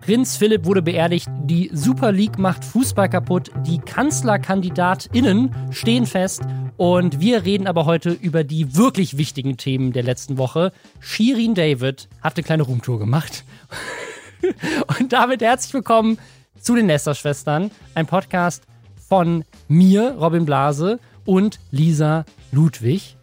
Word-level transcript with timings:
Prinz 0.00 0.38
Philipp 0.38 0.64
wurde 0.64 0.80
beerdigt, 0.80 1.28
die 1.44 1.70
Super 1.74 2.10
League 2.10 2.38
macht 2.38 2.64
Fußball 2.64 3.10
kaputt, 3.10 3.50
die 3.66 3.78
KanzlerkandidatInnen 3.78 5.54
stehen 5.70 6.06
fest 6.06 6.42
und 6.78 7.20
wir 7.20 7.44
reden 7.44 7.66
aber 7.66 7.84
heute 7.84 8.10
über 8.10 8.42
die 8.42 8.76
wirklich 8.76 9.18
wichtigen 9.18 9.58
Themen 9.58 9.92
der 9.92 10.02
letzten 10.02 10.38
Woche. 10.38 10.72
Shirin 11.00 11.54
David 11.54 12.08
hat 12.22 12.36
eine 12.36 12.44
kleine 12.44 12.62
Roomtour 12.62 12.98
gemacht. 12.98 13.44
und 14.98 15.12
damit 15.12 15.42
herzlich 15.42 15.74
willkommen 15.74 16.18
zu 16.58 16.74
den 16.74 16.86
Lester-Schwestern, 16.86 17.70
ein 17.94 18.06
Podcast 18.06 18.64
von 19.06 19.44
mir, 19.68 20.16
Robin 20.18 20.46
Blase, 20.46 20.98
und 21.26 21.60
Lisa 21.70 22.24
Ludwig. 22.52 23.16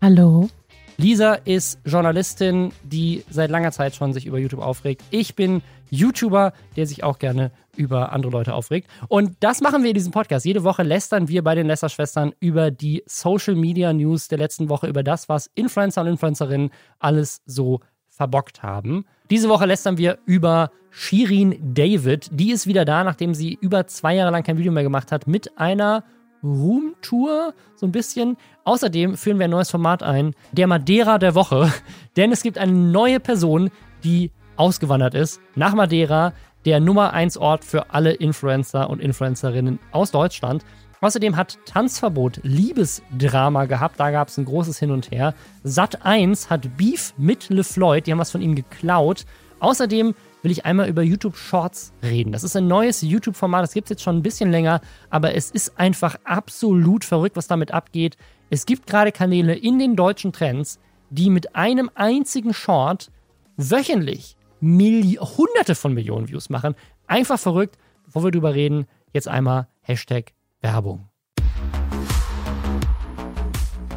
Hallo. 0.00 0.48
Lisa 0.96 1.34
ist 1.34 1.78
Journalistin, 1.84 2.72
die 2.84 3.24
seit 3.28 3.50
langer 3.50 3.72
Zeit 3.72 3.94
schon 3.94 4.12
sich 4.12 4.24
über 4.24 4.38
YouTube 4.38 4.62
aufregt. 4.62 5.02
Ich 5.10 5.34
bin 5.34 5.62
YouTuber, 5.92 6.52
der 6.76 6.86
sich 6.86 7.04
auch 7.04 7.18
gerne 7.18 7.52
über 7.76 8.12
andere 8.12 8.32
Leute 8.32 8.54
aufregt. 8.54 8.90
Und 9.08 9.36
das 9.40 9.60
machen 9.60 9.82
wir 9.82 9.90
in 9.90 9.94
diesem 9.94 10.12
Podcast. 10.12 10.46
Jede 10.46 10.64
Woche 10.64 10.82
lästern 10.82 11.28
wir 11.28 11.44
bei 11.44 11.54
den 11.54 11.66
Lästerschwestern 11.66 12.32
über 12.40 12.70
die 12.70 13.02
Social 13.06 13.54
Media 13.54 13.92
News 13.92 14.28
der 14.28 14.38
letzten 14.38 14.68
Woche, 14.68 14.86
über 14.86 15.02
das, 15.02 15.28
was 15.28 15.50
Influencer 15.54 16.00
und 16.00 16.08
Influencerinnen 16.08 16.70
alles 16.98 17.42
so 17.46 17.80
verbockt 18.08 18.62
haben. 18.62 19.04
Diese 19.30 19.48
Woche 19.48 19.66
lästern 19.66 19.98
wir 19.98 20.18
über 20.26 20.70
Shirin 20.90 21.74
David. 21.74 22.28
Die 22.32 22.52
ist 22.52 22.66
wieder 22.66 22.84
da, 22.84 23.04
nachdem 23.04 23.34
sie 23.34 23.58
über 23.60 23.86
zwei 23.86 24.14
Jahre 24.14 24.30
lang 24.30 24.42
kein 24.42 24.58
Video 24.58 24.72
mehr 24.72 24.82
gemacht 24.82 25.12
hat, 25.12 25.26
mit 25.26 25.58
einer 25.58 26.04
Roomtour, 26.42 27.54
so 27.76 27.86
ein 27.86 27.92
bisschen. 27.92 28.36
Außerdem 28.64 29.16
führen 29.16 29.38
wir 29.38 29.44
ein 29.44 29.50
neues 29.50 29.70
Format 29.70 30.02
ein, 30.02 30.34
der 30.52 30.66
Madeira 30.66 31.18
der 31.18 31.34
Woche. 31.34 31.72
Denn 32.16 32.32
es 32.32 32.42
gibt 32.42 32.58
eine 32.58 32.72
neue 32.72 33.20
Person, 33.20 33.70
die 34.04 34.32
ausgewandert 34.56 35.14
ist 35.14 35.40
nach 35.54 35.74
Madeira, 35.74 36.32
der 36.64 36.80
Nummer 36.80 37.12
1 37.12 37.36
Ort 37.36 37.64
für 37.64 37.90
alle 37.90 38.12
Influencer 38.12 38.88
und 38.88 39.00
Influencerinnen 39.00 39.78
aus 39.90 40.10
Deutschland. 40.10 40.64
Außerdem 41.00 41.36
hat 41.36 41.58
Tanzverbot 41.66 42.38
Liebesdrama 42.44 43.64
gehabt, 43.64 43.98
da 43.98 44.12
gab 44.12 44.28
es 44.28 44.38
ein 44.38 44.44
großes 44.44 44.78
Hin 44.78 44.92
und 44.92 45.10
Her. 45.10 45.34
Sat 45.64 46.06
1 46.06 46.48
hat 46.48 46.76
Beef 46.76 47.12
mit 47.16 47.48
LeFloid, 47.48 48.06
die 48.06 48.12
haben 48.12 48.20
was 48.20 48.30
von 48.30 48.40
ihm 48.40 48.54
geklaut. 48.54 49.24
Außerdem 49.58 50.14
will 50.42 50.50
ich 50.52 50.64
einmal 50.64 50.88
über 50.88 51.02
YouTube 51.02 51.36
Shorts 51.36 51.92
reden. 52.02 52.32
Das 52.32 52.44
ist 52.44 52.56
ein 52.56 52.68
neues 52.68 53.02
YouTube-Format, 53.02 53.64
das 53.64 53.74
gibt 53.74 53.86
es 53.86 53.90
jetzt 53.90 54.02
schon 54.02 54.18
ein 54.18 54.22
bisschen 54.22 54.50
länger, 54.50 54.80
aber 55.10 55.34
es 55.34 55.50
ist 55.50 55.78
einfach 55.78 56.16
absolut 56.24 57.04
verrückt, 57.04 57.36
was 57.36 57.48
damit 57.48 57.72
abgeht. 57.72 58.16
Es 58.50 58.66
gibt 58.66 58.86
gerade 58.86 59.10
Kanäle 59.10 59.54
in 59.54 59.78
den 59.78 59.96
deutschen 59.96 60.32
Trends, 60.32 60.78
die 61.10 61.30
mit 61.30 61.56
einem 61.56 61.90
einzigen 61.94 62.54
Short 62.54 63.10
wöchentlich 63.56 64.36
Milli 64.64 65.18
hunderte 65.20 65.74
von 65.74 65.92
Millionen 65.92 66.28
Views 66.28 66.48
machen. 66.48 66.76
Einfach 67.08 67.36
verrückt. 67.36 67.78
Bevor 68.04 68.22
wir 68.22 68.30
drüber 68.30 68.54
reden, 68.54 68.86
jetzt 69.12 69.26
einmal 69.26 69.66
Hashtag 69.80 70.34
Werbung. 70.60 71.08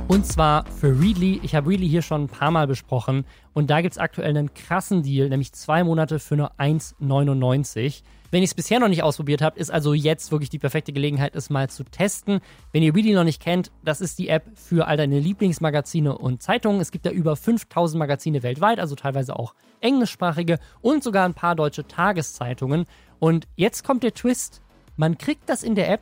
Und 0.07 0.25
zwar 0.25 0.65
für 0.65 0.99
Readly. 0.99 1.39
Ich 1.43 1.53
habe 1.53 1.69
Readly 1.69 1.87
hier 1.87 2.01
schon 2.01 2.23
ein 2.23 2.27
paar 2.27 2.49
Mal 2.49 2.65
besprochen. 2.65 3.25
Und 3.53 3.69
da 3.69 3.81
gibt 3.81 3.93
es 3.93 3.99
aktuell 3.99 4.35
einen 4.35 4.55
krassen 4.55 5.03
Deal, 5.03 5.29
nämlich 5.29 5.53
zwei 5.53 5.83
Monate 5.83 6.17
für 6.17 6.35
nur 6.35 6.51
1,99. 6.59 8.01
Wenn 8.35 8.41
ihr 8.41 8.47
es 8.47 8.53
bisher 8.53 8.81
noch 8.81 8.89
nicht 8.89 9.01
ausprobiert 9.01 9.41
habt, 9.41 9.57
ist 9.57 9.71
also 9.71 9.93
jetzt 9.93 10.29
wirklich 10.29 10.49
die 10.49 10.59
perfekte 10.59 10.91
Gelegenheit, 10.91 11.37
es 11.37 11.49
mal 11.49 11.69
zu 11.69 11.85
testen. 11.85 12.41
Wenn 12.73 12.83
ihr 12.83 12.93
Readly 12.93 13.13
noch 13.13 13.23
nicht 13.23 13.41
kennt, 13.41 13.71
das 13.81 14.01
ist 14.01 14.19
die 14.19 14.27
App 14.27 14.43
für 14.55 14.87
all 14.87 14.97
deine 14.97 15.21
Lieblingsmagazine 15.21 16.17
und 16.17 16.43
Zeitungen. 16.43 16.81
Es 16.81 16.91
gibt 16.91 17.05
ja 17.05 17.13
über 17.13 17.37
5000 17.37 17.97
Magazine 17.97 18.43
weltweit, 18.43 18.81
also 18.81 18.93
teilweise 18.95 19.39
auch 19.39 19.55
englischsprachige 19.79 20.59
und 20.81 21.01
sogar 21.01 21.23
ein 21.23 21.33
paar 21.33 21.55
deutsche 21.55 21.87
Tageszeitungen. 21.87 22.87
Und 23.19 23.47
jetzt 23.55 23.85
kommt 23.85 24.03
der 24.03 24.13
Twist. 24.13 24.61
Man 24.97 25.17
kriegt 25.17 25.47
das 25.47 25.63
in 25.63 25.75
der 25.75 25.89
App 25.89 26.01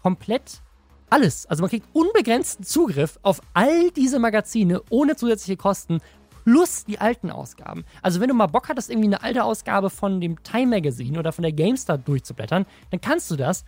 komplett 0.00 0.62
alles. 1.10 1.44
Also 1.44 1.60
man 1.60 1.68
kriegt 1.68 1.86
unbegrenzten 1.92 2.64
Zugriff 2.64 3.18
auf 3.20 3.42
all 3.52 3.90
diese 3.90 4.18
Magazine 4.18 4.80
ohne 4.88 5.16
zusätzliche 5.16 5.58
Kosten 5.58 6.00
plus 6.44 6.84
die 6.84 7.00
alten 7.00 7.30
Ausgaben. 7.30 7.84
Also 8.02 8.20
wenn 8.20 8.28
du 8.28 8.34
mal 8.34 8.46
Bock 8.46 8.68
hattest, 8.68 8.90
irgendwie 8.90 9.08
eine 9.08 9.22
alte 9.22 9.44
Ausgabe 9.44 9.90
von 9.90 10.20
dem 10.20 10.42
Time 10.42 10.76
Magazine 10.76 11.18
oder 11.18 11.32
von 11.32 11.42
der 11.42 11.52
GameStar 11.52 11.98
durchzublättern, 11.98 12.66
dann 12.90 13.00
kannst 13.00 13.30
du 13.30 13.36
das 13.36 13.64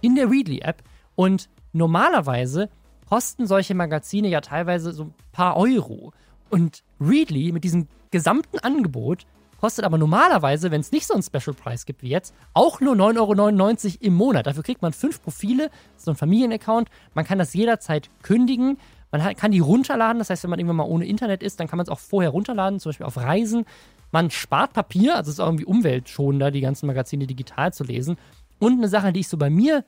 in 0.00 0.14
der 0.14 0.30
Readly-App. 0.30 0.82
Und 1.16 1.48
normalerweise 1.72 2.70
kosten 3.08 3.46
solche 3.46 3.74
Magazine 3.74 4.28
ja 4.28 4.40
teilweise 4.40 4.92
so 4.92 5.04
ein 5.04 5.14
paar 5.32 5.56
Euro. 5.56 6.12
Und 6.48 6.82
Readly 7.00 7.52
mit 7.52 7.64
diesem 7.64 7.88
gesamten 8.10 8.58
Angebot 8.58 9.26
kostet 9.60 9.84
aber 9.84 9.98
normalerweise, 9.98 10.70
wenn 10.70 10.80
es 10.80 10.90
nicht 10.90 11.06
so 11.06 11.14
einen 11.14 11.22
Special 11.22 11.54
Price 11.54 11.84
gibt 11.84 12.02
wie 12.02 12.08
jetzt, 12.08 12.34
auch 12.54 12.80
nur 12.80 12.94
9,99 12.94 13.86
Euro 13.86 13.96
im 14.00 14.14
Monat. 14.14 14.46
Dafür 14.46 14.62
kriegt 14.62 14.80
man 14.80 14.92
fünf 14.92 15.22
Profile, 15.22 15.70
so 15.96 16.10
ein 16.10 16.16
Familienaccount. 16.16 16.88
Man 17.14 17.26
kann 17.26 17.38
das 17.38 17.52
jederzeit 17.52 18.08
kündigen. 18.22 18.78
Man 19.10 19.34
kann 19.36 19.50
die 19.50 19.58
runterladen, 19.58 20.18
das 20.18 20.30
heißt, 20.30 20.44
wenn 20.44 20.50
man 20.50 20.58
irgendwann 20.58 20.76
mal 20.76 20.84
ohne 20.84 21.06
Internet 21.06 21.42
ist, 21.42 21.58
dann 21.58 21.68
kann 21.68 21.76
man 21.76 21.84
es 21.84 21.90
auch 21.90 21.98
vorher 21.98 22.30
runterladen, 22.30 22.78
zum 22.78 22.90
Beispiel 22.90 23.06
auf 23.06 23.16
Reisen. 23.16 23.64
Man 24.12 24.30
spart 24.30 24.72
Papier, 24.72 25.16
also 25.16 25.28
es 25.28 25.34
ist 25.34 25.40
auch 25.40 25.46
irgendwie 25.46 25.64
umweltschonender, 25.64 26.50
die 26.50 26.60
ganzen 26.60 26.86
Magazine 26.86 27.26
digital 27.26 27.72
zu 27.72 27.84
lesen. 27.84 28.16
Und 28.58 28.78
eine 28.78 28.88
Sache, 28.88 29.12
die 29.12 29.20
ich 29.20 29.28
so 29.28 29.36
bei 29.36 29.50
mir 29.50 29.84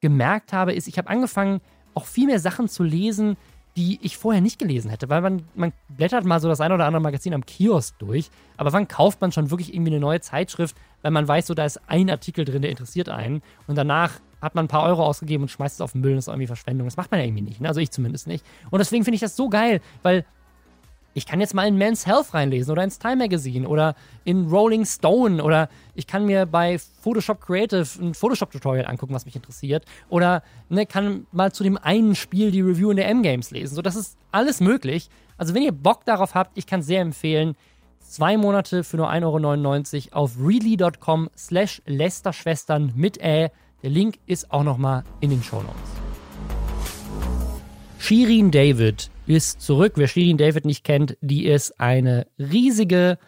gemerkt 0.00 0.52
habe, 0.52 0.72
ist, 0.72 0.86
ich 0.86 0.98
habe 0.98 1.08
angefangen, 1.08 1.60
auch 1.94 2.06
viel 2.06 2.26
mehr 2.26 2.40
Sachen 2.40 2.68
zu 2.68 2.82
lesen, 2.82 3.36
die 3.76 3.98
ich 4.02 4.16
vorher 4.16 4.40
nicht 4.40 4.58
gelesen 4.58 4.90
hätte, 4.90 5.08
weil 5.08 5.20
man, 5.20 5.42
man 5.54 5.72
blättert 5.88 6.24
mal 6.24 6.40
so 6.40 6.48
das 6.48 6.60
ein 6.60 6.72
oder 6.72 6.84
andere 6.84 7.02
Magazin 7.02 7.32
am 7.32 7.46
Kiosk 7.46 7.96
durch, 7.98 8.30
aber 8.56 8.72
wann 8.72 8.88
kauft 8.88 9.20
man 9.20 9.30
schon 9.30 9.50
wirklich 9.50 9.72
irgendwie 9.72 9.92
eine 9.92 10.00
neue 10.00 10.20
Zeitschrift, 10.20 10.76
weil 11.02 11.12
man 11.12 11.28
weiß, 11.28 11.46
so 11.46 11.54
da 11.54 11.64
ist 11.64 11.80
ein 11.86 12.10
Artikel 12.10 12.44
drin, 12.44 12.62
der 12.62 12.72
interessiert 12.72 13.08
einen 13.08 13.40
und 13.68 13.76
danach 13.76 14.14
hat 14.40 14.54
man 14.54 14.66
ein 14.66 14.68
paar 14.68 14.84
Euro 14.84 15.04
ausgegeben 15.04 15.42
und 15.44 15.48
schmeißt 15.48 15.76
es 15.76 15.80
auf 15.80 15.92
den 15.92 16.00
Müll, 16.00 16.14
das 16.14 16.24
ist 16.24 16.28
irgendwie 16.28 16.46
Verschwendung. 16.46 16.86
Das 16.86 16.96
macht 16.96 17.10
man 17.10 17.20
ja 17.20 17.26
irgendwie 17.26 17.42
nicht, 17.42 17.60
ne? 17.60 17.68
also 17.68 17.80
ich 17.80 17.90
zumindest 17.90 18.26
nicht. 18.26 18.44
Und 18.70 18.78
deswegen 18.78 19.04
finde 19.04 19.16
ich 19.16 19.20
das 19.20 19.36
so 19.36 19.48
geil, 19.48 19.80
weil 20.02 20.24
ich 21.14 21.26
kann 21.26 21.40
jetzt 21.40 21.54
mal 21.54 21.66
in 21.66 21.76
Men's 21.76 22.06
Health 22.06 22.32
reinlesen 22.32 22.70
oder 22.70 22.84
ins 22.84 22.98
Time 22.98 23.16
Magazine 23.16 23.66
oder 23.66 23.96
in 24.24 24.48
Rolling 24.48 24.84
Stone 24.84 25.42
oder 25.42 25.68
ich 25.94 26.06
kann 26.06 26.26
mir 26.26 26.46
bei 26.46 26.78
Photoshop 26.78 27.40
Creative 27.40 27.86
ein 28.00 28.14
Photoshop-Tutorial 28.14 28.86
angucken, 28.86 29.14
was 29.14 29.24
mich 29.24 29.34
interessiert 29.34 29.84
oder 30.08 30.42
ne, 30.68 30.86
kann 30.86 31.26
mal 31.32 31.50
zu 31.52 31.64
dem 31.64 31.76
einen 31.76 32.14
Spiel 32.14 32.50
die 32.50 32.60
Review 32.60 32.90
in 32.90 32.96
der 32.96 33.08
M-Games 33.08 33.50
lesen. 33.50 33.74
So, 33.74 33.82
das 33.82 33.96
ist 33.96 34.16
alles 34.30 34.60
möglich. 34.60 35.08
Also, 35.36 35.54
wenn 35.54 35.62
ihr 35.62 35.72
Bock 35.72 36.04
darauf 36.04 36.34
habt, 36.34 36.56
ich 36.56 36.66
kann 36.66 36.82
sehr 36.82 37.00
empfehlen. 37.00 37.56
Zwei 38.00 38.36
Monate 38.36 38.84
für 38.84 38.96
nur 38.96 39.10
1,99 39.10 40.12
Euro 40.12 40.22
auf 40.22 40.36
readly.com 40.40 41.30
slash 41.36 41.82
Lästerschwestern 41.86 42.92
mit 42.94 43.20
Ä. 43.22 43.50
Der 43.82 43.90
Link 43.90 44.18
ist 44.26 44.50
auch 44.50 44.64
nochmal 44.64 45.04
in 45.20 45.30
den 45.30 45.40
Show 45.40 45.62
Notes. 45.62 45.76
Shirin 48.00 48.50
David 48.50 49.08
ist 49.26 49.60
zurück. 49.60 49.92
Wer 49.94 50.08
Shirin 50.08 50.36
David 50.36 50.64
nicht 50.64 50.82
kennt, 50.82 51.16
die 51.20 51.46
ist 51.46 51.78
eine 51.78 52.26
riesige 52.40 53.18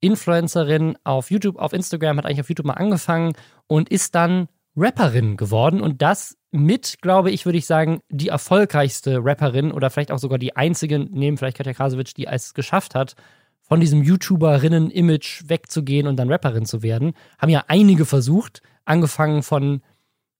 Influencerin 0.00 0.98
auf 1.04 1.30
YouTube, 1.30 1.56
auf 1.56 1.72
Instagram, 1.72 2.18
hat 2.18 2.26
eigentlich 2.26 2.40
auf 2.40 2.50
YouTube 2.50 2.66
mal 2.66 2.74
angefangen 2.74 3.32
und 3.66 3.88
ist 3.88 4.14
dann 4.14 4.48
Rapperin 4.76 5.38
geworden 5.38 5.80
und 5.80 6.02
das 6.02 6.36
mit, 6.50 6.96
glaube 7.00 7.30
ich, 7.30 7.46
würde 7.46 7.58
ich 7.58 7.66
sagen, 7.66 8.00
die 8.10 8.28
erfolgreichste 8.28 9.24
Rapperin 9.24 9.72
oder 9.72 9.88
vielleicht 9.88 10.12
auch 10.12 10.18
sogar 10.18 10.38
die 10.38 10.54
einzige, 10.54 10.98
neben 10.98 11.38
vielleicht 11.38 11.56
Katja 11.56 11.72
Krasowitsch, 11.72 12.12
die 12.14 12.26
es 12.26 12.52
geschafft 12.52 12.94
hat, 12.94 13.14
von 13.62 13.80
diesem 13.80 14.02
YouTuberinnen-Image 14.02 15.44
wegzugehen 15.48 16.06
und 16.06 16.16
dann 16.16 16.30
Rapperin 16.30 16.66
zu 16.66 16.82
werden. 16.82 17.14
Haben 17.38 17.48
ja 17.48 17.64
einige 17.68 18.04
versucht, 18.04 18.60
angefangen 18.84 19.42
von 19.42 19.80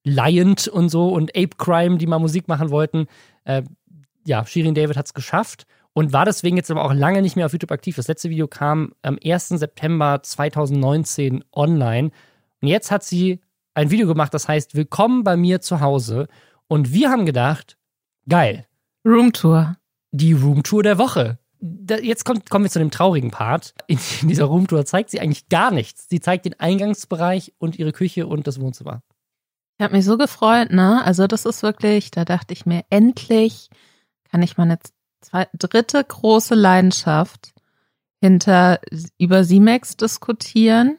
Lion 0.04 0.54
und 0.70 0.88
so 0.90 1.08
und 1.08 1.30
Ape 1.36 1.56
Crime, 1.56 1.98
die 1.98 2.06
mal 2.06 2.18
Musik 2.18 2.46
machen 2.46 2.70
wollten. 2.70 3.06
Äh, 3.44 3.62
ja, 4.26 4.46
Shirin 4.46 4.74
David 4.74 4.96
hat 4.96 5.06
es 5.06 5.14
geschafft 5.14 5.66
und 5.94 6.12
war 6.12 6.24
deswegen 6.24 6.56
jetzt 6.56 6.70
aber 6.70 6.84
auch 6.84 6.92
lange 6.92 7.22
nicht 7.22 7.36
mehr 7.36 7.46
auf 7.46 7.52
YouTube 7.52 7.72
aktiv. 7.72 7.96
Das 7.96 8.08
letzte 8.08 8.30
Video 8.30 8.46
kam 8.46 8.92
am 9.02 9.18
1. 9.24 9.48
September 9.48 10.22
2019 10.22 11.44
online. 11.52 12.10
Und 12.60 12.68
jetzt 12.68 12.90
hat 12.90 13.02
sie 13.02 13.40
ein 13.74 13.90
Video 13.90 14.06
gemacht, 14.06 14.34
das 14.34 14.48
heißt 14.48 14.74
Willkommen 14.74 15.24
bei 15.24 15.36
mir 15.36 15.60
zu 15.60 15.80
Hause. 15.80 16.28
Und 16.68 16.92
wir 16.92 17.10
haben 17.10 17.26
gedacht, 17.26 17.78
geil. 18.28 18.66
Roomtour. 19.06 19.76
Die 20.12 20.32
Roomtour 20.32 20.82
der 20.82 20.98
Woche. 20.98 21.38
Da, 21.60 21.96
jetzt 21.96 22.24
kommt, 22.24 22.50
kommen 22.50 22.64
wir 22.64 22.70
zu 22.70 22.78
dem 22.78 22.90
traurigen 22.90 23.30
Part. 23.30 23.74
In, 23.86 23.98
in 24.22 24.28
dieser 24.28 24.44
Roomtour 24.44 24.84
zeigt 24.84 25.10
sie 25.10 25.20
eigentlich 25.20 25.48
gar 25.48 25.70
nichts. 25.70 26.08
Sie 26.08 26.20
zeigt 26.20 26.44
den 26.44 26.58
Eingangsbereich 26.58 27.54
und 27.58 27.78
ihre 27.78 27.92
Küche 27.92 28.26
und 28.26 28.46
das 28.46 28.60
Wohnzimmer. 28.60 29.02
Ich 29.76 29.82
habe 29.82 29.96
mich 29.96 30.04
so 30.04 30.16
gefreut, 30.16 30.70
ne? 30.70 31.04
Also 31.04 31.26
das 31.26 31.46
ist 31.46 31.62
wirklich, 31.62 32.10
da 32.10 32.24
dachte 32.24 32.52
ich 32.52 32.64
mir, 32.64 32.84
endlich 32.90 33.70
kann 34.30 34.42
ich 34.42 34.56
meine 34.56 34.78
zwei, 35.20 35.48
dritte 35.52 36.02
große 36.02 36.54
Leidenschaft 36.54 37.54
hinter 38.20 38.80
über 39.18 39.44
Simex 39.44 39.96
diskutieren 39.96 40.98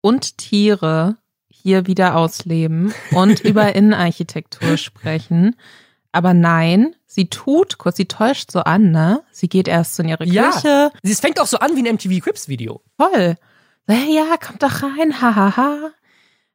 und 0.00 0.38
Tiere 0.38 1.16
hier 1.48 1.86
wieder 1.86 2.16
ausleben 2.16 2.94
und 3.10 3.40
über 3.44 3.74
Innenarchitektur 3.74 4.76
sprechen. 4.76 5.56
Aber 6.12 6.34
nein, 6.34 6.94
sie 7.06 7.30
tut 7.30 7.78
kurz, 7.78 7.96
sie 7.96 8.06
täuscht 8.06 8.52
so 8.52 8.60
an, 8.60 8.92
ne? 8.92 9.22
Sie 9.32 9.48
geht 9.48 9.66
erst 9.66 9.98
in 9.98 10.08
ihre 10.08 10.24
Küche. 10.24 10.32
Ja, 10.34 10.90
sie 11.02 11.14
fängt 11.14 11.40
auch 11.40 11.46
so 11.46 11.58
an 11.58 11.74
wie 11.74 11.88
ein 11.88 11.94
MTV 11.94 12.22
Crips 12.22 12.48
Video. 12.48 12.82
Voll. 12.96 13.36
Ja, 13.88 14.36
kommt 14.36 14.62
doch 14.62 14.82
rein, 14.82 15.20
hahaha. 15.20 15.56
Ha, 15.56 15.80
ha. 15.82 15.90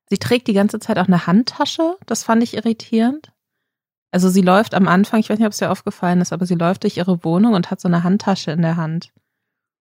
Sie 0.10 0.18
trägt 0.18 0.48
die 0.48 0.54
ganze 0.54 0.80
Zeit 0.80 0.98
auch 1.00 1.08
eine 1.08 1.28
Handtasche. 1.28 1.96
Das 2.06 2.24
fand 2.24 2.44
ich 2.44 2.56
irritierend. 2.56 3.32
Also 4.12 4.30
sie 4.30 4.42
läuft 4.42 4.74
am 4.74 4.88
Anfang, 4.88 5.20
ich 5.20 5.30
weiß 5.30 5.38
nicht, 5.38 5.46
ob 5.46 5.52
es 5.52 5.60
dir 5.60 5.70
aufgefallen 5.70 6.22
ist, 6.22 6.32
aber 6.32 6.46
sie 6.46 6.56
läuft 6.56 6.84
durch 6.84 6.98
ihre 6.98 7.24
Wohnung 7.24 7.54
und 7.54 7.70
hat 7.70 7.82
so 7.82 7.88
eine 7.88 8.04
Handtasche 8.04 8.52
in 8.52 8.62
der 8.62 8.78
Hand. 8.78 9.12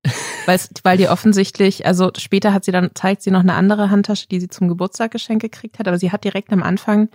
weil 0.83 0.97
die 0.97 1.09
offensichtlich, 1.09 1.87
also 1.87 2.11
später 2.17 2.53
hat 2.53 2.65
sie 2.65 2.73
dann, 2.73 2.91
zeigt 2.95 3.23
sie 3.23 3.31
noch 3.31 3.41
eine 3.41 3.55
andere 3.55 3.91
Handtasche, 3.91 4.29
die 4.29 4.41
sie 4.41 4.49
zum 4.49 4.69
Geburtstag 4.69 5.11
geschenkt 5.11 5.43
gekriegt 5.43 5.79
hat, 5.79 5.89
aber 5.89 5.99
sie 5.99 6.13
hat 6.13 6.25
direkt 6.25 6.53
am 6.53 6.63
Anfang 6.63 7.09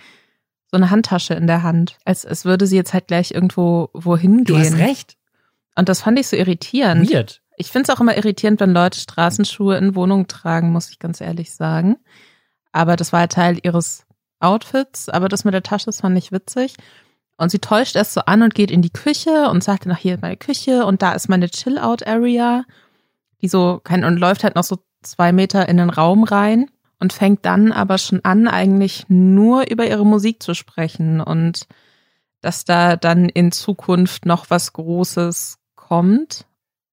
so 0.69 0.77
eine 0.77 0.89
Handtasche 0.89 1.33
in 1.33 1.47
der 1.47 1.63
Hand. 1.63 1.97
Als, 2.05 2.25
als 2.25 2.45
würde 2.45 2.65
sie 2.65 2.77
jetzt 2.77 2.93
halt 2.93 3.07
gleich 3.07 3.31
irgendwo 3.31 3.89
wohin 3.93 4.43
gehen. 4.43 4.45
Du 4.45 4.57
hast 4.57 4.77
recht. 4.77 5.17
Und 5.75 5.89
das 5.89 6.01
fand 6.01 6.19
ich 6.19 6.27
so 6.27 6.35
irritierend. 6.35 7.11
Weird. 7.11 7.41
Ich 7.57 7.67
finde 7.67 7.91
es 7.91 7.95
auch 7.95 8.01
immer 8.01 8.15
irritierend, 8.15 8.59
wenn 8.59 8.71
Leute 8.71 8.99
Straßenschuhe 8.99 9.77
in 9.77 9.95
Wohnungen 9.95 10.27
tragen, 10.27 10.71
muss 10.71 10.89
ich 10.89 10.99
ganz 10.99 11.21
ehrlich 11.21 11.53
sagen. 11.53 11.97
Aber 12.71 12.95
das 12.95 13.11
war 13.11 13.21
halt 13.21 13.31
Teil 13.33 13.59
ihres 13.63 14.05
Outfits. 14.39 15.09
Aber 15.09 15.29
das 15.29 15.43
mit 15.43 15.53
der 15.53 15.63
Tasche, 15.63 15.85
das 15.85 16.01
fand 16.01 16.17
ich 16.17 16.31
witzig. 16.31 16.75
Und 17.37 17.49
sie 17.49 17.59
täuscht 17.59 17.95
erst 17.95 18.13
so 18.13 18.21
an 18.21 18.43
und 18.43 18.53
geht 18.53 18.71
in 18.71 18.81
die 18.81 18.91
Küche 18.91 19.49
und 19.49 19.63
sagt 19.63 19.85
dann, 19.85 19.95
hier 19.95 20.15
ist 20.15 20.21
meine 20.21 20.37
Küche 20.37 20.85
und 20.85 21.01
da 21.01 21.13
ist 21.13 21.27
meine 21.27 21.49
Chill-Out-Area. 21.49 22.65
Die 23.41 23.47
so, 23.47 23.81
kein, 23.83 24.03
und 24.03 24.17
läuft 24.17 24.43
halt 24.43 24.55
noch 24.55 24.63
so 24.63 24.77
zwei 25.01 25.31
Meter 25.31 25.67
in 25.67 25.77
den 25.77 25.89
Raum 25.89 26.23
rein 26.23 26.69
und 26.99 27.13
fängt 27.13 27.45
dann 27.45 27.71
aber 27.71 27.97
schon 27.97 28.23
an, 28.23 28.47
eigentlich 28.47 29.05
nur 29.09 29.69
über 29.69 29.87
ihre 29.87 30.05
Musik 30.05 30.43
zu 30.43 30.53
sprechen 30.53 31.19
und 31.19 31.65
dass 32.41 32.63
da 32.63 32.95
dann 32.95 33.27
in 33.27 33.51
Zukunft 33.51 34.25
noch 34.25 34.49
was 34.49 34.73
Großes 34.73 35.57
kommt. 35.75 36.45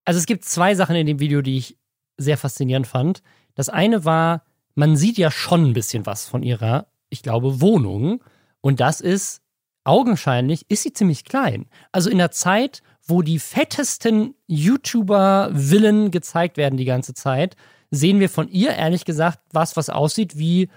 Also 0.07 0.19
es 0.19 0.27
gibt 0.27 0.45
zwei 0.45 0.75
Sachen 0.75 0.97
in 0.97 1.07
dem 1.07 1.21
Video, 1.21 1.43
die 1.43 1.59
ich 1.59 1.77
sehr 2.17 2.39
faszinierend 2.39 2.87
fand. 2.87 3.23
Das 3.55 3.69
eine 3.69 4.07
war, 4.07 4.45
man 4.79 4.97
sieht 4.97 5.19
ja 5.19 5.33
schon 5.33 5.65
ein 5.65 5.73
bisschen 5.73 6.07
was 6.07 6.29
von 6.29 6.45
ihrer, 6.45 6.87
ich 7.09 7.23
glaube, 7.23 7.61
Wohnung. 7.61 8.23
Und 8.61 8.79
das 8.79 9.01
ist, 9.01 9.43
augenscheinlich 9.83 10.71
ist 10.71 10.85
sie 10.85 10.93
ziemlich 10.93 11.25
klein. 11.25 11.67
Also 11.91 12.11
in 12.11 12.19
der 12.19 12.31
Zeit, 12.31 12.83
wo 13.05 13.23
die 13.23 13.41
fettesten 13.41 14.37
YouTuber-Villen 14.47 16.13
gezeigt 16.13 16.57
werden 16.57 16.77
die 16.77 16.85
ganze 16.85 17.13
Zeit, 17.13 17.57
sehen 17.91 18.21
wir 18.21 18.29
von 18.29 18.49
ihr 18.49 18.71
ehrlich 18.71 19.05
gesagt 19.05 19.41
was, 19.53 19.77
was 19.77 19.91
aussieht 19.91 20.39
wie 20.39 20.69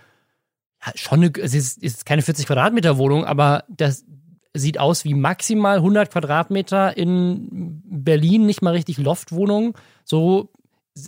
ja, 0.84 0.94
schon 0.96 1.20
eine, 1.20 1.32
es 1.40 1.54
ist, 1.54 1.78
ist 1.78 2.08
keine 2.08 2.24
40 2.24 2.48
Quadratmeter 2.48 2.98
Wohnung, 2.98 3.24
aber 3.24 3.66
das 3.70 4.04
sieht 4.56 4.80
aus 4.80 5.06
wie 5.06 5.14
maximal 5.14 5.78
100 5.78 6.12
Quadratmeter 6.12 6.98
in 6.98 7.84
Berlin, 7.86 8.48
nicht 8.48 8.64
mal 8.64 8.74
richtig 8.74 8.98
Loftwohnung. 8.98 9.78
So 10.06 10.52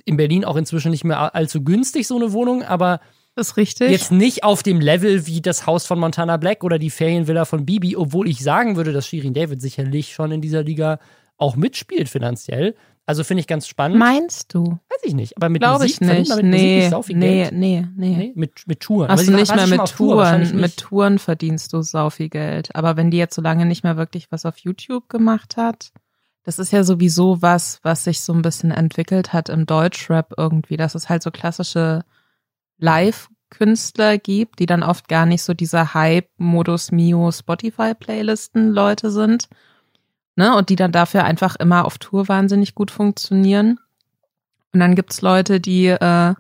in 0.06 0.18
Berlin 0.18 0.46
auch 0.46 0.56
inzwischen 0.56 0.92
nicht 0.92 1.04
mehr 1.04 1.36
allzu 1.36 1.64
günstig, 1.64 2.08
so 2.08 2.16
eine 2.16 2.34
Wohnung, 2.34 2.64
aber 2.64 3.00
das 3.36 3.50
ist 3.50 3.58
richtig. 3.58 3.90
Jetzt 3.90 4.12
nicht 4.12 4.44
auf 4.44 4.62
dem 4.62 4.80
Level 4.80 5.26
wie 5.26 5.42
das 5.42 5.66
Haus 5.66 5.88
von 5.88 6.00
Montana 6.00 6.38
Black 6.38 6.64
oder 6.64 6.78
die 6.78 6.92
Ferienvilla 6.92 7.46
von 7.46 7.66
Bibi, 7.66 7.98
obwohl 7.98 8.28
ich 8.28 8.40
sagen 8.44 8.76
würde, 8.76 8.94
dass 8.94 9.08
Shirin 9.08 9.34
David 9.34 9.62
sicherlich 9.62 10.14
schon 10.14 10.32
in 10.32 10.42
dieser 10.42 10.64
Liga 10.64 11.00
auch 11.38 11.56
mitspielt 11.56 12.10
finanziell. 12.10 12.76
Also 13.06 13.24
finde 13.24 13.42
ich 13.42 13.48
ganz 13.48 13.68
spannend. 13.68 13.98
Meinst 13.98 14.54
du? 14.54 14.64
Weiß 14.64 15.02
ich 15.04 15.14
nicht. 15.14 15.36
Aber 15.36 15.50
mit 15.50 15.62
Glaube 15.62 15.84
Musik 15.84 16.02
ich 16.02 16.08
nicht. 16.08 16.36
mit 16.36 16.46
nee, 16.46 16.90
Musik 16.90 17.18
nicht 17.18 17.18
nee, 17.18 17.44
Geld. 17.44 17.54
nee, 17.54 17.88
nee, 17.98 18.16
nee. 18.18 18.34
Mit, 18.36 18.66
mit 18.66 18.80
Touren. 18.80 19.10
Aber 19.10 19.20
du 19.20 19.26
sie 19.26 19.34
nicht 19.34 19.54
mehr 19.54 19.68
mit 19.68 19.86
Tour, 19.88 20.24
Touren. 20.24 20.40
nicht. 20.42 20.54
Mit 20.54 20.78
Touren 20.78 21.20
verdienst 21.20 21.74
du 21.74 21.82
sau 21.82 22.10
viel 22.10 22.30
Geld. 22.30 22.74
Aber 22.76 22.96
wenn 22.96 23.12
die 23.12 23.18
jetzt 23.18 23.36
so 23.36 23.42
lange 23.42 23.66
nicht 23.66 23.84
mehr 23.84 23.98
wirklich 23.98 24.32
was 24.32 24.46
auf 24.46 24.58
YouTube 24.60 25.10
gemacht 25.10 25.58
hat, 25.58 25.92
das 26.44 26.60
ist 26.60 26.72
ja 26.74 26.84
sowieso 26.84 27.42
was, 27.42 27.80
was 27.84 28.04
sich 28.04 28.22
so 28.22 28.34
ein 28.34 28.42
bisschen 28.42 28.72
entwickelt 28.72 29.34
hat 29.34 29.50
im 29.50 29.66
Deutschrap 29.66 30.34
irgendwie, 30.38 30.78
dass 30.78 30.94
es 30.94 31.10
halt 31.10 31.24
so 31.24 31.32
klassische 31.32 32.04
Live-Künstler 32.78 34.18
gibt, 34.18 34.60
die 34.60 34.66
dann 34.66 34.84
oft 34.84 35.08
gar 35.08 35.26
nicht 35.26 35.42
so 35.42 35.54
diese 35.54 35.94
Hype-Modus 35.94 36.92
Mio 36.92 37.32
Spotify-Playlisten-Leute 37.32 39.10
sind, 39.10 39.48
ne, 40.36 40.56
und 40.56 40.70
die 40.70 40.76
dann 40.76 40.92
dafür 40.92 41.24
einfach 41.24 41.56
immer 41.56 41.86
auf 41.86 41.98
Tour 41.98 42.28
wahnsinnig 42.28 42.76
gut 42.76 42.92
funktionieren. 42.92 43.80
Und 44.74 44.80
dann 44.82 44.96
gibt's 44.96 45.22
Leute, 45.22 45.62
die 45.62 45.88
äh, 45.88 46.34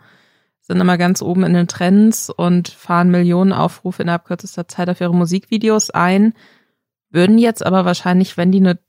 sind 0.61 0.79
immer 0.81 0.97
ganz 0.97 1.21
oben 1.21 1.44
in 1.44 1.53
den 1.53 1.67
Trends 1.67 2.29
und 2.29 2.69
fahren 2.69 3.11
Millionen 3.11 3.53
Aufrufe 3.53 4.01
innerhalb 4.01 4.25
kürzester 4.25 4.67
Zeit 4.67 4.89
auf 4.89 5.00
ihre 5.00 5.15
Musikvideos 5.15 5.91
ein, 5.91 6.33
würden 7.09 7.38
jetzt 7.38 7.65
aber 7.65 7.85
wahrscheinlich, 7.85 8.38
wenn 8.38 8.51
die 8.51 8.59
eine 8.59 8.79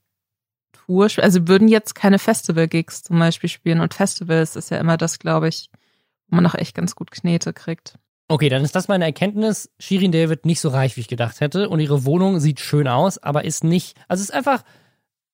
Tour, 0.85 1.05
sp- 1.09 1.21
also 1.23 1.47
würden 1.47 1.67
jetzt 1.67 1.95
keine 1.95 2.19
Festival-Gigs 2.19 3.03
zum 3.03 3.19
Beispiel 3.19 3.49
spielen. 3.49 3.79
Und 3.81 3.93
Festivals 3.93 4.55
ist 4.55 4.71
ja 4.71 4.77
immer 4.77 4.97
das, 4.97 5.19
glaube 5.19 5.47
ich, 5.47 5.69
wo 6.27 6.35
man 6.37 6.45
auch 6.45 6.55
echt 6.55 6.75
ganz 6.75 6.95
gut 6.95 7.11
Knete 7.11 7.53
kriegt. 7.53 7.97
Okay, 8.27 8.49
dann 8.49 8.63
ist 8.63 8.75
das 8.75 8.87
meine 8.87 9.05
Erkenntnis. 9.05 9.69
Shirin 9.79 10.11
David 10.11 10.45
nicht 10.45 10.59
so 10.59 10.69
reich, 10.69 10.95
wie 10.97 11.01
ich 11.01 11.07
gedacht 11.07 11.41
hätte. 11.41 11.69
Und 11.69 11.79
ihre 11.79 12.05
Wohnung 12.05 12.39
sieht 12.39 12.59
schön 12.59 12.87
aus, 12.87 13.17
aber 13.19 13.45
ist 13.45 13.63
nicht. 13.63 13.95
Also 14.07 14.21
es 14.21 14.29
ist 14.29 14.35
einfach 14.35 14.63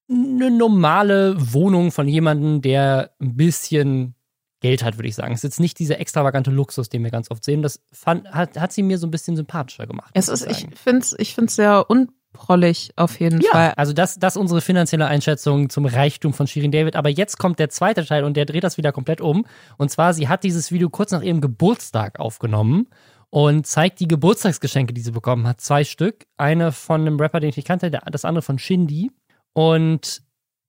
eine 0.09 0.51
normale 0.51 1.36
Wohnung 1.53 1.92
von 1.92 2.07
jemandem, 2.07 2.62
der 2.62 3.12
ein 3.21 3.38
bisschen 3.38 4.15
Geld 4.59 4.83
hat, 4.83 4.98
würde 4.98 5.07
ich 5.07 5.15
sagen. 5.15 5.33
Es 5.33 5.39
ist 5.39 5.44
jetzt 5.44 5.59
nicht 5.62 5.80
dieser 5.80 6.00
extravagante 6.00 6.51
Luxus, 6.51 6.89
den 6.89 7.03
wir 7.03 7.12
ganz 7.12 7.31
oft 7.31 7.44
sehen. 7.45 7.62
Das 7.62 7.81
fand, 7.94 8.30
hat, 8.30 8.59
hat 8.59 8.74
sie 8.74 8.83
mir 8.83 8.98
so 8.98 9.07
ein 9.07 9.12
bisschen 9.12 9.38
sympathischer 9.38 9.88
gemacht. 9.88 10.12
Es 10.13 10.27
ist, 10.27 10.45
ich 10.45 10.68
finde 10.75 11.00
es 11.00 11.15
ich 11.18 11.33
find's 11.33 11.56
sehr 11.56 11.89
unprollig 12.33 12.91
auf 12.95 13.19
jeden 13.19 13.41
Ja, 13.41 13.51
Fall. 13.51 13.73
also 13.77 13.93
das, 13.93 14.15
das 14.19 14.35
ist 14.35 14.41
unsere 14.41 14.61
finanzielle 14.61 15.05
Einschätzung 15.07 15.69
zum 15.69 15.85
Reichtum 15.85 16.33
von 16.33 16.47
Shirin 16.47 16.71
David. 16.71 16.95
Aber 16.95 17.09
jetzt 17.09 17.37
kommt 17.37 17.59
der 17.59 17.69
zweite 17.69 18.05
Teil 18.05 18.23
und 18.23 18.35
der 18.37 18.45
dreht 18.45 18.63
das 18.63 18.77
wieder 18.77 18.91
komplett 18.91 19.21
um. 19.21 19.45
Und 19.77 19.91
zwar, 19.91 20.13
sie 20.13 20.27
hat 20.27 20.43
dieses 20.43 20.71
Video 20.71 20.89
kurz 20.89 21.11
nach 21.11 21.21
ihrem 21.21 21.41
Geburtstag 21.41 22.19
aufgenommen 22.19 22.87
und 23.29 23.65
zeigt 23.67 23.99
die 23.99 24.07
Geburtstagsgeschenke, 24.07 24.93
die 24.93 25.01
sie 25.01 25.11
bekommen 25.11 25.47
hat. 25.47 25.61
Zwei 25.61 25.83
Stück. 25.83 26.25
Eine 26.37 26.71
von 26.71 27.01
einem 27.01 27.19
Rapper, 27.19 27.39
den 27.39 27.49
ich 27.49 27.57
nicht 27.57 27.67
kannte, 27.67 27.91
das 27.91 28.25
andere 28.25 28.41
von 28.41 28.59
Shindy. 28.59 29.11
Und 29.53 30.21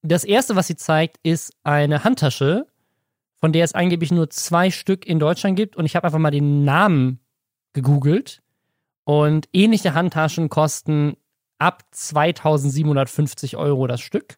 das 0.02 0.24
erste, 0.24 0.56
was 0.56 0.66
sie 0.66 0.76
zeigt, 0.76 1.16
ist 1.22 1.52
eine 1.64 2.04
Handtasche, 2.04 2.66
von 3.40 3.52
der 3.52 3.64
es 3.64 3.74
angeblich 3.74 4.12
nur 4.12 4.30
zwei 4.30 4.70
Stück 4.70 5.06
in 5.06 5.18
Deutschland 5.18 5.56
gibt. 5.56 5.76
Und 5.76 5.86
ich 5.86 5.96
habe 5.96 6.06
einfach 6.06 6.18
mal 6.18 6.30
den 6.30 6.64
Namen 6.64 7.20
gegoogelt. 7.72 8.40
Und 9.04 9.48
ähnliche 9.52 9.94
Handtaschen 9.94 10.48
kosten 10.48 11.16
ab 11.62 11.84
2750 11.92 13.56
Euro 13.56 13.86
das 13.86 14.00
Stück. 14.00 14.36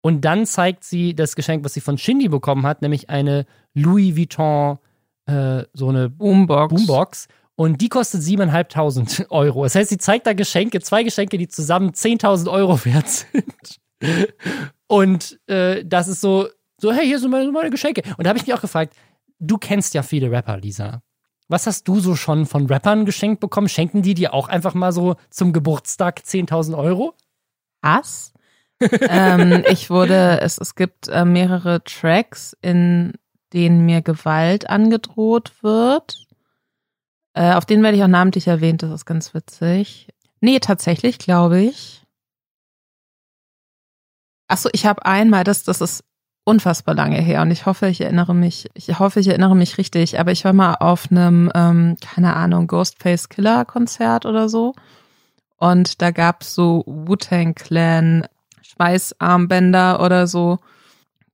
Und 0.00 0.24
dann 0.24 0.46
zeigt 0.46 0.84
sie 0.84 1.14
das 1.14 1.34
Geschenk, 1.36 1.64
was 1.64 1.74
sie 1.74 1.80
von 1.80 1.98
Shindy 1.98 2.28
bekommen 2.28 2.64
hat, 2.64 2.82
nämlich 2.82 3.10
eine 3.10 3.46
Louis 3.74 4.16
Vuitton, 4.16 4.78
äh, 5.26 5.64
so 5.72 5.88
eine 5.88 6.08
Boombox. 6.08 6.74
Boombox. 6.74 7.28
Und 7.56 7.80
die 7.80 7.88
kostet 7.88 8.22
7.500 8.22 9.28
Euro. 9.30 9.64
Das 9.64 9.74
heißt, 9.74 9.90
sie 9.90 9.98
zeigt 9.98 10.26
da 10.26 10.32
Geschenke, 10.32 10.80
zwei 10.80 11.02
Geschenke, 11.02 11.36
die 11.36 11.48
zusammen 11.48 11.90
10.000 11.90 12.50
Euro 12.50 12.84
wert 12.84 13.08
sind. 13.08 13.80
Und 14.86 15.38
äh, 15.48 15.84
das 15.84 16.08
ist 16.08 16.20
so, 16.20 16.48
so, 16.80 16.92
hey, 16.92 17.06
hier 17.06 17.18
sind 17.18 17.30
meine, 17.30 17.50
meine 17.52 17.70
Geschenke. 17.70 18.02
Und 18.16 18.24
da 18.24 18.30
habe 18.30 18.38
ich 18.38 18.46
mich 18.46 18.54
auch 18.54 18.60
gefragt, 18.60 18.94
du 19.38 19.58
kennst 19.58 19.94
ja 19.94 20.02
viele 20.02 20.30
Rapper, 20.30 20.58
Lisa. 20.58 21.02
Was 21.52 21.66
hast 21.66 21.86
du 21.86 22.00
so 22.00 22.16
schon 22.16 22.46
von 22.46 22.64
Rappern 22.64 23.04
geschenkt 23.04 23.40
bekommen? 23.40 23.68
Schenken 23.68 24.00
die 24.00 24.14
dir 24.14 24.32
auch 24.32 24.48
einfach 24.48 24.72
mal 24.72 24.90
so 24.90 25.16
zum 25.28 25.52
Geburtstag 25.52 26.20
10.000 26.20 26.78
Euro? 26.78 27.14
Hass. 27.84 28.32
ähm, 28.80 29.62
ich 29.68 29.90
wurde, 29.90 30.40
es, 30.40 30.56
es 30.56 30.74
gibt 30.74 31.08
äh, 31.08 31.26
mehrere 31.26 31.84
Tracks, 31.84 32.56
in 32.62 33.12
denen 33.52 33.84
mir 33.84 34.00
Gewalt 34.00 34.70
angedroht 34.70 35.52
wird. 35.62 36.26
Äh, 37.34 37.52
auf 37.52 37.66
denen 37.66 37.82
werde 37.82 37.98
ich 37.98 38.02
auch 38.02 38.08
namentlich 38.08 38.46
erwähnt, 38.46 38.82
das 38.82 38.90
ist 38.90 39.04
ganz 39.04 39.34
witzig. 39.34 40.08
Nee, 40.40 40.58
tatsächlich, 40.58 41.18
glaube 41.18 41.60
ich. 41.60 42.02
Achso, 44.48 44.70
ich 44.72 44.86
habe 44.86 45.04
einmal, 45.04 45.44
das, 45.44 45.64
das 45.64 45.82
ist 45.82 46.02
unfassbar 46.44 46.94
lange 46.94 47.20
her 47.20 47.42
und 47.42 47.50
ich 47.50 47.66
hoffe, 47.66 47.86
ich 47.86 48.00
erinnere 48.00 48.34
mich, 48.34 48.68
ich 48.74 48.98
hoffe, 48.98 49.20
ich 49.20 49.28
erinnere 49.28 49.54
mich 49.54 49.78
richtig, 49.78 50.18
aber 50.18 50.32
ich 50.32 50.44
war 50.44 50.52
mal 50.52 50.74
auf 50.74 51.10
einem, 51.10 51.50
ähm, 51.54 51.96
keine 52.00 52.34
Ahnung, 52.34 52.66
Ghostface 52.66 53.28
Killer 53.28 53.64
Konzert 53.64 54.26
oder 54.26 54.48
so. 54.48 54.74
Und 55.56 56.02
da 56.02 56.10
gab's 56.10 56.54
so 56.54 56.82
Wu-Tang 56.86 57.54
Clan 57.54 58.26
Schweißarmbänder 58.62 60.02
oder 60.02 60.26
so. 60.26 60.58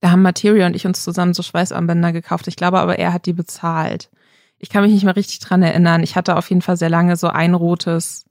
Da 0.01 0.11
haben 0.11 0.23
Materia 0.23 0.67
und 0.67 0.77
ich 0.77 0.87
uns 0.87 1.03
zusammen 1.03 1.33
so 1.33 1.43
Schweißarmbänder 1.43 2.13
gekauft. 2.13 2.47
Ich 2.47 2.57
glaube 2.57 2.79
aber, 2.79 2.99
er 2.99 3.13
hat 3.15 3.25
die 3.25 3.33
bezahlt. 3.33 4.11
Ich 4.59 4.69
kann 4.69 4.83
mich 4.83 4.93
nicht 4.93 5.05
mehr 5.05 5.17
richtig 5.17 5.39
dran 5.39 5.63
erinnern. 5.63 6.03
Ich 6.03 6.17
hatte 6.17 6.37
auf 6.37 6.51
jeden 6.51 6.63
Fall 6.63 6.77
sehr 6.77 6.91
lange 6.91 7.17
so 7.17 7.29
ein 7.29 7.55
rotes 7.55 8.27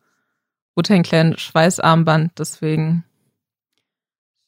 Wu-Tang 0.76 1.02
Clan 1.02 1.38
Schweißarmband, 1.38 2.38
deswegen 2.38 3.04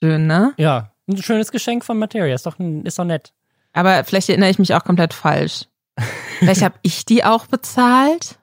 schön, 0.03 0.27
ne? 0.27 0.53
Ja, 0.57 0.91
ein 1.09 1.21
schönes 1.21 1.51
Geschenk 1.51 1.83
von 1.83 1.97
Materia. 1.97 2.35
Ist 2.35 2.45
doch, 2.45 2.59
ist 2.59 2.99
doch 2.99 3.05
nett. 3.05 3.33
Aber 3.73 4.03
vielleicht 4.03 4.29
erinnere 4.29 4.49
ich 4.49 4.59
mich 4.59 4.73
auch 4.73 4.83
komplett 4.83 5.13
falsch. 5.13 5.65
Vielleicht 6.39 6.61
habe 6.61 6.75
ich 6.81 7.05
die 7.05 7.25
auch 7.25 7.45
bezahlt. 7.47 8.39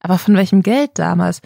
Aber 0.00 0.18
von 0.18 0.34
welchem 0.34 0.62
Geld 0.62 0.92
damals? 0.94 1.42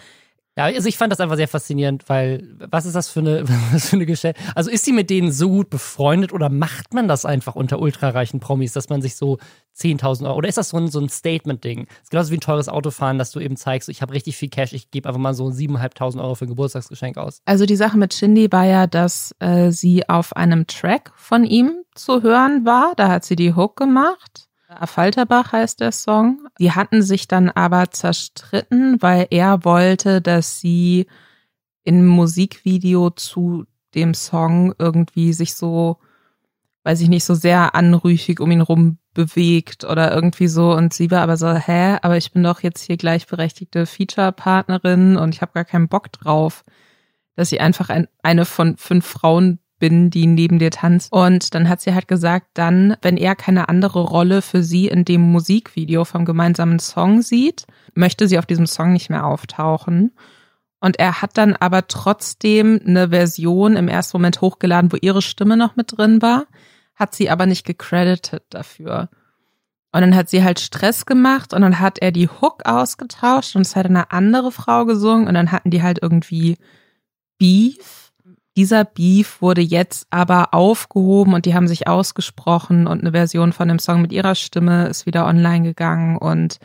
Ja, 0.55 0.65
also 0.65 0.87
ich 0.87 0.97
fand 0.97 1.11
das 1.11 1.19
einfach 1.19 1.35
sehr 1.35 1.47
faszinierend, 1.47 2.07
weil 2.09 2.47
was 2.59 2.85
ist 2.85 2.95
das 2.95 3.09
für 3.09 3.21
eine, 3.21 3.43
eine 3.91 4.05
Geschichte? 4.05 4.39
Also 4.53 4.69
ist 4.69 4.85
sie 4.85 4.91
mit 4.91 5.09
denen 5.09 5.31
so 5.31 5.49
gut 5.49 5.69
befreundet 5.71 6.31
oder 6.31 6.49
macht 6.49 6.93
man 6.93 7.07
das 7.07 7.25
einfach 7.25 7.55
unter 7.55 7.79
ultrareichen 7.79 8.39
Promis, 8.39 8.73
dass 8.73 8.89
man 8.89 9.01
sich 9.01 9.15
so 9.15 9.39
10.000 9.75 10.27
Euro, 10.27 10.37
oder 10.37 10.49
ist 10.49 10.59
das 10.59 10.69
so 10.69 10.77
ein, 10.77 10.89
so 10.89 10.99
ein 10.99 11.09
Statement-Ding? 11.09 11.87
ist 12.03 12.11
genauso 12.11 12.29
wie 12.31 12.37
ein 12.37 12.41
teures 12.41 12.69
Autofahren, 12.69 13.17
dass 13.17 13.31
du 13.31 13.39
eben 13.39 13.57
zeigst, 13.57 13.89
ich 13.89 14.03
habe 14.03 14.13
richtig 14.13 14.37
viel 14.37 14.49
Cash, 14.49 14.73
ich 14.73 14.91
gebe 14.91 15.09
einfach 15.09 15.19
mal 15.19 15.33
so 15.33 15.47
7.500 15.47 16.21
Euro 16.21 16.35
für 16.35 16.45
ein 16.45 16.49
Geburtstagsgeschenk 16.49 17.17
aus. 17.17 17.41
Also 17.45 17.65
die 17.65 17.75
Sache 17.75 17.97
mit 17.97 18.13
Shindy 18.13 18.51
war 18.51 18.65
ja, 18.65 18.85
dass 18.85 19.35
äh, 19.39 19.71
sie 19.71 20.07
auf 20.07 20.35
einem 20.35 20.67
Track 20.67 21.11
von 21.15 21.45
ihm 21.45 21.83
zu 21.95 22.21
hören 22.21 22.63
war, 22.63 22.93
da 22.95 23.07
hat 23.07 23.25
sie 23.25 23.35
die 23.35 23.55
Hook 23.55 23.75
gemacht. 23.75 24.49
Falterbach 24.85 25.51
heißt 25.51 25.79
der 25.79 25.91
Song. 25.91 26.47
Die 26.59 26.71
hatten 26.71 27.01
sich 27.01 27.27
dann 27.27 27.49
aber 27.49 27.91
zerstritten, 27.91 29.01
weil 29.01 29.27
er 29.29 29.65
wollte, 29.65 30.21
dass 30.21 30.59
sie 30.59 31.07
im 31.83 32.05
Musikvideo 32.05 33.09
zu 33.11 33.65
dem 33.95 34.13
Song 34.13 34.73
irgendwie 34.79 35.33
sich 35.33 35.55
so, 35.55 35.97
weiß 36.83 37.01
ich 37.01 37.09
nicht, 37.09 37.25
so 37.25 37.35
sehr 37.35 37.75
anrüchig 37.75 38.39
um 38.39 38.51
ihn 38.51 38.61
rum 38.61 38.97
bewegt 39.13 39.83
oder 39.83 40.13
irgendwie 40.13 40.47
so. 40.47 40.73
Und 40.73 40.93
sie 40.93 41.11
war 41.11 41.21
aber 41.21 41.37
so, 41.37 41.53
hä, 41.53 41.97
aber 42.01 42.17
ich 42.17 42.31
bin 42.31 42.43
doch 42.43 42.61
jetzt 42.61 42.83
hier 42.83 42.97
gleichberechtigte 42.97 43.85
Feature-Partnerin 43.85 45.17
und 45.17 45.35
ich 45.35 45.41
habe 45.41 45.53
gar 45.53 45.65
keinen 45.65 45.87
Bock 45.87 46.11
drauf, 46.11 46.63
dass 47.35 47.49
sie 47.49 47.59
einfach 47.59 47.89
ein, 47.89 48.07
eine 48.21 48.45
von 48.45 48.77
fünf 48.77 49.05
Frauen 49.05 49.59
bin, 49.83 50.09
die 50.09 50.27
neben 50.27 50.59
dir 50.59 50.71
tanzt. 50.71 51.11
Und 51.11 51.53
dann 51.53 51.67
hat 51.67 51.81
sie 51.81 51.93
halt 51.93 52.07
gesagt, 52.07 52.47
dann, 52.53 52.95
wenn 53.01 53.17
er 53.17 53.35
keine 53.35 53.67
andere 53.67 53.99
Rolle 53.99 54.41
für 54.41 54.63
sie 54.63 54.87
in 54.87 55.03
dem 55.03 55.19
Musikvideo 55.19 56.05
vom 56.05 56.23
gemeinsamen 56.23 56.79
Song 56.79 57.21
sieht, 57.21 57.65
möchte 57.93 58.29
sie 58.29 58.39
auf 58.39 58.45
diesem 58.45 58.65
Song 58.65 58.93
nicht 58.93 59.09
mehr 59.09 59.25
auftauchen. 59.25 60.13
Und 60.79 60.99
er 60.99 61.21
hat 61.21 61.37
dann 61.37 61.57
aber 61.57 61.89
trotzdem 61.89 62.79
eine 62.87 63.09
Version 63.09 63.75
im 63.75 63.89
ersten 63.89 64.15
Moment 64.15 64.39
hochgeladen, 64.39 64.89
wo 64.93 64.95
ihre 65.01 65.21
Stimme 65.21 65.57
noch 65.57 65.75
mit 65.75 65.97
drin 65.97 66.21
war, 66.21 66.45
hat 66.95 67.13
sie 67.13 67.29
aber 67.29 67.45
nicht 67.45 67.65
gecredited 67.65 68.43
dafür. 68.51 69.09
Und 69.91 69.99
dann 69.99 70.15
hat 70.15 70.29
sie 70.29 70.45
halt 70.45 70.61
Stress 70.61 71.05
gemacht 71.05 71.53
und 71.53 71.61
dann 71.61 71.81
hat 71.81 71.99
er 71.99 72.13
die 72.13 72.29
Hook 72.29 72.65
ausgetauscht 72.65 73.57
und 73.57 73.63
es 73.63 73.75
hat 73.75 73.87
eine 73.87 74.11
andere 74.11 74.53
Frau 74.53 74.85
gesungen 74.85 75.27
und 75.27 75.33
dann 75.33 75.51
hatten 75.51 75.71
die 75.71 75.83
halt 75.83 75.99
irgendwie 76.01 76.55
Beef 77.37 78.12
dieser 78.55 78.85
Beef 78.85 79.41
wurde 79.41 79.61
jetzt 79.61 80.07
aber 80.09 80.53
aufgehoben 80.53 81.33
und 81.33 81.45
die 81.45 81.55
haben 81.55 81.67
sich 81.67 81.87
ausgesprochen 81.87 82.87
und 82.87 83.01
eine 83.01 83.11
Version 83.11 83.51
von 83.51 83.67
dem 83.67 83.79
Song 83.79 84.01
mit 84.01 84.11
ihrer 84.11 84.35
Stimme 84.35 84.87
ist 84.87 85.05
wieder 85.05 85.25
online 85.25 85.63
gegangen 85.63 86.17
und 86.17 86.59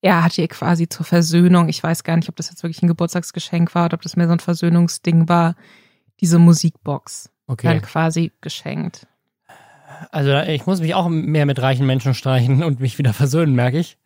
er 0.00 0.22
hat 0.22 0.36
ihr 0.36 0.48
quasi 0.48 0.88
zur 0.88 1.06
Versöhnung, 1.06 1.68
ich 1.68 1.82
weiß 1.82 2.04
gar 2.04 2.16
nicht, 2.16 2.28
ob 2.28 2.36
das 2.36 2.50
jetzt 2.50 2.62
wirklich 2.62 2.82
ein 2.82 2.88
Geburtstagsgeschenk 2.88 3.74
war 3.74 3.86
oder 3.86 3.94
ob 3.94 4.02
das 4.02 4.16
mehr 4.16 4.26
so 4.26 4.32
ein 4.32 4.40
Versöhnungsding 4.40 5.28
war, 5.28 5.54
diese 6.20 6.38
Musikbox 6.38 7.30
okay. 7.46 7.68
dann 7.68 7.82
quasi 7.82 8.32
geschenkt. 8.40 9.06
Also 10.10 10.36
ich 10.40 10.66
muss 10.66 10.80
mich 10.80 10.94
auch 10.94 11.08
mehr 11.08 11.46
mit 11.46 11.60
reichen 11.60 11.86
Menschen 11.86 12.14
streichen 12.14 12.62
und 12.62 12.80
mich 12.80 12.98
wieder 12.98 13.12
versöhnen, 13.12 13.54
merke 13.54 13.78
ich 13.78 13.98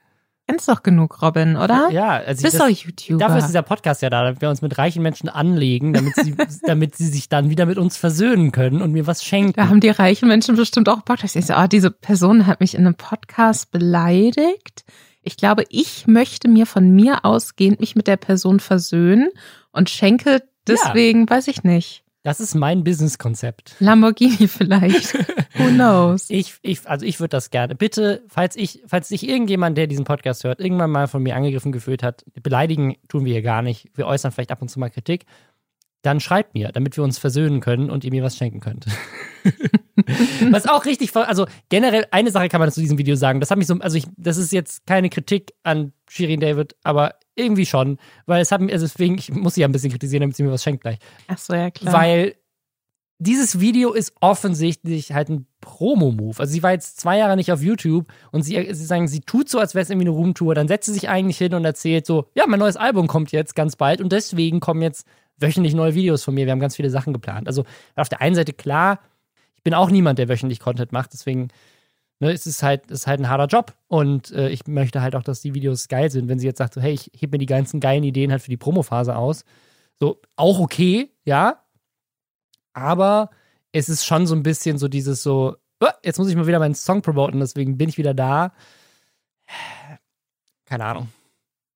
kennst 0.48 0.68
doch 0.68 0.82
genug, 0.82 1.20
Robin, 1.20 1.56
oder? 1.56 1.90
Ja, 1.90 2.16
also 2.16 2.42
bist 2.42 2.58
doch 2.58 2.68
YouTuber. 2.68 3.18
Dafür 3.18 3.38
ist 3.38 3.48
dieser 3.48 3.62
Podcast 3.62 4.00
ja 4.02 4.10
da, 4.10 4.24
damit 4.24 4.40
wir 4.40 4.48
uns 4.48 4.62
mit 4.62 4.78
reichen 4.78 5.02
Menschen 5.02 5.28
anlegen, 5.28 5.92
damit 5.92 6.14
sie, 6.16 6.34
damit 6.62 6.96
sie 6.96 7.06
sich 7.06 7.28
dann 7.28 7.50
wieder 7.50 7.66
mit 7.66 7.76
uns 7.78 7.96
versöhnen 7.96 8.50
können 8.50 8.80
und 8.80 8.92
mir 8.92 9.06
was 9.06 9.22
schenken. 9.24 9.52
Da 9.54 9.68
haben 9.68 9.80
die 9.80 9.90
reichen 9.90 10.28
Menschen 10.28 10.56
bestimmt 10.56 10.88
auch 10.88 11.02
Bock. 11.02 11.22
Ich 11.22 11.32
so, 11.32 11.54
ah, 11.54 11.68
diese 11.68 11.90
Person 11.90 12.46
hat 12.46 12.60
mich 12.60 12.74
in 12.74 12.86
einem 12.86 12.94
Podcast 12.94 13.70
beleidigt. 13.70 14.84
Ich 15.22 15.36
glaube, 15.36 15.64
ich 15.68 16.06
möchte 16.06 16.48
mir 16.48 16.64
von 16.64 16.90
mir 16.90 17.24
ausgehend 17.24 17.80
mich 17.80 17.94
mit 17.94 18.06
der 18.06 18.16
Person 18.16 18.60
versöhnen 18.60 19.28
und 19.72 19.90
schenke 19.90 20.42
deswegen, 20.66 21.26
ja. 21.26 21.30
weiß 21.30 21.48
ich 21.48 21.64
nicht. 21.64 22.04
Das 22.28 22.40
ist 22.40 22.54
mein 22.54 22.84
Businesskonzept. 22.84 23.76
Lamborghini 23.80 24.48
vielleicht. 24.48 25.14
Who 25.54 25.68
knows? 25.74 26.28
Ich, 26.28 26.56
ich, 26.60 26.86
also 26.86 27.06
ich 27.06 27.20
würde 27.20 27.30
das 27.30 27.48
gerne. 27.48 27.74
Bitte, 27.74 28.22
falls 28.28 28.54
ich, 28.54 28.82
falls 28.86 29.08
sich 29.08 29.26
irgendjemand, 29.26 29.78
der 29.78 29.86
diesen 29.86 30.04
Podcast 30.04 30.44
hört, 30.44 30.60
irgendwann 30.60 30.90
mal 30.90 31.06
von 31.06 31.22
mir 31.22 31.34
angegriffen 31.34 31.72
gefühlt 31.72 32.02
hat, 32.02 32.26
beleidigen 32.42 32.96
tun 33.08 33.24
wir 33.24 33.32
hier 33.32 33.40
gar 33.40 33.62
nicht. 33.62 33.88
Wir 33.94 34.06
äußern 34.06 34.30
vielleicht 34.30 34.50
ab 34.50 34.60
und 34.60 34.68
zu 34.68 34.78
mal 34.78 34.90
Kritik. 34.90 35.24
Dann 36.02 36.20
schreibt 36.20 36.52
mir, 36.52 36.70
damit 36.70 36.98
wir 36.98 37.02
uns 37.02 37.16
versöhnen 37.16 37.60
können 37.60 37.88
und 37.88 38.04
ihr 38.04 38.10
mir 38.10 38.22
was 38.22 38.36
schenken 38.36 38.60
könnt. 38.60 38.84
was 40.50 40.66
auch 40.66 40.84
richtig, 40.84 41.16
also 41.16 41.46
generell 41.70 42.08
eine 42.10 42.30
Sache 42.30 42.50
kann 42.50 42.60
man 42.60 42.70
zu 42.70 42.82
diesem 42.82 42.98
Video 42.98 43.16
sagen. 43.16 43.40
Das 43.40 43.50
hat 43.50 43.56
mich 43.56 43.68
so, 43.68 43.74
also 43.76 43.96
ich, 43.96 44.04
das 44.18 44.36
ist 44.36 44.52
jetzt 44.52 44.86
keine 44.86 45.08
Kritik 45.08 45.54
an 45.62 45.94
Shirin 46.10 46.40
David, 46.40 46.76
aber 46.82 47.14
irgendwie 47.38 47.66
schon, 47.66 47.98
weil 48.26 48.42
es 48.42 48.52
hat 48.52 48.60
mir, 48.60 48.72
also 48.72 48.86
deswegen, 48.86 49.16
ich 49.16 49.30
muss 49.32 49.54
sie 49.54 49.62
ja 49.62 49.68
ein 49.68 49.72
bisschen 49.72 49.90
kritisieren, 49.90 50.22
damit 50.22 50.36
sie 50.36 50.42
mir 50.42 50.52
was 50.52 50.62
schenkt 50.62 50.82
gleich. 50.82 50.98
Ach 51.28 51.38
so, 51.38 51.54
ja 51.54 51.70
klar. 51.70 51.94
Weil 51.94 52.34
dieses 53.18 53.58
Video 53.58 53.92
ist 53.92 54.12
offensichtlich 54.20 55.12
halt 55.12 55.28
ein 55.28 55.46
Promo-Move. 55.60 56.38
Also 56.38 56.52
sie 56.52 56.62
war 56.62 56.70
jetzt 56.70 57.00
zwei 57.00 57.18
Jahre 57.18 57.36
nicht 57.36 57.50
auf 57.50 57.60
YouTube 57.62 58.06
und 58.30 58.42
sie, 58.42 58.68
sie 58.72 58.84
sagen, 58.84 59.08
sie 59.08 59.20
tut 59.20 59.48
so, 59.48 59.58
als 59.58 59.74
wäre 59.74 59.82
es 59.82 59.90
irgendwie 59.90 60.06
eine 60.06 60.16
Roomtour. 60.16 60.54
Dann 60.54 60.68
setzt 60.68 60.86
sie 60.86 60.92
sich 60.92 61.08
eigentlich 61.08 61.36
hin 61.36 61.54
und 61.54 61.64
erzählt 61.64 62.06
so, 62.06 62.28
ja, 62.34 62.46
mein 62.46 62.60
neues 62.60 62.76
Album 62.76 63.08
kommt 63.08 63.32
jetzt 63.32 63.56
ganz 63.56 63.74
bald 63.74 64.00
und 64.00 64.12
deswegen 64.12 64.60
kommen 64.60 64.82
jetzt 64.82 65.04
wöchentlich 65.38 65.74
neue 65.74 65.94
Videos 65.94 66.22
von 66.22 66.34
mir. 66.34 66.46
Wir 66.46 66.52
haben 66.52 66.60
ganz 66.60 66.76
viele 66.76 66.90
Sachen 66.90 67.12
geplant. 67.12 67.48
Also 67.48 67.64
auf 67.96 68.08
der 68.08 68.20
einen 68.20 68.36
Seite 68.36 68.52
klar, 68.52 69.00
ich 69.56 69.62
bin 69.64 69.74
auch 69.74 69.90
niemand, 69.90 70.20
der 70.20 70.28
wöchentlich 70.28 70.60
Content 70.60 70.92
macht, 70.92 71.12
deswegen 71.12 71.48
ne, 72.20 72.32
es 72.32 72.46
ist 72.46 72.62
halt, 72.62 72.90
es 72.90 73.00
ist 73.00 73.06
halt 73.06 73.20
ein 73.20 73.28
harter 73.28 73.46
Job. 73.46 73.74
Und 73.88 74.30
äh, 74.32 74.48
ich 74.48 74.66
möchte 74.66 75.02
halt 75.02 75.16
auch, 75.16 75.22
dass 75.22 75.40
die 75.40 75.54
Videos 75.54 75.88
geil 75.88 76.10
sind. 76.10 76.28
Wenn 76.28 76.38
sie 76.38 76.46
jetzt 76.46 76.58
sagt, 76.58 76.74
so, 76.74 76.80
hey, 76.80 76.92
ich 76.92 77.10
heb 77.20 77.32
mir 77.32 77.38
die 77.38 77.46
ganzen 77.46 77.80
geilen 77.80 78.04
Ideen 78.04 78.30
halt 78.30 78.42
für 78.42 78.50
die 78.50 78.56
Promophase 78.56 79.16
aus. 79.16 79.44
So, 79.98 80.20
auch 80.36 80.60
okay, 80.60 81.10
ja. 81.24 81.64
Aber 82.72 83.30
es 83.72 83.88
ist 83.88 84.04
schon 84.04 84.26
so 84.26 84.34
ein 84.34 84.42
bisschen 84.42 84.78
so 84.78 84.88
dieses 84.88 85.22
so, 85.22 85.56
oh, 85.80 85.88
jetzt 86.04 86.18
muss 86.18 86.28
ich 86.28 86.36
mal 86.36 86.46
wieder 86.46 86.58
meinen 86.58 86.74
Song 86.74 87.02
promoten, 87.02 87.40
deswegen 87.40 87.76
bin 87.76 87.88
ich 87.88 87.98
wieder 87.98 88.14
da. 88.14 88.52
Keine 90.64 90.84
Ahnung. 90.84 91.08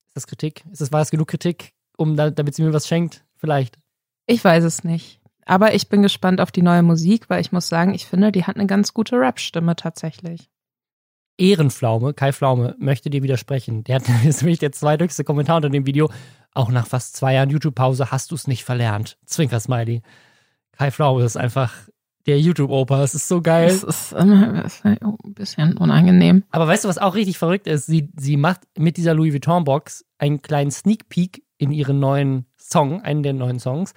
Ist 0.09 0.17
das 0.17 0.27
Kritik? 0.27 0.65
Ist 0.71 0.81
das, 0.81 0.93
war 0.93 1.01
das 1.01 1.11
genug 1.11 1.29
Kritik, 1.29 1.73
um 1.97 2.17
da, 2.17 2.31
damit 2.31 2.55
sie 2.55 2.63
mir 2.63 2.73
was 2.73 2.87
schenkt? 2.87 3.25
Vielleicht. 3.37 3.79
Ich 4.27 4.45
weiß 4.45 4.65
es 4.65 4.85
nicht. 4.85 5.22
Aber 5.45 5.75
ich 5.75 5.89
bin 5.89 6.03
gespannt 6.03 6.41
auf 6.41 6.53
die 6.53 6.63
neue 6.63 6.83
Musik, 6.83 7.29
weil 7.29 7.41
ich 7.41 7.53
muss 7.53 7.69
sagen, 7.69 7.95
ich 7.95 8.07
finde, 8.07 8.33
die 8.33 8.45
hat 8.45 8.57
eine 8.57 8.67
ganz 8.67 8.95
gute 8.95 9.17
Rap-Stimme 9.17 9.77
tatsächlich. 9.77 10.49
Ehrenflaume, 11.39 12.15
Kai 12.15 12.33
Pflaume, 12.33 12.77
möchte 12.79 13.11
dir 13.11 13.23
widersprechen. 13.23 13.85
Der 13.85 13.97
hat 13.97 14.05
ist 14.25 14.43
nämlich 14.43 14.59
der 14.59 14.73
zweithöchste 14.73 15.25
Kommentar 15.25 15.57
unter 15.57 15.71
dem 15.71 15.87
Video. 15.87 16.11
Auch 16.55 16.71
nach 16.71 16.87
fast 16.87 17.17
zwei 17.17 17.35
Jahren 17.35 17.51
YouTube-Pause 17.51 18.11
hast 18.11 18.31
du 18.31 18.35
es 18.35 18.47
nicht 18.47 18.65
verlernt. 18.65 19.19
Zwinker-Smiley. 19.27 20.03
Kai 20.73 20.91
Pflaume 20.91 21.25
ist 21.25 21.37
einfach 21.37 21.73
der 22.27 22.39
YouTube-Opa. 22.41 23.03
Es 23.03 23.15
ist 23.15 23.29
so 23.29 23.41
geil. 23.41 23.69
Das 23.69 23.83
ist, 23.83 24.13
immer, 24.13 24.63
das 24.63 24.77
ist 24.77 24.85
ein 24.85 24.99
bisschen 25.35 25.77
unangenehm. 25.77 26.45
Aber 26.51 26.69
weißt 26.69 26.85
du, 26.85 26.89
was 26.89 26.99
auch 26.99 27.15
richtig 27.15 27.39
verrückt 27.39 27.67
ist? 27.67 27.87
Sie, 27.87 28.11
sie 28.17 28.37
macht 28.37 28.61
mit 28.79 28.97
dieser 28.97 29.15
Louis 29.15 29.33
Vuitton-Box 29.33 30.05
einen 30.19 30.43
kleinen 30.43 30.71
Sneak 30.71 31.09
Peek 31.09 31.43
in 31.59 31.73
ihren 31.73 31.99
neuen 31.99 32.47
Song, 32.57 33.01
einen 33.03 33.23
der 33.23 33.33
neuen 33.33 33.59
Songs. 33.59 33.95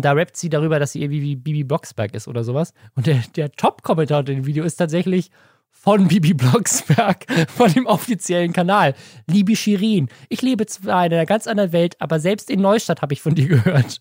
Und 0.00 0.06
da 0.06 0.12
rappt 0.12 0.38
sie 0.38 0.48
darüber, 0.48 0.78
dass 0.78 0.92
sie 0.92 1.02
irgendwie 1.02 1.20
wie 1.20 1.36
Bibi 1.36 1.62
Blocksberg 1.62 2.14
ist 2.14 2.26
oder 2.26 2.42
sowas. 2.42 2.72
Und 2.94 3.06
der, 3.06 3.22
der 3.36 3.52
Top-Kommentar 3.52 4.20
in 4.20 4.36
dem 4.36 4.46
Video 4.46 4.64
ist 4.64 4.76
tatsächlich 4.76 5.30
von 5.70 6.08
Bibi 6.08 6.32
Blocksberg, 6.32 7.26
von 7.54 7.70
dem 7.70 7.84
offiziellen 7.84 8.54
Kanal. 8.54 8.94
Liebe 9.26 9.54
Shirin, 9.54 10.08
ich 10.30 10.40
lebe 10.40 10.64
zwar 10.64 11.04
in 11.04 11.12
einer 11.12 11.26
ganz 11.26 11.46
anderen 11.46 11.72
Welt, 11.72 11.96
aber 11.98 12.18
selbst 12.18 12.48
in 12.48 12.62
Neustadt 12.62 13.02
habe 13.02 13.12
ich 13.12 13.20
von 13.20 13.34
dir 13.34 13.46
gehört. 13.46 14.00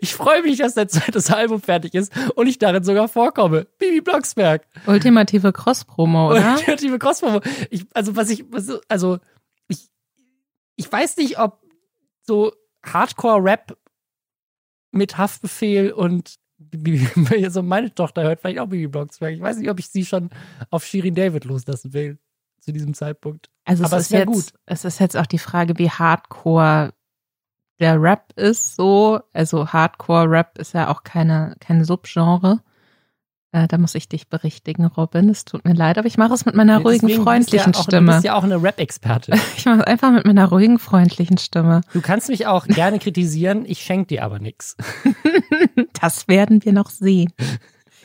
Ich 0.00 0.14
freue 0.14 0.40
mich, 0.40 0.56
dass 0.56 0.72
dein 0.72 0.88
zweites 0.88 1.30
Album 1.30 1.60
fertig 1.60 1.92
ist 1.92 2.10
und 2.36 2.46
ich 2.46 2.58
darin 2.58 2.82
sogar 2.82 3.08
vorkomme. 3.08 3.66
Bibi 3.78 4.00
Blocksberg. 4.00 4.66
Ultimative 4.86 5.52
Cross-Promo, 5.52 6.30
oder? 6.30 6.52
Ultimative 6.52 6.98
Cross-Promo. 6.98 7.42
also, 7.92 8.16
was 8.16 8.30
ich, 8.30 8.46
also, 8.88 9.18
ich, 9.68 9.90
ich 10.76 10.90
weiß 10.90 11.18
nicht, 11.18 11.38
ob 11.38 11.60
so 12.22 12.54
Hardcore-Rap 12.82 13.76
mit 14.94 15.18
Haftbefehl 15.18 15.92
und 15.92 16.36
also 17.30 17.62
meine 17.62 17.94
Tochter 17.94 18.22
hört 18.22 18.40
vielleicht 18.40 18.58
auch 18.58 18.68
Bibi 18.68 18.86
Blocksberg. 18.86 19.34
Ich 19.34 19.40
weiß 19.40 19.58
nicht, 19.58 19.70
ob 19.70 19.78
ich 19.78 19.88
sie 19.88 20.04
schon 20.04 20.30
auf 20.70 20.84
Shirin 20.84 21.14
David 21.14 21.44
loslassen 21.44 21.92
will 21.92 22.18
zu 22.60 22.72
diesem 22.72 22.94
Zeitpunkt. 22.94 23.50
Also 23.64 23.84
Aber 23.84 23.96
es 23.96 24.04
ist 24.04 24.12
ja 24.12 24.24
gut. 24.24 24.52
Es 24.66 24.84
ist 24.84 25.00
jetzt 25.00 25.16
auch 25.16 25.26
die 25.26 25.38
Frage, 25.38 25.78
wie 25.78 25.90
Hardcore 25.90 26.94
der 27.80 28.00
Rap 28.00 28.32
ist 28.36 28.76
so. 28.76 29.20
Also 29.32 29.68
Hardcore 29.68 30.30
Rap 30.30 30.58
ist 30.58 30.74
ja 30.74 30.88
auch 30.88 31.02
keine, 31.02 31.56
kein 31.60 31.84
Subgenre. 31.84 32.62
Äh, 33.54 33.68
da 33.68 33.78
muss 33.78 33.94
ich 33.94 34.08
dich 34.08 34.28
berichtigen, 34.28 34.84
Robin. 34.84 35.28
Es 35.28 35.44
tut 35.44 35.64
mir 35.64 35.74
leid, 35.74 35.96
aber 35.96 36.08
ich 36.08 36.18
mache 36.18 36.34
es 36.34 36.44
mit 36.44 36.56
meiner 36.56 36.78
ruhigen, 36.78 37.06
Deswegen 37.06 37.22
freundlichen 37.22 37.72
ja 37.72 37.78
auch, 37.78 37.84
Stimme. 37.84 38.06
Du 38.06 38.12
bist 38.14 38.24
ja 38.24 38.34
auch 38.34 38.42
eine 38.42 38.60
Rap-Experte. 38.60 39.32
Ich 39.56 39.64
mache 39.64 39.78
es 39.78 39.84
einfach 39.84 40.10
mit 40.10 40.26
meiner 40.26 40.46
ruhigen, 40.46 40.80
freundlichen 40.80 41.38
Stimme. 41.38 41.82
Du 41.92 42.00
kannst 42.00 42.28
mich 42.28 42.48
auch 42.48 42.66
gerne 42.66 42.98
kritisieren, 42.98 43.64
ich 43.64 43.82
schenke 43.82 44.08
dir 44.08 44.24
aber 44.24 44.40
nichts. 44.40 44.76
Das 46.00 46.28
werden 46.28 46.64
wir 46.64 46.72
noch 46.72 46.90
sehen. 46.90 47.32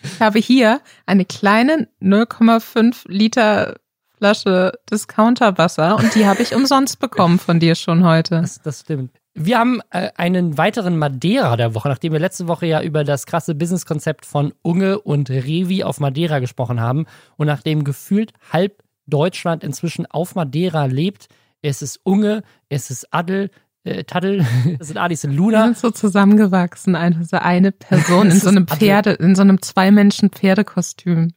Ich 0.03 0.21
habe 0.21 0.39
hier 0.39 0.79
eine 1.05 1.25
kleine 1.25 1.89
0,5 2.01 3.03
Liter 3.07 3.75
Flasche 4.17 4.73
Discounterwasser 4.89 5.97
und 5.97 6.13
die 6.15 6.25
habe 6.27 6.43
ich 6.43 6.55
umsonst 6.55 6.99
bekommen 6.99 7.39
von 7.39 7.59
dir 7.59 7.75
schon 7.75 8.05
heute. 8.05 8.41
Das, 8.41 8.61
das 8.61 8.81
stimmt. 8.81 9.11
Wir 9.41 9.58
haben 9.58 9.79
äh, 9.91 10.10
einen 10.17 10.58
weiteren 10.58 10.98
Madeira 10.98 11.55
der 11.55 11.74
Woche, 11.74 11.88
nachdem 11.88 12.12
wir 12.12 12.19
letzte 12.19 12.50
Woche 12.50 12.65
ja 12.65 12.81
über 12.81 13.05
das 13.05 13.25
krasse 13.25 13.55
Businesskonzept 13.55 14.25
von 14.25 14.53
Unge 14.63 15.00
und 15.00 15.29
Revi 15.29 15.81
auf 15.84 16.01
Madeira 16.01 16.39
gesprochen 16.39 16.81
haben 16.81 17.05
und 17.38 17.48
nachdem 17.48 17.86
gefühlt 17.86 18.34
halb 18.51 18.84
Deutschland 19.08 19.63
inzwischen 19.63 20.05
auf 20.05 20.36
Madeira 20.36 20.86
lebt. 20.86 21.27
Es 21.62 21.81
ist 21.81 22.01
Unge, 22.03 22.43
es 22.67 22.91
ist 22.91 23.13
Adel, 23.13 23.50
äh, 23.86 24.03
Taddel, 24.03 24.46
es 24.79 24.88
sind 24.88 24.98
Adis 24.98 25.24
und 25.24 25.31
Luna. 25.31 25.67
sind 25.67 25.77
so 25.77 25.91
zusammengewachsen, 25.91 26.98
also 26.98 27.38
eine 27.38 27.72
Person 27.72 28.27
in 28.31 28.39
so 28.39 28.50
einem 28.50 28.67
Pferde, 28.67 29.12
in 29.12 29.36
so 29.36 29.41
einem 29.41 29.62
zwei 29.62 29.89
Menschen 29.89 30.31
Pferdekostüm. 30.31 31.31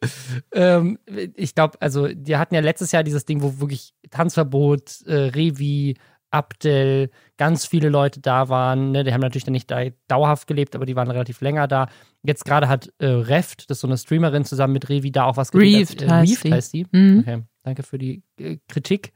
Ähm, 0.53 0.99
ich 1.37 1.55
glaube, 1.55 1.81
also 1.81 2.09
die 2.09 2.37
hatten 2.37 2.57
ja 2.57 2.61
letztes 2.61 2.91
Jahr 2.91 3.05
dieses 3.05 3.27
Ding, 3.27 3.43
wo 3.43 3.61
wirklich 3.61 3.95
Tanzverbot, 4.11 5.03
äh, 5.07 5.15
Revi, 5.15 5.97
Abdel, 6.33 7.11
ganz 7.37 7.67
viele 7.67 7.89
Leute 7.89 8.21
da 8.21 8.49
waren. 8.49 8.91
Ne? 8.91 9.05
Die 9.05 9.12
haben 9.12 9.21
natürlich 9.21 9.45
dann 9.45 9.53
nicht 9.53 9.71
da 9.71 9.85
dauerhaft 10.09 10.47
gelebt, 10.47 10.75
aber 10.75 10.87
die 10.87 10.97
waren 10.97 11.11
relativ 11.11 11.41
länger 11.41 11.69
da. 11.69 11.89
Jetzt 12.23 12.45
gerade 12.45 12.69
hat 12.69 12.93
äh, 12.99 13.07
Reft, 13.07 13.71
das 13.71 13.79
ist 13.79 13.81
so 13.83 13.87
eine 13.87 13.99
Streamerin, 13.99 14.45
zusammen 14.45 14.73
mit 14.73 14.89
Revi 14.89 15.12
da 15.12 15.25
auch 15.25 15.37
was. 15.37 15.55
Reeft, 15.55 16.03
äh, 16.03 16.09
heißt, 16.09 16.45
heißt 16.45 16.73
die. 16.73 16.87
Mhm. 16.91 17.21
Okay, 17.21 17.43
danke 17.62 17.83
für 17.83 17.99
die 17.99 18.23
äh, 18.39 18.59
Kritik. 18.69 19.12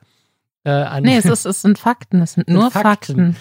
Äh, 0.65 0.71
an 0.71 1.05
nee, 1.05 1.17
es, 1.17 1.25
ist, 1.27 1.47
es 1.47 1.63
sind 1.63 1.79
Fakten, 1.79 2.21
es 2.21 2.33
sind 2.35 2.49
nur 2.49 2.71
Fakten. 2.71 3.35
Fakten. 3.35 3.37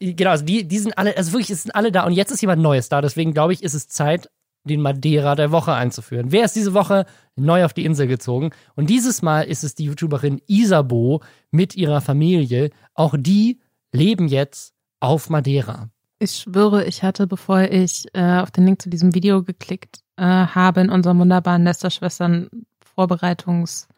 Äh, 0.00 0.14
genau, 0.14 0.30
also 0.30 0.44
die, 0.44 0.66
die 0.66 0.78
sind 0.78 0.96
alle, 0.96 1.16
also 1.16 1.32
wirklich, 1.32 1.50
es 1.50 1.62
sind 1.62 1.74
alle 1.74 1.92
da 1.92 2.04
und 2.04 2.12
jetzt 2.12 2.32
ist 2.32 2.40
jemand 2.40 2.62
Neues 2.62 2.88
da. 2.88 3.00
Deswegen 3.00 3.32
glaube 3.32 3.52
ich, 3.52 3.62
ist 3.62 3.74
es 3.74 3.86
Zeit, 3.88 4.30
den 4.68 4.80
Madeira 4.80 5.34
der 5.34 5.50
Woche 5.50 5.72
einzuführen. 5.72 6.30
Wer 6.30 6.44
ist 6.44 6.54
diese 6.54 6.74
Woche 6.74 7.06
neu 7.34 7.64
auf 7.64 7.72
die 7.72 7.84
Insel 7.84 8.06
gezogen? 8.06 8.50
Und 8.76 8.88
dieses 8.88 9.22
Mal 9.22 9.42
ist 9.42 9.64
es 9.64 9.74
die 9.74 9.84
YouTuberin 9.84 10.40
Isabo 10.46 11.22
mit 11.50 11.74
ihrer 11.74 12.00
Familie. 12.00 12.70
Auch 12.94 13.16
die 13.18 13.58
leben 13.92 14.28
jetzt 14.28 14.74
auf 15.00 15.30
Madeira. 15.30 15.90
Ich 16.20 16.36
schwöre, 16.36 16.84
ich 16.84 17.02
hatte, 17.02 17.26
bevor 17.26 17.62
ich 17.62 18.06
äh, 18.12 18.38
auf 18.38 18.50
den 18.50 18.64
Link 18.64 18.82
zu 18.82 18.90
diesem 18.90 19.14
Video 19.14 19.42
geklickt 19.42 20.00
äh, 20.16 20.22
habe, 20.24 20.80
in 20.80 20.90
unserem 20.90 21.20
wunderbaren 21.20 21.62
Nesterschwestern 21.62 22.48
Vorbereitungsdoc, 22.84 23.88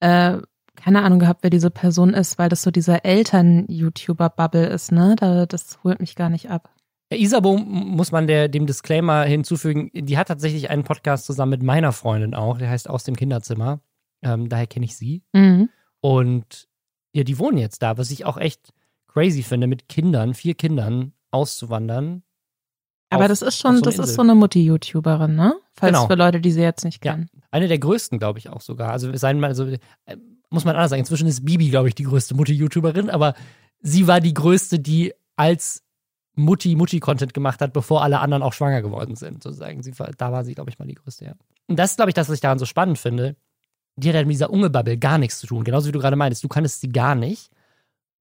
äh, 0.00 0.38
keine 0.76 1.02
Ahnung 1.02 1.18
gehabt, 1.18 1.42
wer 1.42 1.50
diese 1.50 1.70
Person 1.70 2.14
ist, 2.14 2.38
weil 2.38 2.48
das 2.48 2.62
so 2.62 2.70
dieser 2.70 3.04
Eltern-YouTuber-Bubble 3.04 4.66
ist, 4.66 4.90
ne? 4.90 5.14
Da, 5.18 5.46
das 5.46 5.78
holt 5.84 6.00
mich 6.00 6.16
gar 6.16 6.30
nicht 6.30 6.50
ab. 6.50 6.70
Isabo 7.18 7.56
muss 7.56 8.12
man 8.12 8.26
der, 8.26 8.48
dem 8.48 8.66
Disclaimer 8.66 9.24
hinzufügen, 9.24 9.90
die 9.92 10.18
hat 10.18 10.28
tatsächlich 10.28 10.70
einen 10.70 10.84
Podcast 10.84 11.26
zusammen 11.26 11.50
mit 11.50 11.62
meiner 11.62 11.92
Freundin 11.92 12.34
auch, 12.34 12.58
der 12.58 12.70
heißt 12.70 12.88
Aus 12.88 13.04
dem 13.04 13.16
Kinderzimmer. 13.16 13.80
Ähm, 14.22 14.48
daher 14.48 14.66
kenne 14.66 14.86
ich 14.86 14.96
sie. 14.96 15.22
Mhm. 15.32 15.68
Und 16.00 16.68
ja, 17.12 17.24
die 17.24 17.38
wohnen 17.38 17.58
jetzt 17.58 17.82
da, 17.82 17.96
was 17.98 18.10
ich 18.10 18.24
auch 18.24 18.36
echt 18.36 18.72
crazy 19.06 19.42
finde, 19.42 19.66
mit 19.66 19.88
Kindern, 19.88 20.34
vier 20.34 20.54
Kindern 20.54 21.12
auszuwandern. 21.30 22.22
Aber 23.10 23.24
auf, 23.24 23.28
das 23.28 23.42
ist 23.42 23.60
schon, 23.60 23.76
so 23.76 23.82
das 23.82 23.94
Insel. 23.94 24.10
ist 24.10 24.14
so 24.14 24.22
eine 24.22 24.34
Mutti-YouTuberin, 24.34 25.36
ne? 25.36 25.54
Falls 25.72 25.92
genau. 25.92 26.06
für 26.06 26.14
Leute, 26.14 26.40
die 26.40 26.50
sie 26.50 26.62
jetzt 26.62 26.84
nicht 26.84 27.00
kennen. 27.00 27.28
Ja, 27.32 27.40
eine 27.50 27.68
der 27.68 27.78
größten, 27.78 28.18
glaube 28.18 28.38
ich, 28.38 28.48
auch 28.48 28.60
sogar. 28.60 28.90
Also 28.90 29.14
sein 29.16 29.38
mal, 29.38 29.48
also 29.48 29.66
äh, 29.66 29.78
muss 30.50 30.64
man 30.64 30.74
anders 30.74 30.90
sagen. 30.90 31.00
Inzwischen 31.00 31.28
ist 31.28 31.44
Bibi, 31.44 31.68
glaube 31.70 31.88
ich, 31.88 31.94
die 31.94 32.04
größte 32.04 32.34
Mutti-YouTuberin, 32.34 33.10
aber 33.10 33.34
sie 33.80 34.06
war 34.06 34.20
die 34.20 34.34
größte, 34.34 34.80
die 34.80 35.12
als 35.36 35.83
Mutti-Mutti-Content 36.36 37.34
gemacht 37.34 37.60
hat, 37.60 37.72
bevor 37.72 38.02
alle 38.02 38.20
anderen 38.20 38.42
auch 38.42 38.52
schwanger 38.52 38.82
geworden 38.82 39.16
sind, 39.16 39.42
sozusagen. 39.42 39.82
Sie, 39.82 39.92
da 40.18 40.32
war 40.32 40.44
sie, 40.44 40.54
glaube 40.54 40.70
ich, 40.70 40.78
mal 40.78 40.86
die 40.86 40.94
größte, 40.94 41.24
ja. 41.24 41.32
Und 41.68 41.78
das 41.78 41.92
ist, 41.92 41.96
glaube 41.96 42.10
ich, 42.10 42.14
das, 42.14 42.28
was 42.28 42.34
ich 42.34 42.40
daran 42.40 42.58
so 42.58 42.66
spannend 42.66 42.98
finde. 42.98 43.36
Die 43.96 44.08
hat 44.08 44.16
halt 44.16 44.26
mit 44.26 44.34
dieser 44.34 44.50
Unge-Bubble 44.50 44.98
gar 44.98 45.18
nichts 45.18 45.38
zu 45.38 45.46
tun. 45.46 45.62
Genauso 45.64 45.88
wie 45.88 45.92
du 45.92 46.00
gerade 46.00 46.16
meintest. 46.16 46.42
Du 46.42 46.48
kanntest 46.48 46.80
sie 46.80 46.88
gar 46.88 47.14
nicht. 47.14 47.50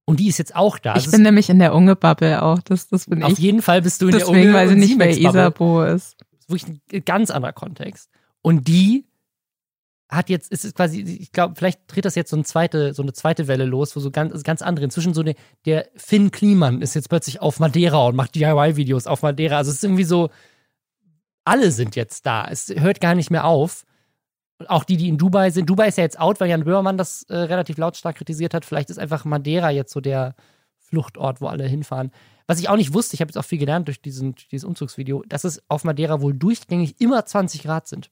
Und 0.05 0.19
die 0.19 0.27
ist 0.27 0.37
jetzt 0.37 0.55
auch 0.55 0.77
da. 0.77 0.95
Ich 0.95 1.03
das 1.03 1.11
bin 1.11 1.23
nämlich 1.23 1.49
in 1.49 1.59
der 1.59 1.73
Unge-Bubble 1.73 2.43
auch. 2.43 2.59
Das, 2.59 2.87
das 2.89 3.05
bin 3.05 3.23
auf 3.23 3.31
ich. 3.31 3.37
Auf 3.37 3.39
jeden 3.39 3.61
Fall 3.61 3.81
bist 3.81 4.01
du 4.01 4.07
in 4.07 4.11
Deswegen 4.11 4.25
der 4.25 4.29
Unge. 4.29 4.39
Deswegen 4.39 4.53
weiß 4.53 4.71
ich 4.71 4.77
nicht, 4.77 4.99
wer 4.99 5.17
Isabo 5.17 5.83
ist. 5.83 6.17
Das 6.31 6.39
ist 6.41 6.49
wirklich 6.49 6.81
ein 6.91 7.05
ganz 7.05 7.31
anderer 7.31 7.53
Kontext. 7.53 8.09
Und 8.41 8.67
die 8.67 9.05
hat 10.15 10.29
jetzt, 10.29 10.51
ist 10.51 10.65
es 10.65 10.73
quasi, 10.73 11.01
ich 11.01 11.31
glaube, 11.31 11.55
vielleicht 11.55 11.87
tritt 11.87 12.05
das 12.05 12.15
jetzt 12.15 12.29
so 12.29 12.35
eine 12.35 12.43
zweite, 12.43 12.93
so 12.93 13.01
eine 13.01 13.13
zweite 13.13 13.47
Welle 13.47 13.65
los, 13.65 13.95
wo 13.95 13.99
so 13.99 14.11
ganz, 14.11 14.43
ganz 14.43 14.61
andere, 14.61 14.85
inzwischen 14.85 15.13
so 15.13 15.21
eine, 15.21 15.35
der 15.65 15.87
Finn 15.95 16.31
Kliman 16.31 16.81
ist 16.81 16.93
jetzt 16.93 17.09
plötzlich 17.09 17.41
auf 17.41 17.59
Madeira 17.59 18.07
und 18.07 18.15
macht 18.15 18.35
DIY-Videos 18.35 19.07
auf 19.07 19.21
Madeira. 19.21 19.57
Also 19.57 19.71
es 19.71 19.77
ist 19.77 19.83
irgendwie 19.83 20.03
so, 20.03 20.29
alle 21.45 21.71
sind 21.71 21.95
jetzt 21.95 22.25
da. 22.25 22.47
Es 22.49 22.69
hört 22.69 23.01
gar 23.01 23.15
nicht 23.15 23.31
mehr 23.31 23.45
auf. 23.45 23.85
auch 24.67 24.83
die, 24.83 24.97
die 24.97 25.09
in 25.09 25.17
Dubai 25.17 25.49
sind. 25.49 25.69
Dubai 25.69 25.89
ist 25.89 25.97
ja 25.97 26.03
jetzt 26.03 26.19
out, 26.19 26.39
weil 26.39 26.49
Jan 26.49 26.63
Böhmermann 26.63 26.97
das 26.97 27.23
äh, 27.23 27.35
relativ 27.35 27.77
lautstark 27.77 28.15
kritisiert 28.17 28.53
hat. 28.53 28.65
Vielleicht 28.65 28.89
ist 28.89 28.99
einfach 28.99 29.25
Madeira 29.25 29.71
jetzt 29.71 29.91
so 29.91 29.99
der 29.99 30.35
Fluchtort, 30.77 31.41
wo 31.41 31.47
alle 31.47 31.67
hinfahren. 31.67 32.11
Was 32.47 32.59
ich 32.59 32.69
auch 32.69 32.75
nicht 32.75 32.93
wusste, 32.93 33.15
ich 33.15 33.21
habe 33.21 33.29
jetzt 33.29 33.37
auch 33.37 33.45
viel 33.45 33.57
gelernt 33.57 33.87
durch 33.87 34.01
diesen, 34.01 34.35
dieses 34.51 34.65
Umzugsvideo, 34.65 35.23
dass 35.27 35.43
es 35.43 35.61
auf 35.69 35.83
Madeira 35.83 36.21
wohl 36.21 36.33
durchgängig 36.33 36.99
immer 37.01 37.25
20 37.25 37.63
Grad 37.63 37.87
sind. 37.87 38.09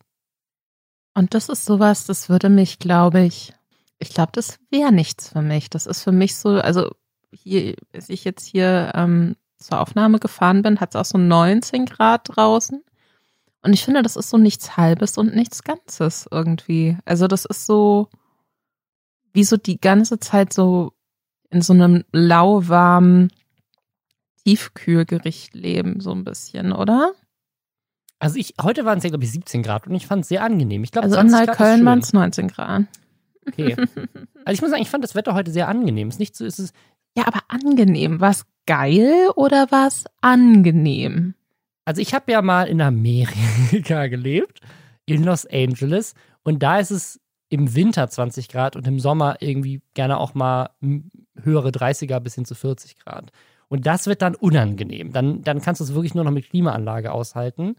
Und 1.13 1.33
das 1.33 1.49
ist 1.49 1.65
sowas, 1.65 2.05
das 2.05 2.29
würde 2.29 2.49
mich, 2.49 2.79
glaube 2.79 3.21
ich, 3.21 3.53
ich 3.99 4.09
glaube, 4.09 4.31
das 4.33 4.59
wäre 4.69 4.91
nichts 4.91 5.29
für 5.29 5.41
mich. 5.41 5.69
Das 5.69 5.85
ist 5.85 6.01
für 6.03 6.11
mich 6.11 6.35
so, 6.35 6.49
also 6.49 6.91
hier, 7.31 7.75
als 7.93 8.09
ich 8.09 8.23
jetzt 8.23 8.45
hier 8.45 8.91
ähm, 8.95 9.35
zur 9.57 9.79
Aufnahme 9.79 10.19
gefahren 10.19 10.61
bin, 10.61 10.79
hat 10.79 10.95
es 10.95 10.95
auch 10.95 11.05
so 11.05 11.17
19 11.17 11.85
Grad 11.85 12.35
draußen. 12.35 12.83
Und 13.61 13.73
ich 13.73 13.85
finde, 13.85 14.01
das 14.01 14.15
ist 14.15 14.29
so 14.29 14.37
nichts 14.37 14.75
Halbes 14.75 15.17
und 15.17 15.35
nichts 15.35 15.63
Ganzes 15.63 16.27
irgendwie. 16.31 16.97
Also 17.05 17.27
das 17.27 17.45
ist 17.45 17.65
so, 17.65 18.09
wie 19.33 19.43
so 19.43 19.57
die 19.57 19.79
ganze 19.79 20.19
Zeit 20.19 20.51
so 20.51 20.93
in 21.51 21.61
so 21.61 21.73
einem 21.73 22.03
lauwarmen 22.11 23.31
Tiefkühlgericht 24.43 25.53
leben, 25.53 25.99
so 25.99 26.11
ein 26.11 26.23
bisschen, 26.23 26.71
oder? 26.71 27.13
Also 28.21 28.37
ich, 28.37 28.53
heute 28.61 28.85
waren 28.85 28.99
es 28.99 29.03
ja, 29.03 29.09
glaube 29.09 29.23
ich, 29.23 29.31
17 29.31 29.63
Grad 29.63 29.87
und 29.87 29.95
ich 29.95 30.05
fand 30.05 30.21
es 30.21 30.29
sehr 30.29 30.43
angenehm. 30.43 30.83
Ich 30.83 30.91
glaub, 30.91 31.03
also 31.03 31.17
in 31.17 31.27
Neukölln 31.27 31.83
waren 31.85 31.99
es 31.99 32.13
19 32.13 32.47
Grad. 32.49 32.83
Okay. 33.47 33.75
Also 34.43 34.53
ich 34.53 34.61
muss 34.61 34.69
sagen, 34.69 34.81
ich 34.81 34.89
fand 34.89 35.03
das 35.03 35.15
Wetter 35.15 35.33
heute 35.33 35.51
sehr 35.51 35.67
angenehm. 35.67 36.07
Es 36.07 36.15
ist 36.15 36.19
nicht 36.19 36.35
so, 36.35 36.45
ist 36.45 36.59
es. 36.59 36.71
Ja, 37.17 37.27
aber 37.27 37.39
angenehm. 37.47 38.21
War 38.21 38.31
es 38.31 38.45
geil 38.65 39.29
oder 39.35 39.71
war 39.71 39.87
es 39.87 40.05
angenehm? 40.21 41.33
Also 41.85 42.01
ich 42.01 42.13
habe 42.13 42.31
ja 42.31 42.41
mal 42.41 42.67
in 42.67 42.79
Amerika 42.79 44.07
gelebt, 44.07 44.59
in 45.05 45.23
Los 45.23 45.45
Angeles, 45.45 46.13
und 46.43 46.63
da 46.63 46.79
ist 46.79 46.91
es 46.91 47.19
im 47.49 47.75
Winter 47.75 48.07
20 48.07 48.47
Grad 48.47 48.75
und 48.75 48.87
im 48.87 48.99
Sommer 48.99 49.37
irgendwie 49.41 49.81
gerne 49.93 50.19
auch 50.19 50.33
mal 50.33 50.69
höhere 51.41 51.69
30er 51.69 52.19
bis 52.19 52.35
hin 52.35 52.45
zu 52.45 52.55
40 52.55 52.97
Grad. 52.97 53.31
Und 53.67 53.85
das 53.85 54.07
wird 54.07 54.21
dann 54.21 54.35
unangenehm. 54.35 55.11
Dann, 55.11 55.41
dann 55.41 55.61
kannst 55.61 55.81
du 55.81 55.85
es 55.85 55.93
wirklich 55.93 56.13
nur 56.13 56.23
noch 56.23 56.31
mit 56.31 56.49
Klimaanlage 56.49 57.11
aushalten. 57.11 57.75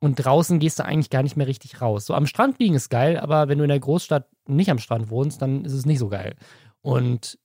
Und 0.00 0.16
draußen 0.16 0.58
gehst 0.58 0.78
du 0.78 0.84
eigentlich 0.84 1.10
gar 1.10 1.22
nicht 1.22 1.36
mehr 1.36 1.46
richtig 1.46 1.82
raus. 1.82 2.06
So 2.06 2.14
am 2.14 2.26
Strand 2.26 2.58
liegen 2.58 2.74
ist 2.74 2.88
geil, 2.88 3.18
aber 3.18 3.48
wenn 3.48 3.58
du 3.58 3.64
in 3.64 3.68
der 3.68 3.78
Großstadt 3.78 4.26
nicht 4.48 4.70
am 4.70 4.78
Strand 4.78 5.10
wohnst, 5.10 5.42
dann 5.42 5.64
ist 5.64 5.74
es 5.74 5.84
nicht 5.84 5.98
so 5.98 6.08
geil. 6.08 6.36
Und 6.80 7.38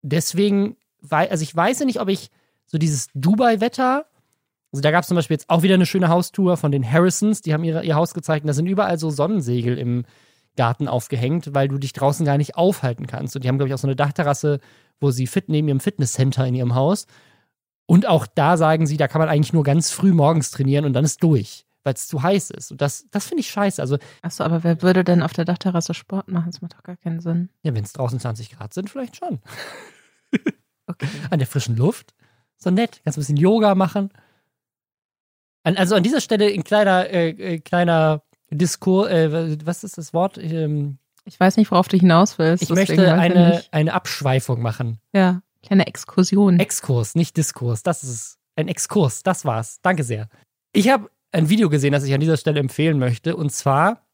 deswegen, 0.00 0.76
also 1.10 1.42
ich 1.42 1.54
weiß 1.54 1.78
ja 1.80 1.86
nicht, 1.86 2.00
ob 2.00 2.08
ich 2.08 2.30
so 2.64 2.78
dieses 2.78 3.08
Dubai-Wetter, 3.14 4.06
also 4.72 4.80
da 4.80 4.90
gab 4.92 5.02
es 5.02 5.08
zum 5.08 5.16
Beispiel 5.16 5.34
jetzt 5.34 5.50
auch 5.50 5.62
wieder 5.62 5.74
eine 5.74 5.84
schöne 5.84 6.08
Haustour 6.08 6.56
von 6.56 6.72
den 6.72 6.90
Harrisons, 6.90 7.42
die 7.42 7.52
haben 7.52 7.64
ihre, 7.64 7.84
ihr 7.84 7.96
Haus 7.96 8.14
gezeigt 8.14 8.44
und 8.44 8.48
da 8.48 8.54
sind 8.54 8.66
überall 8.66 8.98
so 8.98 9.10
Sonnensegel 9.10 9.76
im 9.76 10.04
Garten 10.56 10.88
aufgehängt, 10.88 11.52
weil 11.52 11.68
du 11.68 11.76
dich 11.76 11.92
draußen 11.92 12.24
gar 12.24 12.38
nicht 12.38 12.56
aufhalten 12.56 13.06
kannst. 13.06 13.36
Und 13.36 13.44
die 13.44 13.48
haben, 13.48 13.58
glaube 13.58 13.68
ich, 13.68 13.74
auch 13.74 13.78
so 13.78 13.86
eine 13.86 13.96
Dachterrasse, 13.96 14.60
wo 15.00 15.10
sie 15.10 15.26
fit 15.26 15.48
neben 15.48 15.68
ihrem 15.68 15.80
Fitnesscenter 15.80 16.46
in 16.46 16.54
ihrem 16.54 16.74
Haus. 16.74 17.06
Und 17.86 18.06
auch 18.06 18.26
da 18.26 18.56
sagen 18.56 18.86
sie, 18.86 18.96
da 18.96 19.06
kann 19.06 19.20
man 19.20 19.28
eigentlich 19.28 19.52
nur 19.52 19.64
ganz 19.64 19.90
früh 19.90 20.12
morgens 20.12 20.50
trainieren 20.50 20.84
und 20.86 20.94
dann 20.94 21.04
ist 21.04 21.22
durch 21.22 21.66
weil 21.82 21.94
es 21.94 22.06
zu 22.06 22.22
heiß 22.22 22.50
ist. 22.50 22.70
Und 22.70 22.80
das, 22.80 23.06
das 23.10 23.26
finde 23.26 23.40
ich 23.40 23.50
scheiße. 23.50 23.80
Also, 23.80 23.98
Achso, 24.22 24.44
aber 24.44 24.64
wer 24.64 24.82
würde 24.82 25.04
denn 25.04 25.22
auf 25.22 25.32
der 25.32 25.44
Dachterrasse 25.44 25.94
Sport 25.94 26.28
machen? 26.28 26.50
Das 26.50 26.60
macht 26.60 26.74
doch 26.74 26.82
gar 26.82 26.96
keinen 26.96 27.20
Sinn. 27.20 27.50
Ja, 27.62 27.74
wenn 27.74 27.84
es 27.84 27.92
draußen 27.92 28.20
20 28.20 28.50
Grad 28.50 28.74
sind, 28.74 28.90
vielleicht 28.90 29.16
schon. 29.16 29.40
okay. 30.86 31.08
An 31.30 31.38
der 31.38 31.48
frischen 31.48 31.76
Luft. 31.76 32.14
So 32.56 32.70
nett. 32.70 33.00
Kannst 33.04 33.18
ein 33.18 33.22
bisschen 33.22 33.36
Yoga 33.36 33.74
machen. 33.74 34.10
An, 35.62 35.76
also 35.76 35.94
an 35.94 36.02
dieser 36.02 36.20
Stelle 36.20 36.46
ein 36.46 36.64
kleiner, 36.64 37.10
äh, 37.10 37.30
äh, 37.30 37.58
kleiner 37.58 38.22
Diskurs, 38.50 39.10
äh, 39.10 39.66
was 39.66 39.84
ist 39.84 39.98
das 39.98 40.12
Wort? 40.12 40.38
Ähm, 40.38 40.98
ich 41.24 41.38
weiß 41.38 41.56
nicht, 41.56 41.70
worauf 41.70 41.88
du 41.88 41.96
hinaus 41.96 42.38
willst. 42.38 42.62
Ich 42.62 42.70
möchte 42.70 43.12
eine, 43.12 43.62
eine 43.70 43.92
Abschweifung 43.92 44.62
machen. 44.62 44.98
Ja, 45.12 45.42
kleine 45.62 45.86
Exkursion. 45.86 46.58
Exkurs, 46.58 47.14
nicht 47.14 47.36
Diskurs. 47.36 47.82
Das 47.82 48.02
ist 48.02 48.38
ein 48.56 48.68
Exkurs. 48.68 49.22
Das 49.22 49.44
war's. 49.44 49.80
Danke 49.82 50.02
sehr. 50.02 50.28
Ich 50.72 50.88
habe 50.88 51.10
ein 51.32 51.48
Video 51.48 51.68
gesehen, 51.68 51.92
das 51.92 52.04
ich 52.04 52.14
an 52.14 52.20
dieser 52.20 52.36
Stelle 52.36 52.60
empfehlen 52.60 52.98
möchte. 52.98 53.36
Und 53.36 53.50
zwar 53.50 54.06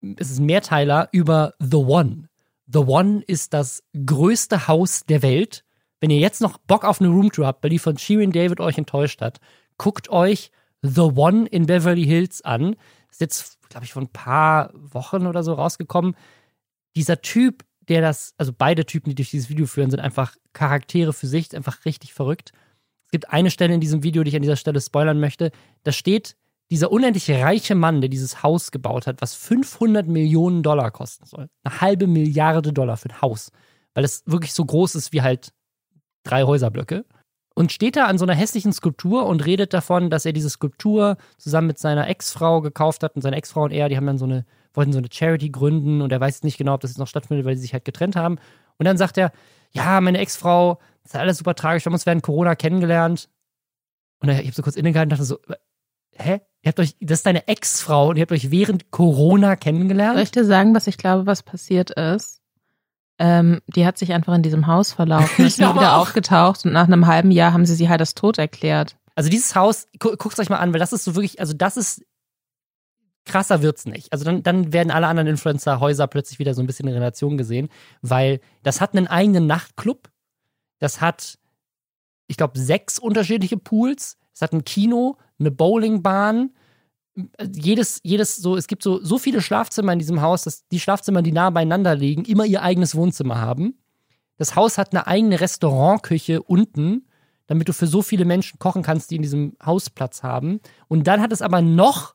ist 0.00 0.30
es 0.30 0.38
ein 0.38 0.46
Mehrteiler 0.46 1.08
über 1.12 1.54
The 1.58 1.76
One. 1.76 2.28
The 2.66 2.80
One 2.80 3.22
ist 3.26 3.52
das 3.52 3.82
größte 4.06 4.68
Haus 4.68 5.04
der 5.04 5.22
Welt. 5.22 5.64
Wenn 6.00 6.10
ihr 6.10 6.18
jetzt 6.18 6.40
noch 6.40 6.58
Bock 6.58 6.84
auf 6.84 7.00
eine 7.00 7.10
Roomtour 7.10 7.46
habt, 7.46 7.62
weil 7.62 7.70
die 7.70 7.78
von 7.78 7.98
Shirin 7.98 8.32
David 8.32 8.60
euch 8.60 8.78
enttäuscht 8.78 9.20
hat, 9.20 9.40
guckt 9.78 10.08
euch 10.08 10.50
The 10.82 11.00
One 11.00 11.46
in 11.46 11.66
Beverly 11.66 12.04
Hills 12.04 12.42
an. 12.42 12.76
Ist 13.10 13.20
jetzt, 13.20 13.58
glaube 13.68 13.84
ich, 13.86 13.92
vor 13.92 14.02
ein 14.02 14.12
paar 14.12 14.70
Wochen 14.74 15.26
oder 15.26 15.42
so 15.42 15.54
rausgekommen. 15.54 16.14
Dieser 16.96 17.22
Typ, 17.22 17.64
der 17.88 18.00
das, 18.00 18.34
also 18.38 18.52
beide 18.56 18.84
Typen, 18.84 19.10
die 19.10 19.14
durch 19.14 19.30
dieses 19.30 19.48
Video 19.48 19.66
führen, 19.66 19.90
sind 19.90 20.00
einfach 20.00 20.36
Charaktere 20.52 21.12
für 21.12 21.26
sich, 21.26 21.54
einfach 21.56 21.84
richtig 21.84 22.12
verrückt. 22.12 22.52
Es 23.06 23.10
gibt 23.12 23.30
eine 23.30 23.50
Stelle 23.50 23.74
in 23.74 23.80
diesem 23.80 24.02
Video, 24.02 24.22
die 24.24 24.30
ich 24.30 24.36
an 24.36 24.42
dieser 24.42 24.56
Stelle 24.56 24.80
spoilern 24.80 25.20
möchte. 25.20 25.52
Da 25.84 25.92
steht 25.92 26.36
dieser 26.70 26.90
unendlich 26.90 27.30
reiche 27.30 27.74
Mann, 27.74 28.00
der 28.00 28.08
dieses 28.08 28.42
Haus 28.42 28.70
gebaut 28.70 29.06
hat, 29.06 29.20
was 29.20 29.34
500 29.34 30.06
Millionen 30.06 30.62
Dollar 30.62 30.90
kosten 30.90 31.26
soll. 31.26 31.48
Eine 31.62 31.80
halbe 31.80 32.06
Milliarde 32.06 32.72
Dollar 32.72 32.96
für 32.96 33.10
ein 33.10 33.20
Haus. 33.20 33.50
Weil 33.94 34.04
es 34.04 34.22
wirklich 34.26 34.54
so 34.54 34.64
groß 34.64 34.94
ist 34.94 35.12
wie 35.12 35.22
halt 35.22 35.52
drei 36.24 36.44
Häuserblöcke. 36.44 37.04
Und 37.56 37.70
steht 37.70 37.94
da 37.94 38.06
an 38.06 38.18
so 38.18 38.24
einer 38.24 38.34
hässlichen 38.34 38.72
Skulptur 38.72 39.26
und 39.26 39.46
redet 39.46 39.72
davon, 39.72 40.10
dass 40.10 40.26
er 40.26 40.32
diese 40.32 40.50
Skulptur 40.50 41.16
zusammen 41.38 41.68
mit 41.68 41.78
seiner 41.78 42.08
Ex-Frau 42.08 42.60
gekauft 42.60 43.04
hat. 43.04 43.14
Und 43.14 43.22
seine 43.22 43.36
Ex-Frau 43.36 43.62
und 43.62 43.70
er, 43.70 43.88
die 43.88 43.96
haben 43.96 44.06
dann 44.06 44.18
so 44.18 44.24
eine, 44.24 44.44
wollten 44.72 44.92
so 44.92 44.98
eine 44.98 45.08
Charity 45.12 45.50
gründen 45.50 46.02
und 46.02 46.10
er 46.10 46.20
weiß 46.20 46.42
nicht 46.42 46.58
genau, 46.58 46.74
ob 46.74 46.80
das 46.80 46.90
jetzt 46.90 46.98
noch 46.98 47.06
stattfindet, 47.06 47.46
weil 47.46 47.54
sie 47.54 47.62
sich 47.62 47.72
halt 47.72 47.84
getrennt 47.84 48.16
haben. 48.16 48.38
Und 48.78 48.86
dann 48.86 48.96
sagt 48.96 49.18
er, 49.18 49.30
ja, 49.70 50.00
meine 50.00 50.18
Ex-Frau, 50.18 50.80
das 51.04 51.12
ist 51.14 51.20
alles 51.20 51.38
super 51.38 51.54
tragisch, 51.54 51.84
wir 51.84 51.90
haben 51.90 51.94
uns 51.94 52.06
während 52.06 52.22
Corona 52.22 52.56
kennengelernt. 52.56 53.28
Und 54.20 54.30
ich 54.30 54.38
habe 54.38 54.52
so 54.52 54.62
kurz 54.62 54.76
innegehalten 54.76 55.12
und 55.12 55.18
dachte 55.18 55.24
so, 55.24 55.38
hä? 56.16 56.40
Ihr 56.62 56.68
habt 56.68 56.80
euch, 56.80 56.96
das 57.00 57.18
ist 57.18 57.26
deine 57.26 57.46
Ex-Frau 57.46 58.08
und 58.08 58.16
ihr 58.16 58.22
habt 58.22 58.32
euch 58.32 58.50
während 58.50 58.90
Corona 58.90 59.54
kennengelernt? 59.56 60.14
Soll 60.14 60.22
ich 60.22 60.30
dir 60.30 60.44
sagen, 60.44 60.74
was 60.74 60.86
ich 60.86 60.96
glaube, 60.96 61.26
was 61.26 61.42
passiert 61.42 61.90
ist? 61.90 62.40
Ähm, 63.18 63.60
die 63.66 63.86
hat 63.86 63.98
sich 63.98 64.12
einfach 64.12 64.34
in 64.34 64.42
diesem 64.42 64.66
Haus 64.66 64.92
verlaufen, 64.92 65.44
ist 65.46 65.60
nie 65.60 65.66
wieder 65.66 65.96
auch. 65.96 66.02
aufgetaucht 66.02 66.64
und 66.64 66.72
nach 66.72 66.86
einem 66.86 67.06
halben 67.06 67.30
Jahr 67.30 67.52
haben 67.52 67.66
sie 67.66 67.74
sie 67.74 67.88
halt 67.88 68.00
als 68.00 68.14
tot 68.14 68.38
erklärt. 68.38 68.96
Also 69.14 69.30
dieses 69.30 69.54
Haus, 69.54 69.86
gu 70.00 70.16
guckt 70.16 70.38
euch 70.40 70.48
mal 70.48 70.56
an, 70.56 70.72
weil 70.72 70.80
das 70.80 70.92
ist 70.92 71.04
so 71.04 71.14
wirklich, 71.14 71.38
also 71.38 71.52
das 71.52 71.76
ist 71.76 72.02
krasser 73.24 73.62
wird's 73.62 73.86
nicht. 73.86 74.12
Also 74.12 74.24
dann, 74.24 74.42
dann 74.42 74.72
werden 74.72 74.90
alle 74.90 75.06
anderen 75.06 75.28
Influencer-Häuser 75.28 76.06
plötzlich 76.06 76.38
wieder 76.38 76.54
so 76.54 76.62
ein 76.62 76.66
bisschen 76.66 76.88
in 76.88 76.94
Relation 76.94 77.38
gesehen, 77.38 77.68
weil 78.02 78.40
das 78.62 78.80
hat 78.80 78.94
einen 78.94 79.06
eigenen 79.06 79.46
Nachtclub, 79.46 80.10
das 80.78 81.00
hat, 81.00 81.38
ich 82.26 82.36
glaube, 82.36 82.58
sechs 82.58 82.98
unterschiedliche 82.98 83.56
Pools, 83.56 84.18
es 84.34 84.42
hat 84.42 84.52
ein 84.52 84.64
Kino, 84.64 85.16
eine 85.38 85.50
Bowlingbahn, 85.50 86.50
jedes, 87.54 88.00
jedes 88.02 88.36
so, 88.36 88.56
es 88.56 88.66
gibt 88.66 88.82
so, 88.82 89.02
so 89.02 89.18
viele 89.18 89.40
Schlafzimmer 89.40 89.92
in 89.92 90.00
diesem 90.00 90.20
Haus, 90.20 90.42
dass 90.42 90.66
die 90.68 90.80
Schlafzimmer, 90.80 91.22
die 91.22 91.32
nah 91.32 91.50
beieinander 91.50 91.94
liegen, 91.94 92.24
immer 92.24 92.44
ihr 92.44 92.62
eigenes 92.62 92.94
Wohnzimmer 92.94 93.40
haben. 93.40 93.78
Das 94.36 94.56
Haus 94.56 94.78
hat 94.78 94.92
eine 94.92 95.06
eigene 95.06 95.40
Restaurantküche 95.40 96.42
unten, 96.42 97.06
damit 97.46 97.68
du 97.68 97.72
für 97.72 97.86
so 97.86 98.02
viele 98.02 98.24
Menschen 98.24 98.58
kochen 98.58 98.82
kannst, 98.82 99.10
die 99.10 99.16
in 99.16 99.22
diesem 99.22 99.56
Haus 99.64 99.90
Platz 99.90 100.22
haben. 100.22 100.60
Und 100.88 101.06
dann 101.06 101.20
hat 101.20 101.30
es 101.30 101.42
aber 101.42 101.62
noch 101.62 102.14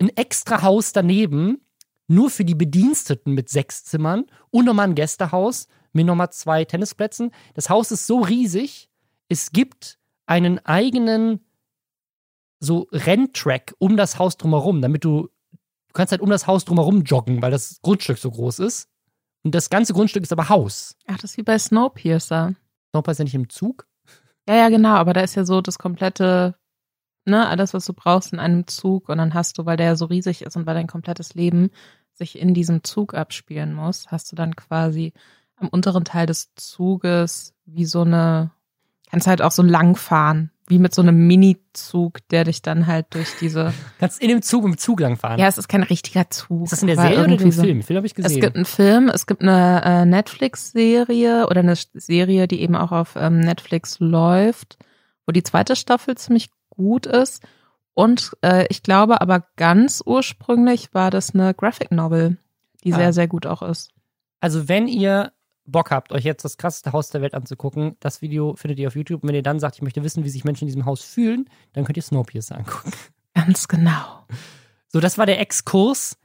ein 0.00 0.08
extra 0.16 0.62
Haus 0.62 0.92
daneben, 0.92 1.60
nur 2.08 2.30
für 2.30 2.44
die 2.44 2.56
Bediensteten 2.56 3.34
mit 3.34 3.48
sechs 3.48 3.84
Zimmern 3.84 4.24
und 4.50 4.64
nochmal 4.64 4.88
ein 4.88 4.96
Gästehaus 4.96 5.68
mit 5.92 6.06
nochmal 6.06 6.32
zwei 6.32 6.64
Tennisplätzen. 6.64 7.30
Das 7.54 7.70
Haus 7.70 7.92
ist 7.92 8.06
so 8.06 8.20
riesig, 8.20 8.88
es 9.28 9.52
gibt 9.52 9.99
einen 10.30 10.64
eigenen 10.64 11.40
so 12.60 12.86
Renntrack 12.92 13.74
um 13.78 13.96
das 13.96 14.18
Haus 14.18 14.36
drumherum, 14.36 14.80
damit 14.80 15.04
du, 15.04 15.28
du 15.50 15.92
kannst 15.92 16.12
halt 16.12 16.22
um 16.22 16.30
das 16.30 16.46
Haus 16.46 16.64
drumherum 16.64 17.02
joggen, 17.02 17.42
weil 17.42 17.50
das 17.50 17.80
Grundstück 17.82 18.18
so 18.18 18.30
groß 18.30 18.60
ist. 18.60 18.88
Und 19.42 19.54
das 19.54 19.70
ganze 19.70 19.92
Grundstück 19.92 20.22
ist 20.22 20.32
aber 20.32 20.48
Haus. 20.48 20.96
Ach, 21.06 21.16
das 21.16 21.32
ist 21.32 21.36
wie 21.36 21.42
bei 21.42 21.58
Snowpiercer. 21.58 22.54
Snowpiercer 22.90 23.24
nicht 23.24 23.34
im 23.34 23.48
Zug? 23.48 23.88
Ja, 24.48 24.54
ja, 24.54 24.68
genau, 24.68 24.94
aber 24.94 25.14
da 25.14 25.22
ist 25.22 25.34
ja 25.34 25.44
so 25.44 25.60
das 25.60 25.78
komplette, 25.78 26.54
ne, 27.24 27.48
alles, 27.48 27.74
was 27.74 27.84
du 27.86 27.92
brauchst 27.92 28.32
in 28.32 28.38
einem 28.38 28.68
Zug 28.68 29.08
und 29.08 29.18
dann 29.18 29.34
hast 29.34 29.58
du, 29.58 29.66
weil 29.66 29.78
der 29.78 29.86
ja 29.86 29.96
so 29.96 30.04
riesig 30.04 30.42
ist 30.42 30.56
und 30.56 30.66
weil 30.66 30.74
dein 30.74 30.86
komplettes 30.86 31.34
Leben 31.34 31.70
sich 32.12 32.38
in 32.38 32.54
diesem 32.54 32.84
Zug 32.84 33.14
abspielen 33.14 33.74
muss, 33.74 34.08
hast 34.08 34.30
du 34.30 34.36
dann 34.36 34.54
quasi 34.54 35.12
am 35.56 35.68
unteren 35.68 36.04
Teil 36.04 36.26
des 36.26 36.54
Zuges 36.54 37.54
wie 37.64 37.84
so 37.84 38.02
eine, 38.02 38.52
kannst 39.10 39.26
halt 39.26 39.42
auch 39.42 39.50
so 39.50 39.62
lang 39.62 39.96
fahren, 39.96 40.50
wie 40.68 40.78
mit 40.78 40.94
so 40.94 41.02
einem 41.02 41.26
Mini-Zug, 41.26 42.18
der 42.28 42.44
dich 42.44 42.62
dann 42.62 42.86
halt 42.86 43.06
durch 43.10 43.28
diese. 43.40 43.74
Kannst 43.98 44.22
in 44.22 44.28
dem 44.28 44.40
Zug 44.40 44.64
im 44.64 44.78
Zug 44.78 45.00
langfahren. 45.00 45.38
Ja, 45.38 45.48
es 45.48 45.58
ist 45.58 45.68
kein 45.68 45.82
richtiger 45.82 46.30
Zug. 46.30 46.64
Ist 46.64 46.72
das 46.72 46.82
in 46.82 46.86
der 46.86 46.96
Serie 46.96 47.24
oder 47.24 47.36
dem 47.36 47.50
so, 47.50 47.62
Film? 47.62 47.82
Film 47.82 47.96
habe 47.96 48.06
ich 48.06 48.14
gesehen. 48.14 48.30
Es 48.30 48.40
gibt 48.40 48.56
einen 48.56 48.64
Film, 48.64 49.08
es 49.08 49.26
gibt 49.26 49.42
eine 49.42 49.82
äh, 49.84 50.04
Netflix-Serie 50.06 51.48
oder 51.48 51.60
eine 51.60 51.74
Serie, 51.76 52.46
die 52.46 52.60
eben 52.60 52.76
auch 52.76 52.92
auf 52.92 53.16
ähm, 53.16 53.40
Netflix 53.40 53.98
läuft, 53.98 54.78
wo 55.26 55.32
die 55.32 55.42
zweite 55.42 55.74
Staffel 55.74 56.16
ziemlich 56.16 56.50
gut 56.70 57.06
ist. 57.06 57.42
Und 57.94 58.36
äh, 58.42 58.66
ich 58.70 58.84
glaube 58.84 59.20
aber 59.20 59.44
ganz 59.56 60.02
ursprünglich 60.06 60.94
war 60.94 61.10
das 61.10 61.34
eine 61.34 61.52
Graphic 61.52 61.90
Novel, 61.90 62.38
die 62.84 62.94
ah. 62.94 62.96
sehr, 62.96 63.12
sehr 63.12 63.26
gut 63.26 63.44
auch 63.44 63.62
ist. 63.62 63.90
Also 64.40 64.68
wenn 64.68 64.86
ihr 64.86 65.32
Bock 65.70 65.90
habt, 65.90 66.12
euch 66.12 66.24
jetzt 66.24 66.44
das 66.44 66.56
krasseste 66.56 66.92
Haus 66.92 67.10
der 67.10 67.22
Welt 67.22 67.34
anzugucken, 67.34 67.96
das 68.00 68.22
Video 68.22 68.54
findet 68.54 68.78
ihr 68.78 68.88
auf 68.88 68.96
YouTube. 68.96 69.22
Und 69.22 69.28
wenn 69.28 69.36
ihr 69.36 69.42
dann 69.42 69.60
sagt, 69.60 69.76
ich 69.76 69.82
möchte 69.82 70.02
wissen, 70.02 70.24
wie 70.24 70.28
sich 70.30 70.44
Menschen 70.44 70.64
in 70.64 70.68
diesem 70.68 70.84
Haus 70.84 71.02
fühlen, 71.02 71.48
dann 71.72 71.84
könnt 71.84 71.96
ihr 71.96 72.02
Snowpiercer 72.02 72.56
angucken. 72.56 72.92
Ganz 73.34 73.68
genau. 73.68 74.26
So, 74.88 75.00
das 75.00 75.18
war 75.18 75.26
der 75.26 75.40
Exkurs. 75.40 76.18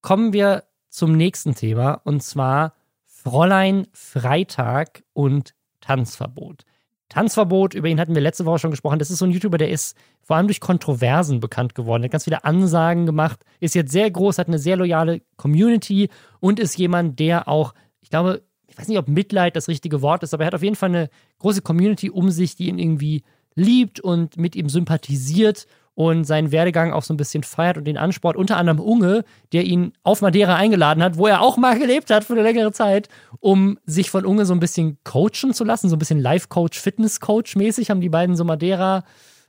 Kommen 0.00 0.32
wir 0.32 0.64
zum 0.88 1.16
nächsten 1.16 1.54
Thema 1.54 1.94
und 2.04 2.22
zwar 2.22 2.74
Fräulein 3.04 3.88
Freitag 3.92 5.02
und 5.12 5.54
Tanzverbot. 5.80 6.64
Tanzverbot, 7.08 7.74
über 7.74 7.88
ihn 7.88 8.00
hatten 8.00 8.14
wir 8.14 8.22
letzte 8.22 8.46
Woche 8.46 8.58
schon 8.58 8.70
gesprochen. 8.70 8.98
Das 8.98 9.10
ist 9.10 9.18
so 9.18 9.24
ein 9.24 9.30
YouTuber, 9.30 9.58
der 9.58 9.70
ist 9.70 9.96
vor 10.22 10.36
allem 10.36 10.48
durch 10.48 10.60
Kontroversen 10.60 11.38
bekannt 11.38 11.74
geworden. 11.74 12.02
Er 12.02 12.06
hat 12.06 12.12
ganz 12.12 12.24
viele 12.24 12.44
Ansagen 12.44 13.06
gemacht, 13.06 13.40
ist 13.60 13.74
jetzt 13.74 13.92
sehr 13.92 14.10
groß, 14.10 14.38
hat 14.38 14.48
eine 14.48 14.58
sehr 14.58 14.76
loyale 14.76 15.22
Community 15.36 16.08
und 16.40 16.58
ist 16.58 16.76
jemand, 16.76 17.18
der 17.20 17.46
auch, 17.46 17.74
ich 18.00 18.10
glaube, 18.10 18.42
ich 18.76 18.82
weiß 18.82 18.88
nicht, 18.88 18.98
ob 18.98 19.08
Mitleid 19.08 19.56
das 19.56 19.68
richtige 19.68 20.02
Wort 20.02 20.22
ist, 20.22 20.34
aber 20.34 20.44
er 20.44 20.48
hat 20.48 20.54
auf 20.54 20.62
jeden 20.62 20.76
Fall 20.76 20.90
eine 20.90 21.08
große 21.38 21.62
Community 21.62 22.10
um 22.10 22.30
sich, 22.30 22.56
die 22.56 22.68
ihn 22.68 22.78
irgendwie 22.78 23.22
liebt 23.54 24.00
und 24.00 24.36
mit 24.36 24.54
ihm 24.54 24.68
sympathisiert 24.68 25.66
und 25.94 26.24
seinen 26.24 26.52
Werdegang 26.52 26.92
auch 26.92 27.02
so 27.02 27.14
ein 27.14 27.16
bisschen 27.16 27.42
feiert 27.42 27.78
und 27.78 27.86
den 27.86 27.96
Ansport, 27.96 28.36
unter 28.36 28.58
anderem 28.58 28.80
Unge, 28.80 29.24
der 29.54 29.64
ihn 29.64 29.94
auf 30.02 30.20
Madeira 30.20 30.54
eingeladen 30.54 31.02
hat, 31.02 31.16
wo 31.16 31.26
er 31.26 31.40
auch 31.40 31.56
mal 31.56 31.78
gelebt 31.78 32.10
hat 32.10 32.24
für 32.24 32.34
eine 32.34 32.42
längere 32.42 32.70
Zeit, 32.72 33.08
um 33.40 33.78
sich 33.86 34.10
von 34.10 34.26
Unge 34.26 34.44
so 34.44 34.52
ein 34.52 34.60
bisschen 34.60 34.98
coachen 35.04 35.54
zu 35.54 35.64
lassen, 35.64 35.88
so 35.88 35.96
ein 35.96 35.98
bisschen 35.98 36.20
Life-Coach, 36.20 36.78
Fitness-Coach 36.78 37.56
mäßig, 37.56 37.88
haben 37.88 38.02
die 38.02 38.10
beiden 38.10 38.36
so 38.36 38.44
Madeira 38.44 39.04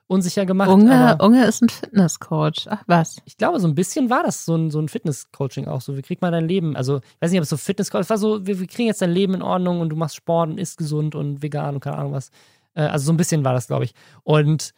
unsicher 0.08 0.46
gemacht. 0.46 0.70
Unge, 0.70 1.18
Unge 1.20 1.46
ist 1.46 1.62
ein 1.62 1.70
Fitnesscoach. 1.70 2.68
Ach 2.70 2.84
was. 2.88 3.18
Ich 3.26 3.38
glaube, 3.38 3.60
so 3.60 3.68
ein 3.68 3.76
bisschen 3.76 4.10
war 4.10 4.24
das 4.24 4.46
so 4.46 4.56
ein, 4.56 4.72
so 4.72 4.80
ein 4.80 4.88
Fitness-Coaching 4.88 5.68
auch. 5.68 5.82
So, 5.82 5.98
wie 5.98 6.02
kriegt 6.02 6.22
man 6.22 6.32
dein 6.32 6.48
Leben? 6.48 6.76
Also, 6.76 6.98
ich 6.98 7.22
weiß 7.22 7.32
nicht, 7.32 7.40
ob 7.40 7.44
es 7.44 7.50
so 7.50 7.58
Fitness-Coaching 7.58 8.04
es 8.04 8.10
war 8.10 8.18
so, 8.18 8.46
wir, 8.48 8.60
wir, 8.60 8.68
kriegen 8.68 8.88
jetzt 8.88 9.02
dein 9.02 9.12
Leben 9.12 9.34
in 9.34 9.42
Ordnung 9.42 9.82
und 9.82 9.90
du 9.90 9.96
machst 9.96 10.16
Sport 10.16 10.50
und 10.50 10.58
isst 10.58 10.78
gesund 10.78 11.16
und 11.16 11.42
vegan 11.42 11.76
und 11.76 11.82
keine 11.82 11.98
Ahnung 11.98 12.14
was. 12.14 12.32
Äh, 12.74 12.84
also, 12.84 13.06
so 13.06 13.14
ein 13.14 13.18
bisschen 13.18 13.44
war 13.44 13.54
das, 13.54 13.68
glaube 13.68 13.86
ich. 13.86 13.94
Und 14.24 14.74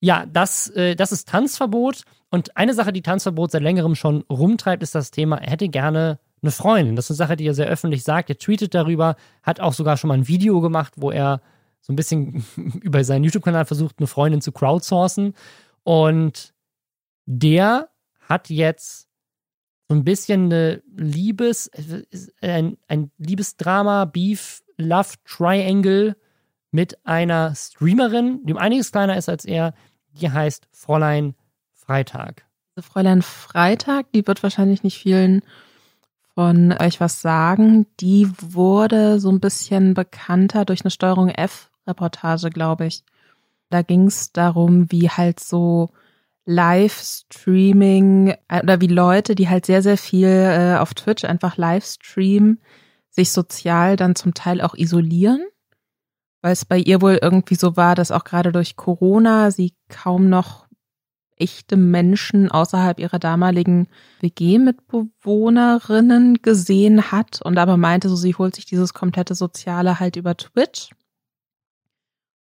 ja, 0.00 0.26
das, 0.26 0.68
äh, 0.70 0.96
das 0.96 1.12
ist 1.12 1.28
Tanzverbot. 1.28 2.02
Und 2.30 2.56
eine 2.56 2.74
Sache, 2.74 2.92
die 2.92 3.02
Tanzverbot 3.02 3.52
seit 3.52 3.62
längerem 3.62 3.94
schon 3.94 4.24
rumtreibt, 4.30 4.82
ist 4.82 4.94
das 4.94 5.10
Thema, 5.10 5.36
er 5.36 5.50
hätte 5.50 5.68
gerne 5.68 6.18
eine 6.42 6.50
Freundin. 6.50 6.96
Das 6.96 7.04
ist 7.04 7.10
eine 7.12 7.28
Sache, 7.28 7.36
die 7.36 7.46
er 7.46 7.54
sehr 7.54 7.68
öffentlich 7.68 8.02
sagt. 8.02 8.28
Er 8.28 8.38
tweetet 8.38 8.74
darüber, 8.74 9.14
hat 9.44 9.60
auch 9.60 9.72
sogar 9.72 9.96
schon 9.96 10.08
mal 10.08 10.14
ein 10.14 10.26
Video 10.26 10.60
gemacht, 10.60 10.94
wo 10.96 11.12
er 11.12 11.40
so 11.82 11.92
ein 11.92 11.96
bisschen 11.96 12.44
über 12.82 13.04
seinen 13.04 13.24
YouTube-Kanal 13.24 13.66
versucht, 13.66 13.96
eine 13.98 14.06
Freundin 14.06 14.40
zu 14.40 14.52
crowdsourcen. 14.52 15.34
Und 15.82 16.54
der 17.26 17.90
hat 18.20 18.48
jetzt 18.48 19.08
so 19.88 19.94
ein 19.94 20.04
bisschen 20.04 20.46
eine 20.46 20.82
Liebes, 20.96 21.70
ein, 22.40 22.78
ein 22.88 23.10
Liebesdrama, 23.18 24.06
Beef, 24.06 24.62
Love 24.78 25.14
Triangle 25.26 26.16
mit 26.70 27.04
einer 27.04 27.54
Streamerin, 27.54 28.40
die 28.44 28.52
um 28.52 28.58
einiges 28.58 28.90
kleiner 28.92 29.16
ist 29.16 29.28
als 29.28 29.44
er. 29.44 29.74
Die 30.12 30.30
heißt 30.30 30.68
Fräulein 30.70 31.34
Freitag. 31.72 32.46
Also 32.74 32.88
Fräulein 32.88 33.22
Freitag, 33.22 34.10
die 34.12 34.26
wird 34.26 34.42
wahrscheinlich 34.42 34.82
nicht 34.82 34.98
vielen 34.98 35.42
von 36.34 36.72
euch 36.72 37.00
was 37.00 37.20
sagen. 37.20 37.86
Die 38.00 38.30
wurde 38.40 39.20
so 39.20 39.30
ein 39.30 39.40
bisschen 39.40 39.94
bekannter 39.94 40.64
durch 40.64 40.82
eine 40.82 40.90
Steuerung 40.90 41.28
F 41.28 41.70
Reportage, 41.86 42.50
glaube 42.50 42.86
ich. 42.86 43.04
Da 43.70 43.82
ging 43.82 44.06
es 44.06 44.32
darum, 44.32 44.90
wie 44.90 45.08
halt 45.08 45.40
so 45.40 45.90
Livestreaming 46.44 48.34
äh, 48.48 48.62
oder 48.62 48.80
wie 48.80 48.88
Leute, 48.88 49.34
die 49.34 49.48
halt 49.48 49.66
sehr, 49.66 49.82
sehr 49.82 49.96
viel 49.96 50.28
äh, 50.28 50.76
auf 50.78 50.94
Twitch 50.94 51.24
einfach 51.24 51.56
Livestreamen, 51.56 52.60
sich 53.10 53.32
sozial 53.32 53.96
dann 53.96 54.14
zum 54.14 54.34
Teil 54.34 54.60
auch 54.60 54.74
isolieren. 54.74 55.40
Weil 56.40 56.52
es 56.52 56.64
bei 56.64 56.78
ihr 56.78 57.00
wohl 57.00 57.18
irgendwie 57.22 57.54
so 57.54 57.76
war, 57.76 57.94
dass 57.94 58.10
auch 58.10 58.24
gerade 58.24 58.50
durch 58.50 58.74
Corona 58.76 59.52
sie 59.52 59.74
kaum 59.88 60.28
noch 60.28 60.66
echte 61.36 61.76
Menschen 61.76 62.50
außerhalb 62.50 62.98
ihrer 62.98 63.18
damaligen 63.18 63.88
WG-Mitbewohnerinnen 64.20 66.40
gesehen 66.42 67.10
hat 67.10 67.40
und 67.42 67.58
aber 67.58 67.76
meinte 67.76 68.08
so, 68.08 68.16
sie 68.16 68.34
holt 68.34 68.54
sich 68.54 68.64
dieses 68.66 68.94
komplette 68.94 69.34
Soziale 69.34 70.00
halt 70.00 70.16
über 70.16 70.36
Twitch. 70.36 70.90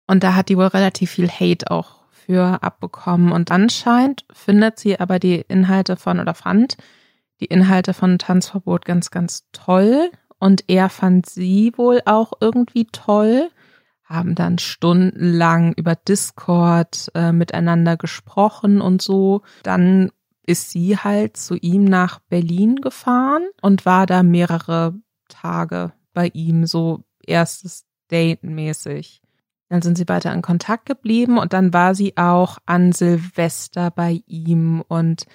Und 0.06 0.22
da 0.22 0.34
hat 0.34 0.48
die 0.48 0.56
wohl 0.56 0.66
relativ 0.66 1.10
viel 1.10 1.28
Hate 1.28 1.70
auch 1.70 2.04
für 2.10 2.62
abbekommen. 2.62 3.32
Und 3.32 3.50
anscheinend 3.50 4.24
findet 4.32 4.78
sie 4.78 4.98
aber 4.98 5.18
die 5.18 5.44
Inhalte 5.48 5.96
von 5.96 6.20
oder 6.20 6.34
fand 6.34 6.76
die 7.40 7.46
Inhalte 7.46 7.92
von 7.94 8.18
Tanzverbot 8.18 8.84
ganz, 8.84 9.10
ganz 9.10 9.44
toll 9.52 10.10
und 10.38 10.64
er 10.68 10.88
fand 10.88 11.26
sie 11.26 11.72
wohl 11.76 12.00
auch 12.04 12.32
irgendwie 12.40 12.86
toll, 12.86 13.50
haben 14.04 14.34
dann 14.34 14.58
stundenlang 14.58 15.72
über 15.72 15.94
Discord 15.96 17.10
äh, 17.14 17.32
miteinander 17.32 17.96
gesprochen 17.96 18.80
und 18.80 19.02
so. 19.02 19.42
Dann 19.62 20.12
ist 20.46 20.70
sie 20.70 20.96
halt 20.96 21.36
zu 21.36 21.56
ihm 21.56 21.84
nach 21.84 22.20
Berlin 22.20 22.76
gefahren 22.76 23.48
und 23.62 23.84
war 23.84 24.06
da 24.06 24.22
mehrere 24.22 24.94
Tage 25.28 25.92
bei 26.12 26.28
ihm, 26.28 26.66
so 26.66 27.02
erstes 27.26 27.84
Date 28.10 28.44
mäßig. 28.44 29.22
Dann 29.68 29.83
sind 29.83 29.98
sie 29.98 30.09
weiter 30.09 30.33
in 30.33 30.42
Kontakt 30.42 30.87
geblieben 30.87 31.38
und 31.38 31.52
dann 31.52 31.72
war 31.72 31.94
sie 31.94 32.16
auch 32.16 32.59
an 32.66 32.92
Silvester 32.92 33.90
bei 33.90 34.22
ihm 34.26 34.83
und 34.87 35.26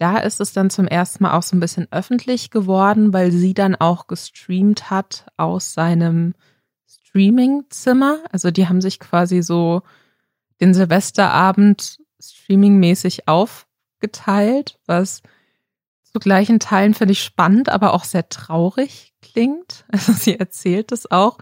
da 0.00 0.16
ist 0.16 0.40
es 0.40 0.54
dann 0.54 0.70
zum 0.70 0.86
ersten 0.86 1.24
Mal 1.24 1.36
auch 1.36 1.42
so 1.42 1.54
ein 1.54 1.60
bisschen 1.60 1.86
öffentlich 1.90 2.50
geworden, 2.50 3.12
weil 3.12 3.32
sie 3.32 3.52
dann 3.52 3.74
auch 3.74 4.06
gestreamt 4.06 4.90
hat 4.90 5.26
aus 5.36 5.74
seinem 5.74 6.34
Streamingzimmer. 6.86 8.20
Also 8.32 8.50
die 8.50 8.66
haben 8.66 8.80
sich 8.80 8.98
quasi 8.98 9.42
so 9.42 9.82
den 10.58 10.72
Silvesterabend 10.72 12.00
streamingmäßig 12.18 13.28
aufgeteilt, 13.28 14.78
was 14.86 15.22
zu 16.02 16.18
gleichen 16.18 16.60
Teilen 16.60 16.94
finde 16.94 17.12
ich 17.12 17.22
spannend, 17.22 17.68
aber 17.68 17.92
auch 17.92 18.04
sehr 18.04 18.28
traurig 18.28 19.12
klingt. 19.20 19.84
Also 19.92 20.12
sie 20.12 20.38
erzählt 20.38 20.92
es 20.92 21.10
auch 21.10 21.36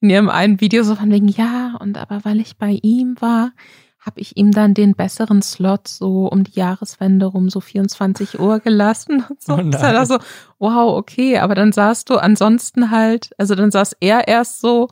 in 0.00 0.10
ihrem 0.10 0.28
einen 0.28 0.60
Video 0.60 0.82
so 0.84 0.94
von 0.94 1.10
wegen, 1.10 1.28
ja, 1.28 1.76
und 1.80 1.98
aber 1.98 2.24
weil 2.24 2.40
ich 2.40 2.56
bei 2.56 2.78
ihm 2.82 3.16
war, 3.20 3.52
habe 3.98 4.20
ich 4.20 4.36
ihm 4.36 4.52
dann 4.52 4.74
den 4.74 4.94
besseren 4.94 5.42
Slot 5.42 5.88
so 5.88 6.28
um 6.28 6.44
die 6.44 6.58
Jahreswende 6.58 7.26
rum 7.26 7.50
so 7.50 7.60
24 7.60 8.38
Uhr 8.38 8.60
gelassen 8.60 9.24
und 9.28 9.42
so. 9.42 9.54
Oh 9.54 9.56
nein. 9.56 9.80
Halt 9.80 10.06
so, 10.08 10.18
wow, 10.58 10.96
okay, 10.96 11.38
aber 11.38 11.54
dann 11.54 11.72
saßt 11.72 12.08
du 12.08 12.16
ansonsten 12.16 12.90
halt, 12.90 13.30
also 13.38 13.54
dann 13.54 13.70
saß 13.70 13.96
er 14.00 14.28
erst 14.28 14.60
so, 14.60 14.88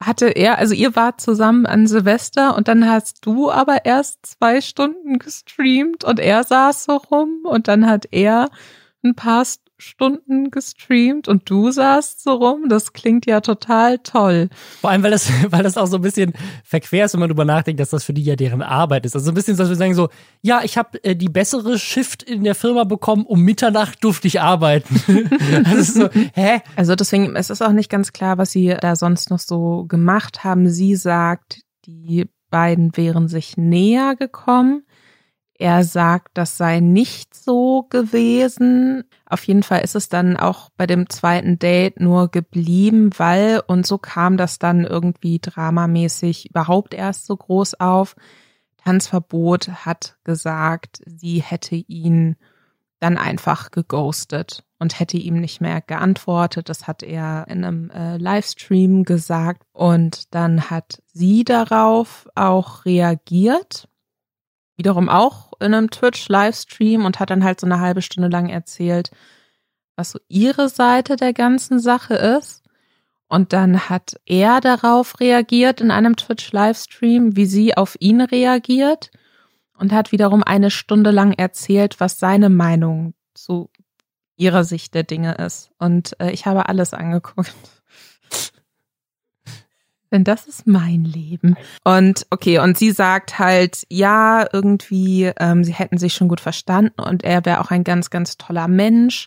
hatte 0.00 0.28
er, 0.28 0.58
also 0.58 0.74
ihr 0.74 0.96
wart 0.96 1.20
zusammen 1.20 1.66
an 1.66 1.86
Silvester 1.86 2.56
und 2.56 2.68
dann 2.68 2.88
hast 2.88 3.24
du 3.26 3.50
aber 3.50 3.84
erst 3.84 4.24
zwei 4.26 4.60
Stunden 4.60 5.18
gestreamt 5.18 6.04
und 6.04 6.20
er 6.20 6.44
saß 6.44 6.84
so 6.84 6.96
rum 6.96 7.40
und 7.44 7.68
dann 7.68 7.86
hat 7.86 8.06
er 8.10 8.48
ein 9.02 9.14
paar 9.14 9.44
Stunden 9.78 10.50
gestreamt 10.50 11.28
und 11.28 11.48
du 11.50 11.70
saßt 11.70 12.22
so 12.22 12.32
rum. 12.34 12.68
Das 12.68 12.92
klingt 12.92 13.26
ja 13.26 13.40
total 13.40 13.98
toll. 13.98 14.48
Vor 14.80 14.90
allem, 14.90 15.02
weil 15.02 15.10
das, 15.10 15.30
weil 15.50 15.62
das 15.62 15.76
auch 15.76 15.86
so 15.86 15.96
ein 15.96 16.02
bisschen 16.02 16.32
verquer 16.64 17.04
ist, 17.04 17.14
wenn 17.14 17.20
man 17.20 17.28
darüber 17.28 17.44
nachdenkt, 17.44 17.80
dass 17.80 17.90
das 17.90 18.04
für 18.04 18.12
die 18.12 18.22
ja 18.22 18.36
deren 18.36 18.62
Arbeit 18.62 19.06
ist. 19.06 19.14
Also 19.14 19.30
ein 19.30 19.34
bisschen, 19.34 19.56
dass 19.56 19.68
wir 19.68 19.76
sagen 19.76 19.94
so, 19.94 20.08
ja, 20.42 20.62
ich 20.62 20.78
habe 20.78 21.02
äh, 21.04 21.16
die 21.16 21.28
bessere 21.28 21.78
Shift 21.78 22.22
in 22.22 22.44
der 22.44 22.54
Firma 22.54 22.84
bekommen, 22.84 23.26
um 23.26 23.40
Mitternacht 23.40 24.02
durfte 24.04 24.28
ich 24.28 24.40
arbeiten. 24.40 25.00
also 25.64 26.02
so, 26.02 26.08
hä? 26.34 26.60
Also 26.76 26.94
deswegen, 26.94 27.34
es 27.36 27.50
ist 27.50 27.62
auch 27.62 27.72
nicht 27.72 27.90
ganz 27.90 28.12
klar, 28.12 28.38
was 28.38 28.52
sie 28.52 28.76
da 28.80 28.96
sonst 28.96 29.30
noch 29.30 29.38
so 29.38 29.84
gemacht 29.86 30.44
haben. 30.44 30.68
Sie 30.68 30.96
sagt, 30.96 31.62
die 31.86 32.26
beiden 32.50 32.96
wären 32.96 33.26
sich 33.26 33.56
näher 33.56 34.14
gekommen. 34.16 34.84
Er 35.56 35.84
sagt, 35.84 36.36
das 36.36 36.56
sei 36.56 36.80
nicht 36.80 37.34
so 37.34 37.86
gewesen. 37.88 39.04
Auf 39.24 39.46
jeden 39.46 39.62
Fall 39.62 39.82
ist 39.82 39.94
es 39.94 40.08
dann 40.08 40.36
auch 40.36 40.70
bei 40.76 40.86
dem 40.86 41.08
zweiten 41.08 41.60
Date 41.60 42.00
nur 42.00 42.28
geblieben, 42.28 43.10
weil, 43.18 43.62
und 43.66 43.86
so 43.86 43.98
kam 43.98 44.36
das 44.36 44.58
dann 44.58 44.84
irgendwie 44.84 45.38
dramamäßig 45.38 46.50
überhaupt 46.50 46.92
erst 46.92 47.26
so 47.26 47.36
groß 47.36 47.74
auf. 47.78 48.16
Tanzverbot 48.78 49.68
hat 49.86 50.16
gesagt, 50.24 51.02
sie 51.06 51.40
hätte 51.40 51.76
ihn 51.76 52.36
dann 52.98 53.16
einfach 53.16 53.70
geghostet 53.70 54.64
und 54.80 54.98
hätte 54.98 55.18
ihm 55.18 55.40
nicht 55.40 55.60
mehr 55.60 55.80
geantwortet. 55.80 56.68
Das 56.68 56.88
hat 56.88 57.02
er 57.02 57.46
in 57.48 57.64
einem 57.64 57.90
äh, 57.90 58.16
Livestream 58.16 59.04
gesagt 59.04 59.62
und 59.72 60.34
dann 60.34 60.68
hat 60.70 61.00
sie 61.12 61.44
darauf 61.44 62.28
auch 62.34 62.84
reagiert 62.84 63.88
wiederum 64.76 65.08
auch 65.08 65.52
in 65.60 65.74
einem 65.74 65.90
Twitch-Livestream 65.90 67.04
und 67.04 67.20
hat 67.20 67.30
dann 67.30 67.44
halt 67.44 67.60
so 67.60 67.66
eine 67.66 67.80
halbe 67.80 68.02
Stunde 68.02 68.28
lang 68.28 68.48
erzählt, 68.48 69.10
was 69.96 70.10
so 70.10 70.18
ihre 70.28 70.68
Seite 70.68 71.16
der 71.16 71.32
ganzen 71.32 71.78
Sache 71.78 72.14
ist. 72.14 72.62
Und 73.28 73.52
dann 73.52 73.88
hat 73.88 74.16
er 74.26 74.60
darauf 74.60 75.20
reagiert 75.20 75.80
in 75.80 75.90
einem 75.90 76.16
Twitch-Livestream, 76.16 77.36
wie 77.36 77.46
sie 77.46 77.76
auf 77.76 77.96
ihn 77.98 78.20
reagiert 78.20 79.10
und 79.78 79.92
hat 79.92 80.12
wiederum 80.12 80.42
eine 80.42 80.70
Stunde 80.70 81.10
lang 81.10 81.32
erzählt, 81.32 82.00
was 82.00 82.18
seine 82.18 82.48
Meinung 82.48 83.14
zu 83.34 83.70
ihrer 84.36 84.64
Sicht 84.64 84.94
der 84.94 85.04
Dinge 85.04 85.34
ist. 85.34 85.70
Und 85.78 86.18
äh, 86.20 86.30
ich 86.30 86.46
habe 86.46 86.68
alles 86.68 86.92
angeguckt. 86.92 87.54
Denn 90.14 90.22
das 90.22 90.46
ist 90.46 90.64
mein 90.64 91.02
Leben. 91.02 91.56
Und 91.82 92.24
okay, 92.30 92.60
und 92.60 92.78
sie 92.78 92.92
sagt 92.92 93.40
halt, 93.40 93.84
ja, 93.88 94.46
irgendwie, 94.52 95.32
ähm, 95.40 95.64
sie 95.64 95.74
hätten 95.74 95.98
sich 95.98 96.14
schon 96.14 96.28
gut 96.28 96.38
verstanden 96.38 97.02
und 97.02 97.24
er 97.24 97.44
wäre 97.44 97.60
auch 97.60 97.72
ein 97.72 97.82
ganz, 97.82 98.10
ganz 98.10 98.36
toller 98.36 98.68
Mensch, 98.68 99.26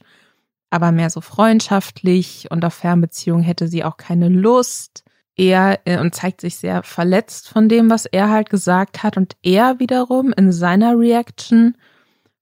aber 0.70 0.94
mehr 0.94 1.10
so 1.10 1.20
freundschaftlich 1.20 2.48
und 2.52 2.64
auf 2.64 2.74
Fernbeziehungen 2.74 3.44
hätte 3.44 3.68
sie 3.68 3.84
auch 3.84 3.98
keine 3.98 4.30
Lust. 4.30 5.04
Er 5.36 5.82
äh, 5.84 6.00
und 6.00 6.16
zeigt 6.16 6.40
sich 6.40 6.56
sehr 6.56 6.84
verletzt 6.84 7.50
von 7.50 7.68
dem, 7.68 7.90
was 7.90 8.06
er 8.06 8.30
halt 8.30 8.50
gesagt 8.50 9.04
hat. 9.04 9.18
Und 9.18 9.36
er 9.44 9.80
wiederum 9.80 10.32
in 10.38 10.54
seiner 10.54 10.98
Reaction 10.98 11.76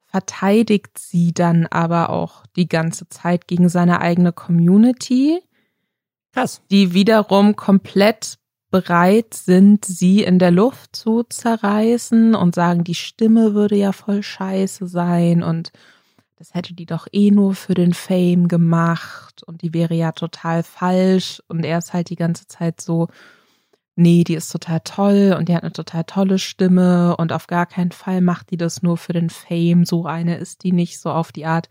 verteidigt 0.05 0.99
sie 0.99 1.33
dann 1.33 1.65
aber 1.65 2.11
auch 2.11 2.45
die 2.55 2.67
ganze 2.67 3.09
Zeit 3.09 3.47
gegen 3.47 3.69
seine 3.69 4.01
eigene 4.01 4.33
Community 4.33 5.41
Krass. 6.35 6.61
Die 6.69 6.93
wiederum 6.93 7.55
komplett 7.55 8.39
bereit 8.69 9.33
sind, 9.33 9.85
sie 9.85 10.21
in 10.21 10.37
der 10.37 10.51
Luft 10.51 10.93
zu 10.93 11.23
zerreißen 11.23 12.35
und 12.35 12.53
sagen, 12.53 12.83
die 12.83 12.93
Stimme 12.93 13.53
würde 13.53 13.77
ja 13.77 13.93
voll 13.93 14.21
scheiße 14.21 14.85
sein 14.85 15.43
und 15.43 15.71
das 16.35 16.53
hätte 16.53 16.73
die 16.73 16.85
doch 16.85 17.07
eh 17.13 17.31
nur 17.31 17.55
für 17.55 17.73
den 17.73 17.93
Fame 17.93 18.49
gemacht 18.49 19.43
und 19.43 19.61
die 19.61 19.73
wäre 19.73 19.93
ja 19.93 20.11
total 20.11 20.63
falsch 20.63 21.41
und 21.47 21.63
er 21.63 21.77
ist 21.77 21.93
halt 21.93 22.09
die 22.09 22.17
ganze 22.17 22.47
Zeit 22.47 22.81
so, 22.81 23.07
nee, 23.95 24.25
die 24.25 24.35
ist 24.35 24.51
total 24.51 24.81
toll 24.83 25.33
und 25.39 25.47
die 25.47 25.55
hat 25.55 25.63
eine 25.63 25.71
total 25.71 26.03
tolle 26.03 26.37
Stimme 26.37 27.15
und 27.15 27.31
auf 27.31 27.47
gar 27.47 27.65
keinen 27.65 27.93
Fall 27.93 28.19
macht 28.19 28.51
die 28.51 28.57
das 28.57 28.83
nur 28.83 28.97
für 28.97 29.13
den 29.13 29.29
Fame, 29.29 29.85
so 29.85 30.05
eine 30.05 30.35
ist 30.35 30.65
die 30.65 30.73
nicht 30.73 30.99
so 30.99 31.11
auf 31.11 31.31
die 31.31 31.45
Art 31.45 31.69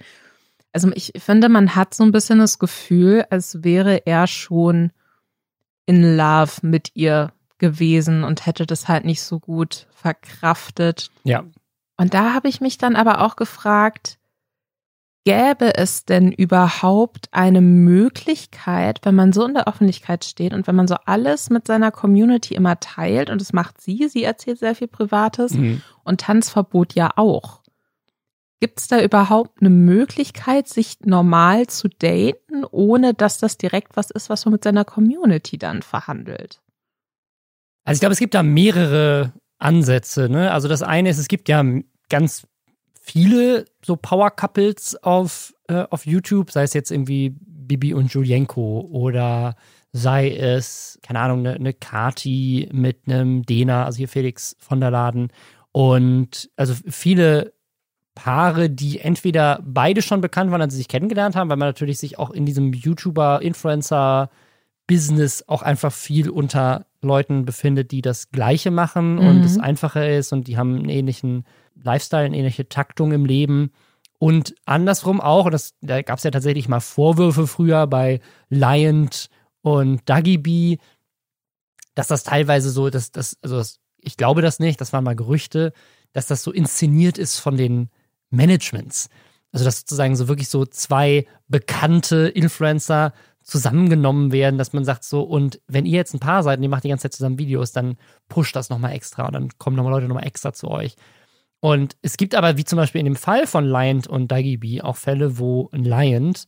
also 0.74 0.90
ich 0.94 1.12
finde, 1.16 1.48
man 1.48 1.76
hat 1.76 1.94
so 1.94 2.02
ein 2.02 2.12
bisschen 2.12 2.40
das 2.40 2.58
Gefühl, 2.58 3.24
als 3.30 3.62
wäre 3.62 4.06
er 4.06 4.26
schon 4.26 4.90
in 5.86 6.16
Love 6.16 6.52
mit 6.62 6.90
ihr 6.94 7.32
gewesen 7.58 8.24
und 8.24 8.44
hätte 8.44 8.66
das 8.66 8.88
halt 8.88 9.04
nicht 9.04 9.22
so 9.22 9.38
gut 9.38 9.86
verkraftet. 9.94 11.10
Ja. 11.22 11.44
Und 11.96 12.12
da 12.12 12.34
habe 12.34 12.48
ich 12.48 12.60
mich 12.60 12.76
dann 12.76 12.96
aber 12.96 13.20
auch 13.20 13.36
gefragt, 13.36 14.18
gäbe 15.24 15.76
es 15.76 16.04
denn 16.04 16.32
überhaupt 16.32 17.28
eine 17.30 17.60
Möglichkeit, 17.60 19.00
wenn 19.04 19.14
man 19.14 19.32
so 19.32 19.46
in 19.46 19.54
der 19.54 19.68
Öffentlichkeit 19.68 20.24
steht 20.24 20.52
und 20.52 20.66
wenn 20.66 20.74
man 20.74 20.88
so 20.88 20.96
alles 21.06 21.50
mit 21.50 21.68
seiner 21.68 21.92
Community 21.92 22.54
immer 22.54 22.80
teilt 22.80 23.30
und 23.30 23.40
das 23.40 23.52
macht 23.52 23.80
sie, 23.80 24.08
sie 24.08 24.24
erzählt 24.24 24.58
sehr 24.58 24.74
viel 24.74 24.88
Privates 24.88 25.54
mhm. 25.54 25.82
und 26.02 26.20
Tanzverbot 26.20 26.94
ja 26.94 27.10
auch. 27.16 27.63
Gibt 28.64 28.80
es 28.80 28.88
da 28.88 29.02
überhaupt 29.02 29.60
eine 29.60 29.68
Möglichkeit, 29.68 30.68
sich 30.68 31.00
normal 31.04 31.66
zu 31.66 31.86
daten, 31.86 32.64
ohne 32.70 33.12
dass 33.12 33.36
das 33.36 33.58
direkt 33.58 33.94
was 33.94 34.10
ist, 34.10 34.30
was 34.30 34.46
man 34.46 34.52
mit 34.52 34.64
seiner 34.64 34.86
Community 34.86 35.58
dann 35.58 35.82
verhandelt? 35.82 36.62
Also 37.84 37.98
ich 37.98 38.00
glaube, 38.00 38.14
es 38.14 38.18
gibt 38.18 38.32
da 38.32 38.42
mehrere 38.42 39.34
Ansätze. 39.58 40.30
Ne? 40.30 40.50
Also 40.50 40.66
das 40.66 40.80
eine 40.80 41.10
ist, 41.10 41.18
es 41.18 41.28
gibt 41.28 41.50
ja 41.50 41.62
ganz 42.08 42.46
viele 42.98 43.66
so 43.84 43.96
Power 43.96 44.30
Couples 44.30 44.96
auf, 45.02 45.52
äh, 45.68 45.84
auf 45.90 46.06
YouTube, 46.06 46.50
sei 46.50 46.62
es 46.62 46.72
jetzt 46.72 46.90
irgendwie 46.90 47.36
Bibi 47.38 47.92
und 47.92 48.14
Julienko 48.14 48.88
oder 48.90 49.56
sei 49.92 50.34
es, 50.34 50.98
keine 51.02 51.20
Ahnung, 51.20 51.40
eine, 51.40 51.56
eine 51.56 51.74
Kati 51.74 52.70
mit 52.72 53.00
einem 53.08 53.42
Dena, 53.42 53.84
also 53.84 53.98
hier 53.98 54.08
Felix 54.08 54.56
von 54.58 54.80
der 54.80 54.90
Laden. 54.90 55.28
Und 55.70 56.50
also 56.56 56.74
viele 56.88 57.53
Paare, 58.14 58.70
die 58.70 59.00
entweder 59.00 59.60
beide 59.64 60.02
schon 60.02 60.20
bekannt 60.20 60.50
waren, 60.50 60.62
als 60.62 60.72
sie 60.72 60.78
sich 60.78 60.88
kennengelernt 60.88 61.34
haben, 61.34 61.50
weil 61.50 61.56
man 61.56 61.68
natürlich 61.68 61.98
sich 61.98 62.18
auch 62.18 62.30
in 62.30 62.46
diesem 62.46 62.72
YouTuber, 62.72 63.42
Influencer, 63.42 64.30
Business 64.86 65.44
auch 65.48 65.62
einfach 65.62 65.92
viel 65.92 66.30
unter 66.30 66.86
Leuten 67.00 67.44
befindet, 67.44 67.90
die 67.90 68.02
das 68.02 68.30
Gleiche 68.30 68.70
machen 68.70 69.14
mhm. 69.14 69.26
und 69.26 69.44
es 69.44 69.58
einfacher 69.58 70.08
ist 70.08 70.32
und 70.32 70.46
die 70.46 70.56
haben 70.56 70.76
einen 70.76 70.88
ähnlichen 70.88 71.44
Lifestyle, 71.74 72.24
eine 72.24 72.36
ähnliche 72.36 72.68
Taktung 72.68 73.12
im 73.12 73.24
Leben. 73.24 73.72
Und 74.18 74.54
andersrum 74.64 75.20
auch, 75.20 75.46
und 75.46 75.52
das, 75.52 75.74
da 75.80 76.02
gab 76.02 76.18
es 76.18 76.24
ja 76.24 76.30
tatsächlich 76.30 76.68
mal 76.68 76.80
Vorwürfe 76.80 77.46
früher 77.46 77.86
bei 77.86 78.20
Lion 78.48 79.10
und 79.62 80.08
Duggy 80.08 80.38
B, 80.38 80.78
dass 81.94 82.08
das 82.08 82.22
teilweise 82.22 82.70
so, 82.70 82.90
dass 82.90 83.10
das, 83.10 83.36
also 83.42 83.56
das, 83.56 83.80
ich 83.98 84.16
glaube 84.16 84.42
das 84.42 84.60
nicht, 84.60 84.80
das 84.80 84.92
waren 84.92 85.04
mal 85.04 85.16
Gerüchte, 85.16 85.72
dass 86.12 86.26
das 86.26 86.42
so 86.42 86.52
inszeniert 86.52 87.18
ist 87.18 87.38
von 87.38 87.56
den 87.56 87.90
Managements. 88.34 89.08
Also, 89.52 89.64
dass 89.64 89.80
sozusagen 89.80 90.16
so 90.16 90.28
wirklich 90.28 90.48
so 90.48 90.66
zwei 90.66 91.26
bekannte 91.48 92.28
Influencer 92.28 93.12
zusammengenommen 93.42 94.32
werden, 94.32 94.58
dass 94.58 94.72
man 94.72 94.84
sagt 94.84 95.04
so, 95.04 95.22
und 95.22 95.60
wenn 95.68 95.84
ihr 95.84 95.96
jetzt 95.96 96.14
ein 96.14 96.20
Paar 96.20 96.42
seid 96.42 96.58
und 96.58 96.62
ihr 96.62 96.70
macht 96.70 96.84
die 96.84 96.88
ganze 96.88 97.02
Zeit 97.02 97.12
zusammen 97.12 97.38
Videos, 97.38 97.72
dann 97.72 97.96
pusht 98.28 98.56
das 98.56 98.70
nochmal 98.70 98.92
extra 98.92 99.26
und 99.26 99.34
dann 99.34 99.50
kommen 99.58 99.76
nochmal 99.76 99.92
Leute 99.92 100.08
nochmal 100.08 100.26
extra 100.26 100.52
zu 100.52 100.68
euch. 100.68 100.96
Und 101.60 101.96
es 102.02 102.16
gibt 102.16 102.34
aber, 102.34 102.56
wie 102.56 102.64
zum 102.64 102.78
Beispiel 102.78 102.98
in 102.98 103.06
dem 103.06 103.16
Fall 103.16 103.46
von 103.46 103.64
Liant 103.64 104.06
und 104.06 104.30
Daigibi, 104.30 104.82
auch 104.82 104.96
Fälle, 104.96 105.38
wo 105.38 105.68
Liant 105.72 106.46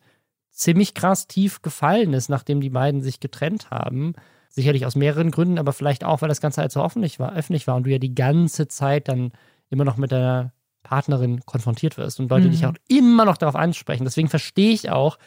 ziemlich 0.51 0.95
krass 0.95 1.27
tief 1.27 1.63
gefallen 1.63 2.15
ist, 2.15 2.29
nachdem 2.29 2.61
die 2.61 2.71
beiden 2.71 3.03
sich 3.03 3.21
getrennt 3.21 3.71
haben. 3.71 4.15
Sicherlich 4.49 4.87
aus 4.87 4.97
mehreren 4.97 5.31
Gründen, 5.31 5.59
aber 5.59 5.75
vielleicht 5.75 6.03
auch, 6.03 6.23
weil 6.23 6.31
das 6.31 6.41
Ganze 6.41 6.63
halt 6.63 6.73
so 6.73 6.83
öffentlich 6.83 7.19
war, 7.21 7.35
öffentlich 7.35 7.67
war 7.67 7.77
und 7.77 7.85
du 7.85 7.91
ja 7.91 7.99
die 7.99 8.15
ganze 8.15 8.69
Zeit 8.69 9.09
dann 9.09 9.33
immer 9.69 9.85
noch 9.85 9.99
mit 9.99 10.13
deiner 10.13 10.53
Partnerin 10.87 11.45
konfrontiert 11.45 11.99
wirst 11.99 12.21
und 12.21 12.31
Leute 12.31 12.47
mhm. 12.47 12.53
dich 12.53 12.67
auch 12.67 12.75
immer 12.89 13.25
noch 13.25 13.37
darauf 13.37 13.57
ansprechen. 13.57 14.05
Deswegen 14.05 14.29
verstehe 14.29 14.73
ich 14.73 14.91
auch, 14.91 15.19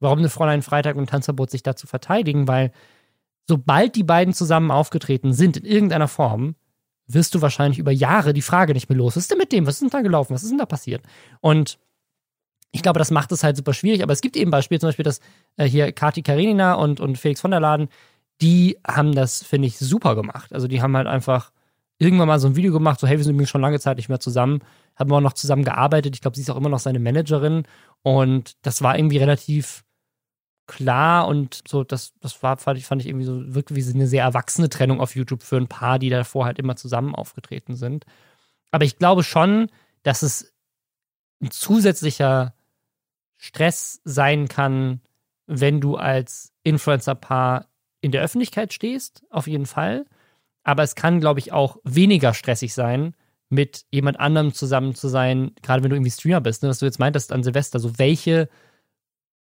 warum 0.00 0.18
eine 0.18 0.30
Fräulein 0.30 0.62
Freitag 0.62 0.96
und 0.96 1.10
Tanzverbot 1.10 1.50
sich 1.50 1.62
dazu 1.62 1.86
verteidigen, 1.86 2.48
weil 2.48 2.72
sobald 3.46 3.94
die 3.94 4.04
beiden 4.04 4.32
zusammen 4.34 4.70
aufgetreten 4.70 5.32
sind 5.32 5.56
in 5.56 5.64
irgendeiner 5.64 6.08
Form, 6.08 6.54
wirst 7.06 7.34
du 7.34 7.42
wahrscheinlich 7.42 7.78
über 7.78 7.92
Jahre 7.92 8.32
die 8.32 8.42
Frage 8.42 8.72
nicht 8.72 8.88
mehr 8.88 8.96
los. 8.96 9.16
Was 9.16 9.24
ist 9.24 9.30
denn 9.30 9.38
mit 9.38 9.52
dem? 9.52 9.66
Was 9.66 9.74
ist 9.74 9.82
denn 9.82 9.90
da 9.90 10.00
gelaufen? 10.00 10.34
Was 10.34 10.42
ist 10.42 10.50
denn 10.50 10.58
da 10.58 10.66
passiert? 10.66 11.02
Und 11.40 11.78
ich 12.70 12.82
glaube, 12.82 12.98
das 12.98 13.10
macht 13.10 13.32
es 13.32 13.44
halt 13.44 13.56
super 13.56 13.74
schwierig. 13.74 14.02
Aber 14.02 14.12
es 14.12 14.22
gibt 14.22 14.36
eben 14.36 14.50
Beispiele, 14.50 14.80
zum 14.80 14.88
Beispiel, 14.88 15.04
dass 15.04 15.20
äh, 15.56 15.66
hier 15.66 15.92
Kati 15.92 16.22
Karenina 16.22 16.74
und, 16.74 17.00
und 17.00 17.18
Felix 17.18 17.40
von 17.40 17.50
der 17.50 17.60
Laden, 17.60 17.88
die 18.40 18.78
haben 18.86 19.14
das, 19.14 19.42
finde 19.42 19.68
ich, 19.68 19.78
super 19.78 20.14
gemacht. 20.14 20.52
Also 20.52 20.68
die 20.68 20.80
haben 20.80 20.96
halt 20.96 21.06
einfach 21.06 21.52
irgendwann 21.98 22.28
mal 22.28 22.40
so 22.40 22.48
ein 22.48 22.56
Video 22.56 22.72
gemacht, 22.72 22.98
so 22.98 23.06
hey, 23.06 23.18
wir 23.18 23.24
sind 23.24 23.34
übrigens 23.34 23.50
schon 23.50 23.60
lange 23.60 23.78
Zeit 23.78 23.98
nicht 23.98 24.08
mehr 24.08 24.20
zusammen, 24.20 24.60
haben 24.96 25.12
auch 25.12 25.20
noch 25.20 25.32
zusammen 25.32 25.64
gearbeitet. 25.64 26.14
Ich 26.14 26.20
glaube, 26.20 26.36
sie 26.36 26.42
ist 26.42 26.50
auch 26.50 26.56
immer 26.56 26.68
noch 26.68 26.78
seine 26.78 26.98
Managerin. 26.98 27.64
Und 28.02 28.56
das 28.62 28.82
war 28.82 28.98
irgendwie 28.98 29.18
relativ 29.18 29.84
klar 30.66 31.26
und 31.26 31.62
so, 31.66 31.84
das, 31.84 32.14
das 32.20 32.42
war, 32.42 32.56
fand 32.56 32.78
ich, 32.78 32.86
fand 32.86 33.02
ich 33.02 33.08
irgendwie 33.08 33.26
so 33.26 33.54
wirklich 33.54 33.86
wie 33.86 33.94
eine 33.94 34.06
sehr 34.06 34.24
erwachsene 34.24 34.68
Trennung 34.68 35.00
auf 35.00 35.16
YouTube 35.16 35.42
für 35.42 35.56
ein 35.56 35.68
Paar, 35.68 35.98
die 35.98 36.08
davor 36.08 36.44
halt 36.46 36.58
immer 36.58 36.76
zusammen 36.76 37.14
aufgetreten 37.14 37.74
sind. 37.74 38.06
Aber 38.70 38.84
ich 38.84 38.98
glaube 38.98 39.22
schon, 39.22 39.68
dass 40.02 40.22
es 40.22 40.54
ein 41.42 41.50
zusätzlicher 41.50 42.54
Stress 43.36 44.00
sein 44.04 44.48
kann, 44.48 45.00
wenn 45.46 45.80
du 45.80 45.96
als 45.96 46.52
Influencer-Paar 46.62 47.66
in 48.00 48.12
der 48.12 48.22
Öffentlichkeit 48.22 48.72
stehst, 48.72 49.24
auf 49.30 49.46
jeden 49.46 49.66
Fall. 49.66 50.06
Aber 50.62 50.84
es 50.84 50.94
kann, 50.94 51.20
glaube 51.20 51.40
ich, 51.40 51.52
auch 51.52 51.78
weniger 51.82 52.34
stressig 52.34 52.72
sein, 52.72 53.14
mit 53.52 53.84
jemand 53.90 54.18
anderem 54.18 54.54
zusammen 54.54 54.94
zu 54.94 55.08
sein, 55.08 55.52
gerade 55.62 55.82
wenn 55.82 55.90
du 55.90 55.96
irgendwie 55.96 56.10
Streamer 56.10 56.40
bist, 56.40 56.62
ne, 56.62 56.70
was 56.70 56.78
du 56.78 56.86
jetzt 56.86 56.98
meintest 56.98 57.32
an 57.32 57.42
Silvester, 57.42 57.78
so 57.78 57.98
welche 57.98 58.48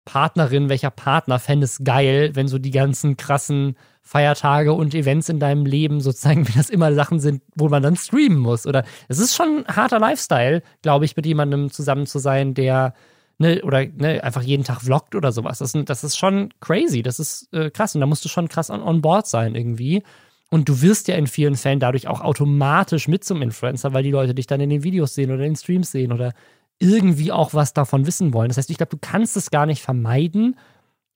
Partnerin, 0.04 0.68
welcher 0.68 0.90
Partner 0.90 1.38
fände 1.38 1.64
es 1.64 1.82
geil, 1.82 2.30
wenn 2.34 2.46
so 2.46 2.58
die 2.58 2.70
ganzen 2.70 3.16
krassen 3.16 3.76
Feiertage 4.02 4.72
und 4.72 4.94
Events 4.94 5.28
in 5.30 5.40
deinem 5.40 5.64
Leben 5.64 6.00
sozusagen, 6.00 6.46
wie 6.48 6.52
das 6.52 6.70
immer 6.70 6.94
Sachen 6.94 7.20
sind, 7.20 7.42
wo 7.54 7.68
man 7.68 7.82
dann 7.82 7.96
streamen 7.96 8.38
muss. 8.38 8.66
Oder 8.66 8.84
es 9.08 9.18
ist 9.18 9.34
schon 9.34 9.64
ein 9.66 9.76
harter 9.76 9.98
Lifestyle, 9.98 10.62
glaube 10.82 11.06
ich, 11.06 11.16
mit 11.16 11.24
jemandem 11.24 11.70
zusammen 11.70 12.06
zu 12.06 12.18
sein, 12.18 12.52
der 12.52 12.92
ne, 13.38 13.62
oder 13.62 13.86
ne, 13.86 14.22
einfach 14.22 14.42
jeden 14.42 14.64
Tag 14.64 14.82
vloggt 14.82 15.14
oder 15.14 15.32
sowas. 15.32 15.58
Das, 15.58 15.72
das 15.72 16.04
ist 16.04 16.16
schon 16.16 16.50
crazy, 16.60 17.02
das 17.02 17.18
ist 17.18 17.52
äh, 17.52 17.70
krass 17.70 17.94
und 17.94 18.00
da 18.02 18.06
musst 18.06 18.24
du 18.24 18.28
schon 18.28 18.48
krass 18.48 18.70
on, 18.70 18.82
on 18.82 19.00
board 19.00 19.26
sein 19.26 19.54
irgendwie. 19.54 20.02
Und 20.50 20.68
du 20.68 20.80
wirst 20.80 21.08
ja 21.08 21.16
in 21.16 21.26
vielen 21.26 21.56
Fällen 21.56 21.80
dadurch 21.80 22.06
auch 22.06 22.20
automatisch 22.20 23.08
mit 23.08 23.24
zum 23.24 23.42
Influencer, 23.42 23.92
weil 23.92 24.04
die 24.04 24.12
Leute 24.12 24.34
dich 24.34 24.46
dann 24.46 24.60
in 24.60 24.70
den 24.70 24.84
Videos 24.84 25.14
sehen 25.14 25.30
oder 25.30 25.42
in 25.44 25.52
den 25.52 25.56
Streams 25.56 25.90
sehen 25.90 26.12
oder 26.12 26.32
irgendwie 26.78 27.32
auch 27.32 27.54
was 27.54 27.72
davon 27.72 28.06
wissen 28.06 28.32
wollen. 28.32 28.48
Das 28.48 28.58
heißt, 28.58 28.70
ich 28.70 28.76
glaube, 28.76 28.90
du 28.90 28.98
kannst 29.00 29.36
es 29.36 29.50
gar 29.50 29.66
nicht 29.66 29.82
vermeiden, 29.82 30.56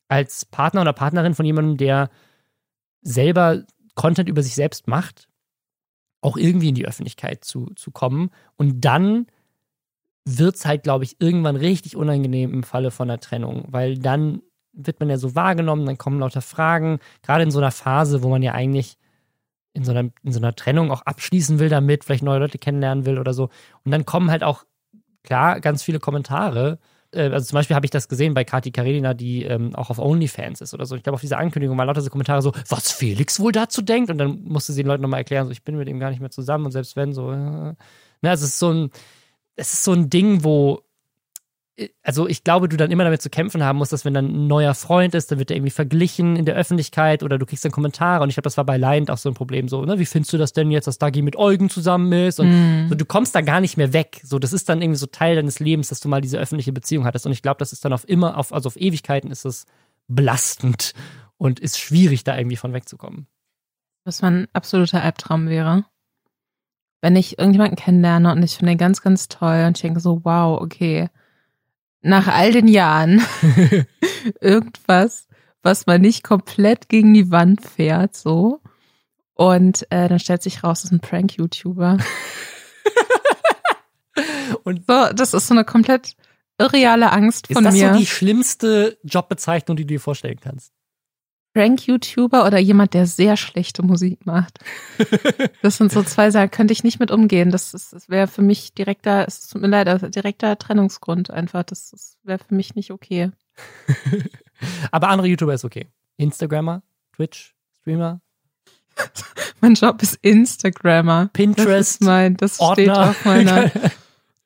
als 0.08 0.44
Partner 0.44 0.80
oder 0.80 0.92
Partnerin 0.92 1.34
von 1.34 1.46
jemandem, 1.46 1.76
der 1.76 2.10
selber 3.02 3.62
Content 3.94 4.28
über 4.28 4.42
sich 4.42 4.54
selbst 4.54 4.88
macht, 4.88 5.28
auch 6.20 6.36
irgendwie 6.36 6.70
in 6.70 6.74
die 6.74 6.86
Öffentlichkeit 6.86 7.44
zu, 7.44 7.66
zu 7.76 7.90
kommen. 7.90 8.30
Und 8.56 8.84
dann 8.84 9.26
wird 10.24 10.56
es 10.56 10.66
halt, 10.66 10.82
glaube 10.82 11.04
ich, 11.04 11.20
irgendwann 11.20 11.56
richtig 11.56 11.96
unangenehm 11.96 12.52
im 12.52 12.62
Falle 12.62 12.90
von 12.90 13.08
einer 13.08 13.20
Trennung, 13.20 13.64
weil 13.68 13.98
dann 13.98 14.42
wird 14.72 15.00
man 15.00 15.10
ja 15.10 15.16
so 15.16 15.34
wahrgenommen, 15.34 15.86
dann 15.86 15.98
kommen 15.98 16.20
lauter 16.20 16.42
Fragen, 16.42 16.98
gerade 17.22 17.42
in 17.42 17.50
so 17.50 17.58
einer 17.58 17.70
Phase, 17.70 18.22
wo 18.22 18.28
man 18.28 18.42
ja 18.42 18.52
eigentlich 18.52 18.96
in 19.72 19.84
so 19.84 19.92
einer, 19.92 20.10
in 20.22 20.32
so 20.32 20.40
einer 20.40 20.54
Trennung 20.54 20.90
auch 20.90 21.02
abschließen 21.02 21.58
will 21.58 21.68
damit, 21.68 22.04
vielleicht 22.04 22.24
neue 22.24 22.40
Leute 22.40 22.58
kennenlernen 22.58 23.06
will 23.06 23.18
oder 23.18 23.32
so. 23.32 23.50
Und 23.84 23.92
dann 23.92 24.04
kommen 24.04 24.30
halt 24.30 24.42
auch 24.42 24.64
klar, 25.22 25.60
ganz 25.60 25.82
viele 25.82 26.00
Kommentare. 26.00 26.78
Äh, 27.12 27.30
also 27.30 27.46
zum 27.46 27.56
Beispiel 27.56 27.76
habe 27.76 27.86
ich 27.86 27.90
das 27.90 28.08
gesehen 28.08 28.34
bei 28.34 28.44
Kati 28.44 28.72
Karenina, 28.72 29.14
die 29.14 29.44
ähm, 29.44 29.74
auch 29.74 29.90
auf 29.90 29.98
OnlyFans 29.98 30.60
ist 30.60 30.74
oder 30.74 30.86
so. 30.86 30.96
Ich 30.96 31.02
glaube, 31.02 31.14
auf 31.14 31.20
diese 31.20 31.38
Ankündigung 31.38 31.76
waren 31.78 31.86
lauter 31.86 32.00
so 32.00 32.10
Kommentare 32.10 32.42
so, 32.42 32.52
was 32.68 32.92
Felix 32.92 33.38
wohl 33.40 33.52
dazu 33.52 33.82
denkt. 33.82 34.10
Und 34.10 34.18
dann 34.18 34.42
musste 34.44 34.72
sie 34.72 34.82
den 34.82 34.88
Leuten 34.88 35.02
nochmal 35.02 35.20
erklären, 35.20 35.46
so, 35.46 35.52
ich 35.52 35.64
bin 35.64 35.76
mit 35.76 35.88
ihm 35.88 36.00
gar 36.00 36.10
nicht 36.10 36.20
mehr 36.20 36.30
zusammen 36.30 36.66
und 36.66 36.72
selbst 36.72 36.96
wenn 36.96 37.12
so. 37.12 37.30
Äh, 37.30 37.36
ne, 37.36 37.76
also 38.22 38.44
es 38.44 38.50
ist 38.52 38.58
so 38.58 38.72
ein, 38.72 38.90
es 39.56 39.72
ist 39.74 39.84
so 39.84 39.92
ein 39.92 40.10
Ding, 40.10 40.44
wo 40.44 40.82
also 42.02 42.28
ich 42.28 42.44
glaube, 42.44 42.68
du 42.68 42.76
dann 42.76 42.90
immer 42.90 43.04
damit 43.04 43.22
zu 43.22 43.30
kämpfen 43.30 43.64
haben 43.64 43.78
musst, 43.78 43.92
dass 43.92 44.04
wenn 44.04 44.14
dann 44.14 44.26
ein 44.26 44.46
neuer 44.46 44.74
Freund 44.74 45.14
ist, 45.14 45.30
dann 45.30 45.38
wird 45.38 45.50
der 45.50 45.56
irgendwie 45.56 45.70
verglichen 45.70 46.36
in 46.36 46.44
der 46.44 46.54
Öffentlichkeit 46.54 47.22
oder 47.22 47.38
du 47.38 47.46
kriegst 47.46 47.64
dann 47.64 47.72
Kommentare. 47.72 48.22
Und 48.22 48.28
ich 48.28 48.36
glaube, 48.36 48.44
das 48.44 48.56
war 48.56 48.64
bei 48.64 48.76
Lion 48.76 49.08
auch 49.08 49.18
so 49.18 49.28
ein 49.28 49.34
Problem, 49.34 49.68
so, 49.68 49.84
ne, 49.84 49.98
wie 49.98 50.06
findest 50.06 50.32
du 50.32 50.38
das 50.38 50.52
denn 50.52 50.70
jetzt, 50.70 50.86
dass 50.86 50.98
Dagi 50.98 51.22
mit 51.22 51.36
Eugen 51.36 51.70
zusammen 51.70 52.12
ist? 52.12 52.40
Und 52.40 52.50
mm. 52.50 52.88
so, 52.88 52.94
du 52.94 53.04
kommst 53.04 53.34
da 53.34 53.40
gar 53.40 53.60
nicht 53.60 53.76
mehr 53.76 53.92
weg, 53.92 54.20
so, 54.24 54.38
das 54.38 54.52
ist 54.52 54.68
dann 54.68 54.82
irgendwie 54.82 54.98
so 54.98 55.06
Teil 55.06 55.36
deines 55.36 55.60
Lebens, 55.60 55.88
dass 55.88 56.00
du 56.00 56.08
mal 56.08 56.20
diese 56.20 56.38
öffentliche 56.38 56.72
Beziehung 56.72 57.04
hattest. 57.04 57.26
Und 57.26 57.32
ich 57.32 57.42
glaube, 57.42 57.58
das 57.58 57.72
ist 57.72 57.84
dann 57.84 57.92
auf 57.92 58.08
immer, 58.08 58.36
auf, 58.36 58.52
also 58.52 58.68
auf 58.68 58.76
Ewigkeiten 58.76 59.30
ist 59.30 59.44
es 59.44 59.66
belastend 60.08 60.92
und 61.38 61.60
ist 61.60 61.78
schwierig, 61.78 62.24
da 62.24 62.36
irgendwie 62.36 62.56
von 62.56 62.72
wegzukommen. 62.72 63.26
Was 64.04 64.22
mein 64.22 64.48
absoluter 64.52 65.02
Albtraum 65.02 65.48
wäre. 65.48 65.84
Wenn 67.02 67.16
ich 67.16 67.38
irgendjemanden 67.38 67.76
kennenlerne 67.76 68.32
und 68.32 68.42
ich 68.42 68.56
finde 68.56 68.72
ihn 68.72 68.78
ganz, 68.78 69.00
ganz 69.00 69.28
toll 69.28 69.64
und 69.66 69.78
ich 69.78 69.82
denke 69.82 70.00
so, 70.00 70.24
wow, 70.24 70.60
okay, 70.60 71.08
nach 72.02 72.28
all 72.28 72.52
den 72.52 72.68
Jahren 72.68 73.22
irgendwas, 74.40 75.26
was 75.62 75.86
man 75.86 76.00
nicht 76.00 76.22
komplett 76.22 76.88
gegen 76.88 77.12
die 77.14 77.30
Wand 77.30 77.64
fährt, 77.64 78.16
so. 78.16 78.60
Und 79.34 79.86
äh, 79.90 80.08
dann 80.08 80.18
stellt 80.18 80.42
sich 80.42 80.64
raus, 80.64 80.82
das 80.82 80.90
ist 80.90 80.92
ein 80.92 81.00
Prank-YouTuber. 81.00 81.98
und 84.64 84.86
so, 84.86 85.06
das 85.14 85.34
ist 85.34 85.46
so 85.46 85.54
eine 85.54 85.64
komplett 85.64 86.14
irreale 86.58 87.10
Angst 87.12 87.46
von 87.46 87.62
mir. 87.62 87.70
Ist 87.70 87.80
das 87.82 87.92
so 87.92 87.98
die 87.98 88.06
schlimmste 88.06 88.98
Jobbezeichnung, 89.02 89.76
die 89.76 89.84
du 89.84 89.94
dir 89.94 90.00
vorstellen 90.00 90.40
kannst? 90.40 90.72
Prank-YouTuber 91.52 92.46
oder 92.46 92.58
jemand, 92.58 92.94
der 92.94 93.06
sehr 93.06 93.36
schlechte 93.36 93.82
Musik 93.82 94.26
macht. 94.26 94.58
Das 95.62 95.76
sind 95.76 95.92
so 95.92 96.02
zwei 96.02 96.30
Sachen, 96.30 96.50
könnte 96.50 96.72
ich 96.72 96.84
nicht 96.84 97.00
mit 97.00 97.10
umgehen. 97.10 97.50
Das, 97.50 97.72
das 97.72 98.08
wäre 98.08 98.26
für 98.26 98.40
mich 98.40 98.72
direkter, 98.72 99.26
es 99.26 99.46
tut 99.48 99.60
mir 99.60 99.68
leid, 99.68 99.88
also 99.88 100.08
direkter 100.08 100.56
Trennungsgrund 100.58 101.30
einfach. 101.30 101.64
Das, 101.64 101.90
das 101.90 102.16
wäre 102.22 102.38
für 102.38 102.54
mich 102.54 102.74
nicht 102.74 102.90
okay. 102.90 103.30
Aber 104.90 105.08
andere 105.08 105.28
YouTuber 105.28 105.52
ist 105.52 105.64
okay. 105.64 105.88
Instagrammer, 106.16 106.82
Twitch, 107.14 107.54
Streamer. 107.80 108.20
mein 109.60 109.74
Job 109.74 110.02
ist 110.02 110.18
Instagrammer. 110.22 111.28
Pinterest. 111.32 111.68
Das 111.68 111.90
ist 111.90 112.02
mein, 112.02 112.36
das 112.36 112.60
Ordner. 112.60 112.84
steht 112.84 112.90
auf 112.90 113.24
meiner. 113.24 113.70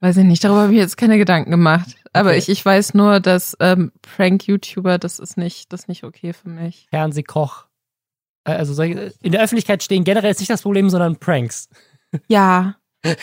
Weiß 0.00 0.16
ich 0.16 0.24
nicht, 0.24 0.42
darüber 0.42 0.62
habe 0.62 0.72
ich 0.72 0.78
jetzt 0.78 0.96
keine 0.96 1.16
Gedanken 1.16 1.50
gemacht. 1.50 1.96
Aber 2.14 2.30
okay. 2.30 2.38
ich, 2.38 2.48
ich 2.48 2.64
weiß 2.64 2.94
nur, 2.94 3.18
dass 3.18 3.56
ähm, 3.58 3.92
Prank-YouTuber, 4.00 4.98
das 4.98 5.18
ist 5.18 5.36
nicht, 5.36 5.72
das 5.72 5.82
ist 5.82 5.88
nicht 5.88 6.04
okay 6.04 6.32
für 6.32 6.48
mich. 6.48 6.86
Fernsehkoch. 6.90 7.66
Äh, 8.44 8.52
also 8.52 8.80
in 8.82 9.32
der 9.32 9.42
Öffentlichkeit 9.42 9.82
stehen 9.82 10.04
generell 10.04 10.30
ist 10.30 10.38
nicht 10.38 10.50
das 10.50 10.62
Problem, 10.62 10.88
sondern 10.90 11.16
Pranks. 11.16 11.68
Ja. 12.28 12.76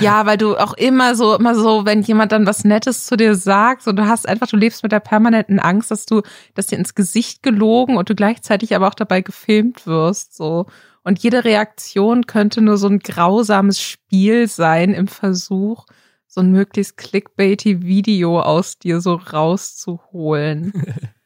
ja, 0.00 0.26
weil 0.26 0.36
du 0.36 0.56
auch 0.56 0.74
immer 0.74 1.14
so, 1.14 1.36
immer 1.36 1.54
so, 1.54 1.86
wenn 1.86 2.02
jemand 2.02 2.32
dann 2.32 2.44
was 2.44 2.64
Nettes 2.64 3.06
zu 3.06 3.16
dir 3.16 3.36
sagt, 3.36 3.86
und 3.86 3.96
du 3.96 4.06
hast 4.06 4.28
einfach, 4.28 4.48
du 4.48 4.56
lebst 4.56 4.82
mit 4.82 4.92
der 4.92 5.00
permanenten 5.00 5.60
Angst, 5.60 5.90
dass 5.92 6.04
du, 6.04 6.22
dass 6.54 6.66
dir 6.66 6.76
ins 6.76 6.96
Gesicht 6.96 7.42
gelogen 7.42 7.96
und 7.96 8.10
du 8.10 8.14
gleichzeitig 8.14 8.74
aber 8.74 8.88
auch 8.88 8.94
dabei 8.94 9.20
gefilmt 9.22 9.86
wirst, 9.86 10.36
so. 10.36 10.66
Und 11.04 11.20
jede 11.20 11.44
Reaktion 11.44 12.26
könnte 12.26 12.60
nur 12.60 12.76
so 12.76 12.88
ein 12.88 12.98
grausames 12.98 13.80
Spiel 13.80 14.46
sein 14.46 14.92
im 14.92 15.06
Versuch, 15.08 15.86
so 16.28 16.42
ein 16.42 16.52
möglichst 16.52 16.96
clickbaity 16.98 17.82
Video 17.82 18.40
aus 18.40 18.78
dir 18.78 19.00
so 19.00 19.14
rauszuholen. 19.14 20.72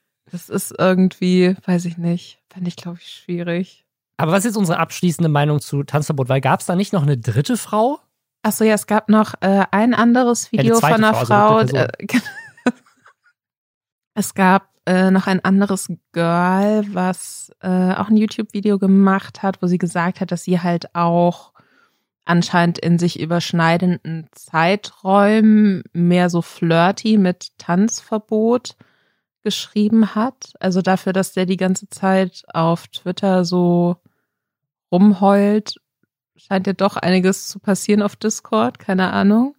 das 0.31 0.49
ist 0.49 0.75
irgendwie, 0.79 1.57
weiß 1.67 1.85
ich 1.85 1.99
nicht, 1.99 2.41
fände 2.49 2.69
ich, 2.69 2.77
glaube 2.77 2.99
ich, 3.01 3.11
schwierig. 3.11 3.85
Aber 4.17 4.33
was 4.33 4.45
ist 4.45 4.57
unsere 4.57 4.79
abschließende 4.79 5.29
Meinung 5.29 5.61
zu 5.61 5.83
Tanzverbot? 5.83 6.29
Weil 6.29 6.41
gab 6.41 6.61
es 6.61 6.67
da 6.67 6.77
nicht 6.77 6.93
noch 6.93 7.03
eine 7.03 7.19
dritte 7.19 7.57
Frau? 7.57 7.99
Achso, 8.43 8.65
ja, 8.65 8.75
es 8.75 8.87
gab 8.87 9.09
noch 9.09 9.35
äh, 9.41 9.65
ein 9.73 9.95
anderes 9.95 10.53
Video 10.53 10.75
ja, 10.75 10.81
von 10.81 10.93
einer 10.93 11.15
Frau. 11.15 11.57
Also 11.57 11.77
äh, 11.77 11.89
es 14.15 14.35
gab 14.35 14.69
äh, 14.87 15.11
noch 15.11 15.27
ein 15.27 15.45
anderes 15.45 15.93
Girl, 16.13 16.85
was 16.93 17.53
äh, 17.61 17.95
auch 17.95 18.09
ein 18.09 18.17
YouTube-Video 18.17 18.79
gemacht 18.79 19.43
hat, 19.43 19.63
wo 19.63 19.67
sie 19.67 19.79
gesagt 19.79 20.21
hat, 20.21 20.31
dass 20.31 20.45
sie 20.45 20.61
halt 20.61 20.95
auch 20.95 21.52
anscheinend 22.25 22.79
in 22.79 22.99
sich 22.99 23.19
überschneidenden 23.21 24.29
Zeiträumen 24.33 25.83
mehr 25.93 26.31
so 26.31 26.43
flirty 26.43 27.19
mit 27.19 27.59
Tanzverbot 27.59 28.77
geschrieben 29.43 30.15
hat. 30.15 30.55
Also 30.61 30.83
dafür, 30.83 31.13
dass 31.13 31.33
der 31.33 31.47
die 31.47 31.57
ganze 31.57 31.89
Zeit 31.89 32.45
auf 32.53 32.87
Twitter 32.89 33.45
so 33.45 33.97
rumheult, 34.93 35.77
scheint 36.37 36.67
ja 36.67 36.73
doch 36.73 36.97
einiges 36.97 37.49
zu 37.49 37.59
passieren 37.59 38.03
auf 38.03 38.17
Discord, 38.17 38.79
keine 38.79 39.13
Ahnung. 39.13 39.57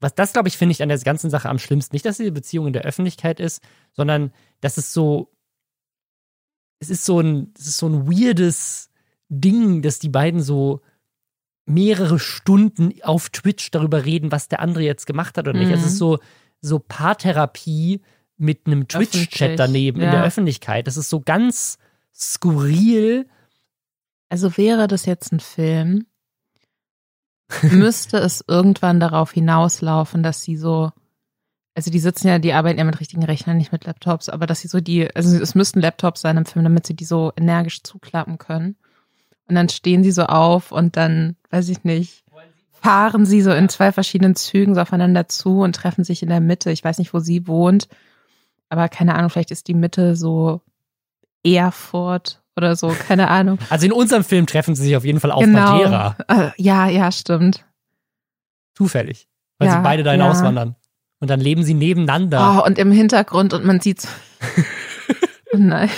Was 0.00 0.14
das, 0.14 0.32
glaube 0.32 0.48
ich, 0.48 0.58
finde 0.58 0.72
ich 0.72 0.82
an 0.82 0.88
der 0.88 0.98
ganzen 0.98 1.30
Sache 1.30 1.48
am 1.48 1.58
schlimmsten. 1.58 1.94
Nicht, 1.94 2.04
dass 2.04 2.16
diese 2.16 2.32
Beziehung 2.32 2.66
in 2.66 2.72
der 2.72 2.82
Öffentlichkeit 2.82 3.38
ist, 3.38 3.62
sondern 3.92 4.32
dass 4.60 4.76
es 4.76 4.92
so, 4.92 5.32
es 6.80 6.90
ist 6.90 7.04
so 7.04 7.20
ein, 7.20 7.52
es 7.56 7.68
ist 7.68 7.78
so 7.78 7.86
ein 7.86 8.08
weirdes 8.08 8.90
Ding, 9.28 9.80
dass 9.80 10.00
die 10.00 10.08
beiden 10.08 10.42
so 10.42 10.80
mehrere 11.64 12.18
Stunden 12.18 12.92
auf 13.02 13.30
Twitch 13.30 13.70
darüber 13.70 14.04
reden, 14.04 14.32
was 14.32 14.48
der 14.48 14.60
andere 14.60 14.82
jetzt 14.82 15.06
gemacht 15.06 15.38
hat 15.38 15.48
oder 15.48 15.58
nicht. 15.58 15.68
Mhm. 15.68 15.74
Es 15.74 15.86
ist 15.86 15.98
so, 15.98 16.18
so 16.60 16.78
Paartherapie 16.78 18.00
mit 18.36 18.66
einem 18.66 18.88
Twitch-Chat 18.88 19.58
daneben 19.58 20.00
ja. 20.00 20.06
in 20.06 20.12
der 20.12 20.24
Öffentlichkeit. 20.24 20.86
Das 20.86 20.96
ist 20.96 21.08
so 21.08 21.20
ganz 21.20 21.78
skurril. 22.14 23.28
Also 24.28 24.56
wäre 24.56 24.88
das 24.88 25.06
jetzt 25.06 25.32
ein 25.32 25.40
Film, 25.40 26.06
müsste 27.62 28.18
es 28.18 28.44
irgendwann 28.46 28.98
darauf 28.98 29.32
hinauslaufen, 29.32 30.22
dass 30.22 30.42
sie 30.42 30.56
so, 30.56 30.90
also 31.74 31.90
die 31.90 31.98
sitzen 31.98 32.28
ja, 32.28 32.38
die 32.38 32.52
arbeiten 32.52 32.78
ja 32.78 32.84
mit 32.84 32.98
richtigen 32.98 33.24
Rechnern, 33.24 33.58
nicht 33.58 33.72
mit 33.72 33.84
Laptops, 33.84 34.28
aber 34.28 34.46
dass 34.46 34.60
sie 34.60 34.68
so 34.68 34.80
die, 34.80 35.14
also 35.14 35.36
es 35.36 35.54
müssten 35.54 35.80
Laptops 35.80 36.22
sein 36.22 36.36
im 36.36 36.46
Film, 36.46 36.64
damit 36.64 36.86
sie 36.86 36.94
die 36.94 37.04
so 37.04 37.32
energisch 37.36 37.82
zuklappen 37.82 38.38
können. 38.38 38.76
Und 39.48 39.54
dann 39.54 39.68
stehen 39.68 40.04
sie 40.04 40.12
so 40.12 40.24
auf 40.24 40.72
und 40.72 40.96
dann, 40.96 41.36
weiß 41.50 41.68
ich 41.68 41.84
nicht, 41.84 42.24
fahren 42.82 43.26
sie 43.26 43.42
so 43.42 43.52
in 43.52 43.68
zwei 43.68 43.92
verschiedenen 43.92 44.34
Zügen 44.34 44.74
so 44.74 44.80
aufeinander 44.80 45.28
zu 45.28 45.60
und 45.60 45.76
treffen 45.76 46.04
sich 46.04 46.22
in 46.22 46.28
der 46.28 46.40
Mitte. 46.40 46.70
Ich 46.72 46.82
weiß 46.82 46.98
nicht, 46.98 47.14
wo 47.14 47.20
sie 47.20 47.46
wohnt, 47.46 47.88
aber 48.68 48.88
keine 48.88 49.14
Ahnung, 49.14 49.30
vielleicht 49.30 49.52
ist 49.52 49.68
die 49.68 49.74
Mitte 49.74 50.16
so 50.16 50.62
Erfurt 51.44 52.42
oder 52.56 52.74
so, 52.74 52.88
keine 52.88 53.28
Ahnung. 53.28 53.58
Also 53.70 53.86
in 53.86 53.92
unserem 53.92 54.24
Film 54.24 54.46
treffen 54.46 54.74
sie 54.74 54.82
sich 54.82 54.96
auf 54.96 55.04
jeden 55.04 55.20
Fall 55.20 55.30
auf 55.30 55.44
genau. 55.44 55.72
Madeira. 55.72 56.16
Äh, 56.28 56.50
ja, 56.56 56.88
ja, 56.88 57.12
stimmt. 57.12 57.64
Zufällig, 58.74 59.28
weil 59.58 59.68
ja, 59.68 59.74
sie 59.74 59.82
beide 59.82 60.02
dahin 60.02 60.20
ja. 60.20 60.30
auswandern. 60.30 60.74
Und 61.20 61.28
dann 61.28 61.40
leben 61.40 61.62
sie 61.62 61.74
nebeneinander. 61.74 62.58
Oh, 62.58 62.66
und 62.66 62.78
im 62.78 62.90
Hintergrund 62.90 63.54
und 63.54 63.64
man 63.64 63.80
sieht's. 63.80 64.08
oh 65.52 65.56
nein. 65.56 65.88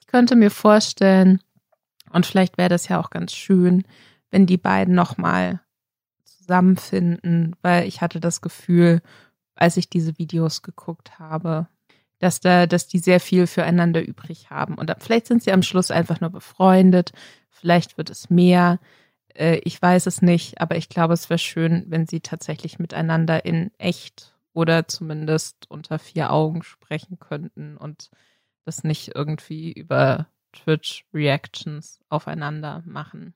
Ich 0.00 0.06
könnte 0.06 0.36
mir 0.36 0.50
vorstellen, 0.50 1.40
und 2.16 2.24
vielleicht 2.24 2.56
wäre 2.56 2.70
das 2.70 2.88
ja 2.88 2.98
auch 2.98 3.10
ganz 3.10 3.34
schön, 3.34 3.84
wenn 4.30 4.46
die 4.46 4.56
beiden 4.56 4.94
nochmal 4.94 5.60
zusammenfinden, 6.24 7.54
weil 7.60 7.86
ich 7.86 8.00
hatte 8.00 8.20
das 8.20 8.40
Gefühl, 8.40 9.02
als 9.54 9.76
ich 9.76 9.90
diese 9.90 10.16
Videos 10.16 10.62
geguckt 10.62 11.18
habe, 11.18 11.68
dass 12.18 12.40
da, 12.40 12.66
dass 12.66 12.88
die 12.88 13.00
sehr 13.00 13.20
viel 13.20 13.46
füreinander 13.46 14.02
übrig 14.02 14.48
haben. 14.48 14.76
Und 14.76 14.94
vielleicht 14.98 15.26
sind 15.26 15.42
sie 15.42 15.52
am 15.52 15.62
Schluss 15.62 15.90
einfach 15.90 16.22
nur 16.22 16.30
befreundet, 16.30 17.12
vielleicht 17.50 17.98
wird 17.98 18.08
es 18.08 18.30
mehr. 18.30 18.78
Äh, 19.34 19.60
ich 19.64 19.80
weiß 19.80 20.06
es 20.06 20.22
nicht, 20.22 20.58
aber 20.58 20.76
ich 20.76 20.88
glaube, 20.88 21.12
es 21.12 21.28
wäre 21.28 21.36
schön, 21.36 21.84
wenn 21.88 22.06
sie 22.06 22.20
tatsächlich 22.20 22.78
miteinander 22.78 23.44
in 23.44 23.72
echt 23.76 24.34
oder 24.54 24.88
zumindest 24.88 25.70
unter 25.70 25.98
vier 25.98 26.32
Augen 26.32 26.62
sprechen 26.62 27.18
könnten 27.18 27.76
und 27.76 28.10
das 28.64 28.84
nicht 28.84 29.14
irgendwie 29.14 29.70
über 29.70 30.28
Twitch-Reactions 30.56 32.00
aufeinander 32.08 32.82
machen. 32.86 33.34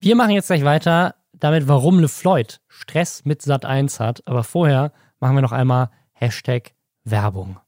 Wir 0.00 0.16
machen 0.16 0.30
jetzt 0.30 0.46
gleich 0.46 0.64
weiter 0.64 1.16
damit, 1.32 1.68
warum 1.68 2.00
LeFloid 2.00 2.60
Stress 2.68 3.24
mit 3.24 3.42
Sat 3.42 3.64
1 3.64 4.00
hat. 4.00 4.26
Aber 4.26 4.44
vorher 4.44 4.92
machen 5.18 5.36
wir 5.36 5.42
noch 5.42 5.52
einmal 5.52 5.90
Hashtag 6.12 6.72
Werbung. 7.04 7.58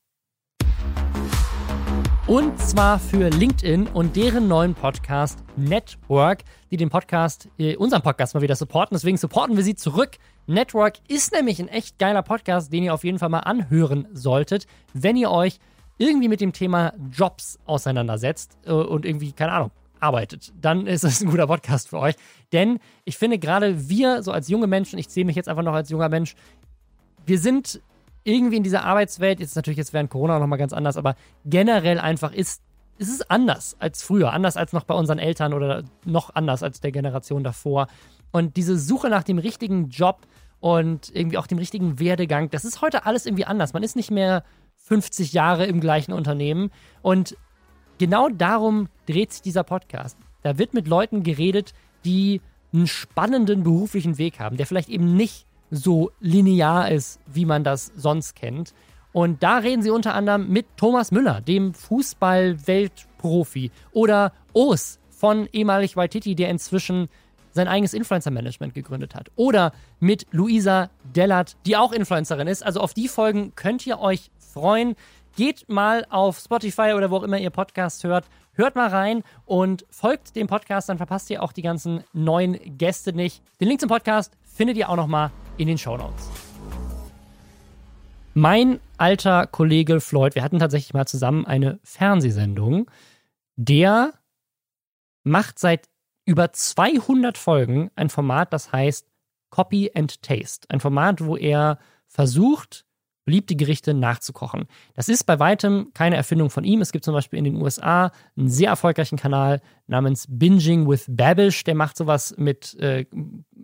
Und 2.28 2.58
zwar 2.60 2.98
für 3.00 3.28
LinkedIn 3.28 3.88
und 3.88 4.14
deren 4.14 4.46
neuen 4.46 4.74
Podcast 4.74 5.40
Network, 5.56 6.44
die 6.70 6.76
den 6.76 6.88
Podcast, 6.88 7.48
äh, 7.58 7.76
unseren 7.76 8.00
Podcast 8.00 8.34
mal 8.34 8.42
wieder 8.42 8.54
supporten. 8.54 8.94
Deswegen 8.94 9.16
supporten 9.16 9.56
wir 9.56 9.64
sie 9.64 9.74
zurück. 9.74 10.12
Network 10.46 10.98
ist 11.08 11.32
nämlich 11.32 11.60
ein 11.60 11.68
echt 11.68 11.98
geiler 11.98 12.22
Podcast, 12.22 12.72
den 12.72 12.84
ihr 12.84 12.94
auf 12.94 13.04
jeden 13.04 13.18
Fall 13.18 13.28
mal 13.28 13.40
anhören 13.40 14.06
solltet, 14.12 14.66
wenn 14.94 15.16
ihr 15.16 15.30
euch 15.30 15.58
irgendwie 15.98 16.28
mit 16.28 16.40
dem 16.40 16.52
Thema 16.52 16.94
Jobs 17.10 17.58
auseinandersetzt 17.64 18.56
äh, 18.66 18.72
und 18.72 19.04
irgendwie, 19.04 19.32
keine 19.32 19.52
Ahnung, 19.52 19.70
arbeitet, 20.02 20.52
dann 20.60 20.86
ist 20.86 21.04
es 21.04 21.22
ein 21.22 21.30
guter 21.30 21.46
Podcast 21.46 21.88
für 21.88 21.98
euch. 21.98 22.16
Denn 22.52 22.80
ich 23.04 23.16
finde 23.16 23.38
gerade 23.38 23.88
wir, 23.88 24.22
so 24.22 24.32
als 24.32 24.48
junge 24.48 24.66
Menschen, 24.66 24.98
ich 24.98 25.08
sehe 25.08 25.24
mich 25.24 25.36
jetzt 25.36 25.48
einfach 25.48 25.62
noch 25.62 25.74
als 25.74 25.90
junger 25.90 26.08
Mensch, 26.08 26.34
wir 27.24 27.38
sind 27.38 27.80
irgendwie 28.24 28.56
in 28.56 28.62
dieser 28.62 28.84
Arbeitswelt, 28.84 29.40
jetzt 29.40 29.56
natürlich 29.56 29.78
jetzt 29.78 29.92
während 29.92 30.10
Corona 30.10 30.38
nochmal 30.38 30.58
ganz 30.58 30.72
anders, 30.72 30.96
aber 30.96 31.14
generell 31.44 31.98
einfach 31.98 32.32
ist, 32.32 32.62
ist 32.98 33.08
es 33.08 33.30
anders 33.30 33.76
als 33.78 34.02
früher, 34.02 34.32
anders 34.32 34.56
als 34.56 34.72
noch 34.72 34.84
bei 34.84 34.94
unseren 34.94 35.18
Eltern 35.18 35.54
oder 35.54 35.84
noch 36.04 36.34
anders 36.34 36.62
als 36.62 36.80
der 36.80 36.92
Generation 36.92 37.42
davor. 37.42 37.88
Und 38.32 38.56
diese 38.56 38.78
Suche 38.78 39.08
nach 39.08 39.24
dem 39.24 39.38
richtigen 39.38 39.88
Job 39.88 40.26
und 40.60 41.14
irgendwie 41.14 41.38
auch 41.38 41.46
dem 41.46 41.58
richtigen 41.58 41.98
Werdegang, 41.98 42.50
das 42.50 42.64
ist 42.64 42.80
heute 42.80 43.06
alles 43.06 43.26
irgendwie 43.26 43.44
anders. 43.44 43.72
Man 43.72 43.82
ist 43.82 43.96
nicht 43.96 44.10
mehr 44.10 44.44
50 44.92 45.32
Jahre 45.32 45.64
im 45.64 45.80
gleichen 45.80 46.12
Unternehmen. 46.12 46.70
Und 47.00 47.34
genau 47.96 48.28
darum 48.28 48.90
dreht 49.06 49.32
sich 49.32 49.40
dieser 49.40 49.64
Podcast. 49.64 50.18
Da 50.42 50.58
wird 50.58 50.74
mit 50.74 50.86
Leuten 50.86 51.22
geredet, 51.22 51.72
die 52.04 52.42
einen 52.74 52.86
spannenden 52.86 53.62
beruflichen 53.62 54.18
Weg 54.18 54.38
haben, 54.38 54.58
der 54.58 54.66
vielleicht 54.66 54.90
eben 54.90 55.16
nicht 55.16 55.46
so 55.70 56.10
linear 56.20 56.90
ist, 56.90 57.20
wie 57.26 57.46
man 57.46 57.64
das 57.64 57.90
sonst 57.96 58.36
kennt. 58.36 58.74
Und 59.12 59.42
da 59.42 59.56
reden 59.56 59.82
sie 59.82 59.88
unter 59.88 60.14
anderem 60.14 60.50
mit 60.50 60.66
Thomas 60.76 61.10
Müller, 61.10 61.40
dem 61.40 61.72
Fußball-Weltprofi, 61.72 63.70
oder 63.92 64.34
Os 64.52 64.98
von 65.08 65.48
ehemalig 65.54 65.96
Waititi, 65.96 66.34
der 66.34 66.50
inzwischen 66.50 67.08
sein 67.52 67.66
eigenes 67.66 67.94
Influencer-Management 67.94 68.74
gegründet 68.74 69.14
hat. 69.14 69.30
Oder 69.36 69.72
mit 70.00 70.26
Luisa 70.32 70.90
Dellert, 71.16 71.56
die 71.64 71.78
auch 71.78 71.92
Influencerin 71.92 72.46
ist. 72.46 72.62
Also 72.62 72.80
auf 72.80 72.92
die 72.92 73.08
Folgen 73.08 73.54
könnt 73.54 73.86
ihr 73.86 73.98
euch 73.98 74.30
freuen. 74.52 74.94
Geht 75.36 75.68
mal 75.68 76.06
auf 76.10 76.38
Spotify 76.38 76.92
oder 76.94 77.10
wo 77.10 77.16
auch 77.16 77.22
immer 77.22 77.38
ihr 77.38 77.50
Podcast 77.50 78.04
hört. 78.04 78.26
Hört 78.52 78.76
mal 78.76 78.88
rein 78.88 79.22
und 79.46 79.86
folgt 79.90 80.36
dem 80.36 80.46
Podcast, 80.46 80.90
dann 80.90 80.98
verpasst 80.98 81.30
ihr 81.30 81.42
auch 81.42 81.52
die 81.52 81.62
ganzen 81.62 82.04
neuen 82.12 82.76
Gäste 82.76 83.14
nicht. 83.14 83.42
Den 83.60 83.68
Link 83.68 83.80
zum 83.80 83.88
Podcast 83.88 84.36
findet 84.42 84.76
ihr 84.76 84.90
auch 84.90 84.96
noch 84.96 85.06
mal 85.06 85.30
in 85.56 85.68
den 85.68 85.78
Show 85.78 85.96
Notes. 85.96 86.28
Mein 88.34 88.80
alter 88.98 89.46
Kollege 89.46 90.00
Floyd, 90.00 90.34
wir 90.34 90.42
hatten 90.42 90.58
tatsächlich 90.58 90.94
mal 90.94 91.06
zusammen 91.06 91.46
eine 91.46 91.80
Fernsehsendung, 91.82 92.90
der 93.56 94.12
macht 95.22 95.58
seit 95.58 95.88
über 96.24 96.52
200 96.52 97.36
Folgen 97.36 97.90
ein 97.94 98.08
Format, 98.08 98.52
das 98.52 98.72
heißt 98.72 99.06
Copy 99.50 99.90
and 99.94 100.22
Taste. 100.22 100.68
Ein 100.70 100.80
Format, 100.80 101.24
wo 101.24 101.36
er 101.36 101.78
versucht, 102.06 102.84
beliebte 103.24 103.56
Gerichte 103.56 103.94
nachzukochen. 103.94 104.64
Das 104.94 105.08
ist 105.08 105.24
bei 105.24 105.38
weitem 105.38 105.90
keine 105.94 106.16
Erfindung 106.16 106.50
von 106.50 106.64
ihm. 106.64 106.80
Es 106.80 106.92
gibt 106.92 107.04
zum 107.04 107.14
Beispiel 107.14 107.38
in 107.38 107.44
den 107.44 107.56
USA 107.56 108.10
einen 108.36 108.48
sehr 108.48 108.70
erfolgreichen 108.70 109.18
Kanal 109.18 109.60
namens 109.86 110.26
Binging 110.28 110.88
with 110.88 111.06
Babish. 111.08 111.64
Der 111.64 111.74
macht 111.74 111.96
sowas 111.96 112.34
mit 112.36 112.74
äh, 112.80 113.06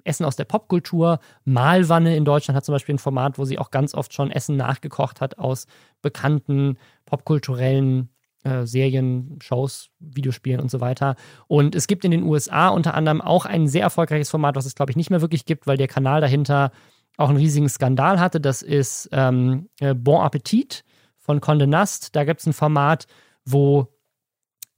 Essen 0.05 0.25
aus 0.25 0.37
der 0.37 0.45
Popkultur. 0.45 1.19
Malwanne 1.45 2.17
in 2.17 2.25
Deutschland 2.25 2.57
hat 2.57 2.65
zum 2.65 2.75
Beispiel 2.75 2.95
ein 2.95 3.01
Format, 3.01 3.39
wo 3.39 3.45
sie 3.45 3.59
auch 3.59 3.71
ganz 3.71 3.95
oft 3.95 4.13
schon 4.15 4.31
Essen 4.31 4.57
nachgekocht 4.57 5.21
hat 5.21 5.39
aus 5.39 5.67
bekannten 6.03 6.79
popkulturellen 7.07 8.11
äh, 8.45 8.67
Serien, 8.67 9.39
Shows, 9.43 9.91
Videospielen 9.99 10.61
und 10.61 10.71
so 10.71 10.81
weiter. 10.81 11.17
Und 11.49 11.75
es 11.75 11.87
gibt 11.87 12.05
in 12.05 12.11
den 12.11 12.23
USA 12.23 12.69
unter 12.69 12.95
anderem 12.95 13.21
auch 13.21 13.47
ein 13.47 13.67
sehr 13.67 13.83
erfolgreiches 13.83 14.31
Format, 14.31 14.57
was 14.57 14.67
es, 14.67 14.75
glaube 14.75 14.93
ich, 14.93 14.97
nicht 14.97 15.11
mehr 15.11 15.21
wirklich 15.21 15.45
gibt, 15.45 15.67
weil 15.67 15.77
der 15.77 15.89
Kanal 15.89 16.21
dahinter 16.21 16.71
auch 17.19 17.29
einen 17.29 17.39
riesigen 17.39 17.69
Skandal 17.69 18.19
hatte. 18.19 18.41
Das 18.41 18.63
ist 18.63 19.11
ähm, 19.13 19.69
äh, 19.81 19.95
Bon 19.95 20.23
Appetit 20.23 20.85
von 21.19 21.41
Condé 21.41 21.67
Nast. 21.67 22.17
Da 22.17 22.25
gibt 22.25 22.41
es 22.41 22.47
ein 22.47 22.55
Format, 22.55 23.07
wo 23.45 23.89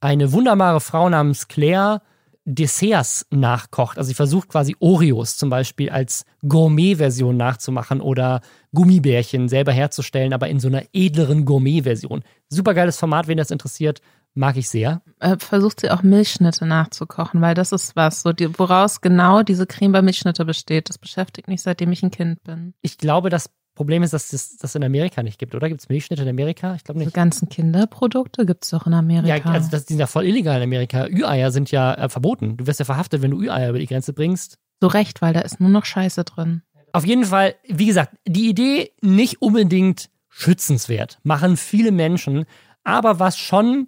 eine 0.01 0.33
wunderbare 0.33 0.81
Frau 0.81 1.07
namens 1.07 1.47
Claire 1.47 2.01
Desserts 2.43 3.27
nachkocht. 3.29 3.97
Also 3.99 4.09
sie 4.09 4.15
versucht 4.15 4.49
quasi 4.49 4.75
Oreos 4.79 5.37
zum 5.37 5.49
Beispiel 5.49 5.91
als 5.91 6.25
Gourmet-Version 6.47 7.37
nachzumachen 7.37 8.01
oder 8.01 8.41
Gummibärchen 8.73 9.47
selber 9.47 9.71
herzustellen, 9.71 10.33
aber 10.33 10.49
in 10.49 10.59
so 10.59 10.67
einer 10.67 10.83
edleren 10.91 11.45
Gourmet-Version. 11.45 12.23
Supergeiles 12.49 12.97
Format, 12.97 13.27
wen 13.27 13.37
das 13.37 13.51
interessiert. 13.51 14.01
Mag 14.33 14.55
ich 14.57 14.69
sehr. 14.69 15.01
Äh, 15.19 15.37
versucht 15.37 15.81
sie 15.81 15.91
auch 15.91 16.03
Milchschnitte 16.03 16.65
nachzukochen, 16.65 17.41
weil 17.41 17.53
das 17.53 17.71
ist 17.73 17.95
was, 17.95 18.21
so 18.21 18.31
die, 18.31 18.57
woraus 18.57 19.01
genau 19.01 19.43
diese 19.43 19.67
Creme 19.67 19.91
bei 19.91 20.01
Milchschnitte 20.01 20.45
besteht. 20.45 20.87
Das 20.89 20.97
beschäftigt 20.97 21.47
mich, 21.49 21.61
seitdem 21.61 21.91
ich 21.91 22.01
ein 22.03 22.11
Kind 22.11 22.41
bin. 22.43 22.73
Ich 22.81 22.97
glaube, 22.97 23.29
das 23.29 23.49
Problem 23.75 24.03
ist, 24.03 24.13
dass 24.13 24.31
es 24.33 24.57
das 24.57 24.75
in 24.75 24.83
Amerika 24.83 25.23
nicht 25.23 25.37
gibt, 25.39 25.53
oder? 25.55 25.67
Gibt 25.69 25.81
es 25.81 25.89
Milchschnitte 25.89 26.21
in 26.23 26.29
Amerika? 26.29 26.75
Ich 26.75 26.83
glaube 26.83 26.99
Die 26.99 27.05
nicht. 27.05 27.15
ganzen 27.15 27.49
Kinderprodukte 27.49 28.45
gibt's 28.45 28.69
doch 28.69 28.85
in 28.87 28.93
Amerika. 28.93 29.27
Ja, 29.35 29.43
also 29.45 29.69
das, 29.69 29.85
die 29.85 29.93
sind 29.93 29.99
ja 29.99 30.07
voll 30.07 30.25
illegal 30.25 30.57
in 30.57 30.63
Amerika. 30.63 31.07
Ü-Eier 31.07 31.51
sind 31.51 31.71
ja 31.71 31.93
äh, 31.95 32.09
verboten. 32.09 32.57
Du 32.57 32.67
wirst 32.67 32.79
ja 32.79 32.85
verhaftet, 32.85 33.21
wenn 33.21 33.31
du 33.31 33.41
Ü-Eier 33.41 33.69
über 33.69 33.79
die 33.79 33.87
Grenze 33.87 34.13
bringst. 34.13 34.57
so 34.81 34.87
recht, 34.87 35.21
weil 35.21 35.33
da 35.33 35.41
ist 35.41 35.59
nur 35.59 35.69
noch 35.69 35.85
Scheiße 35.85 36.23
drin. 36.23 36.61
Auf 36.93 37.05
jeden 37.05 37.25
Fall, 37.25 37.55
wie 37.67 37.85
gesagt, 37.85 38.15
die 38.27 38.49
Idee 38.49 38.91
nicht 39.01 39.41
unbedingt 39.41 40.09
schützenswert. 40.29 41.19
Machen 41.23 41.55
viele 41.57 41.91
Menschen. 41.91 42.45
Aber 42.83 43.19
was 43.19 43.37
schon 43.37 43.87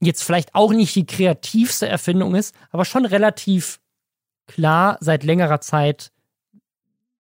jetzt 0.00 0.22
vielleicht 0.22 0.54
auch 0.54 0.72
nicht 0.72 0.94
die 0.94 1.06
kreativste 1.06 1.88
Erfindung 1.88 2.34
ist, 2.34 2.54
aber 2.70 2.84
schon 2.84 3.06
relativ 3.06 3.80
klar 4.46 4.98
seit 5.00 5.24
längerer 5.24 5.60
Zeit 5.60 6.12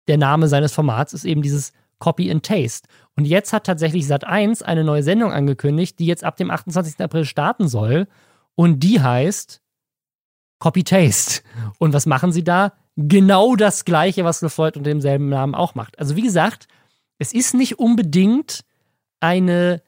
der 0.09 0.19
Name 0.19 0.49
seines 0.49 0.73
Formats 0.73 1.13
ist 1.13 1.25
eben 1.25 1.43
dieses 1.43 1.73
Copy 1.99 2.31
and 2.31 2.45
Taste. 2.45 2.89
Und 3.17 3.27
jetzt 3.27 3.53
hat 3.53 3.65
tatsächlich 3.65 4.07
Sat1 4.07 4.63
eine 4.63 4.85
neue 4.85 5.03
Sendung 5.03 5.33
angekündigt, 5.33 5.99
die 5.99 6.07
jetzt 6.07 6.25
ab 6.25 6.37
dem 6.37 6.51
28. 6.51 7.01
April 7.01 7.25
starten 7.25 7.69
soll. 7.69 8.09
Und 8.55 8.81
die 8.81 9.01
heißt 9.01 9.61
Copy 10.59 10.83
Taste. 10.83 11.43
Und 11.79 11.93
was 11.93 12.07
machen 12.07 12.33
sie 12.33 12.43
da? 12.43 12.73
Genau 12.97 13.57
das 13.57 13.85
gleiche, 13.85 14.25
was 14.25 14.43
LeFloid 14.43 14.77
unter 14.77 14.91
demselben 14.91 15.29
Namen 15.29 15.55
auch 15.55 15.75
macht. 15.75 15.99
Also 15.99 16.17
wie 16.17 16.23
gesagt, 16.23 16.67
es 17.19 17.33
ist 17.33 17.55
nicht 17.55 17.79
unbedingt 17.79 18.65
eine 19.21 19.83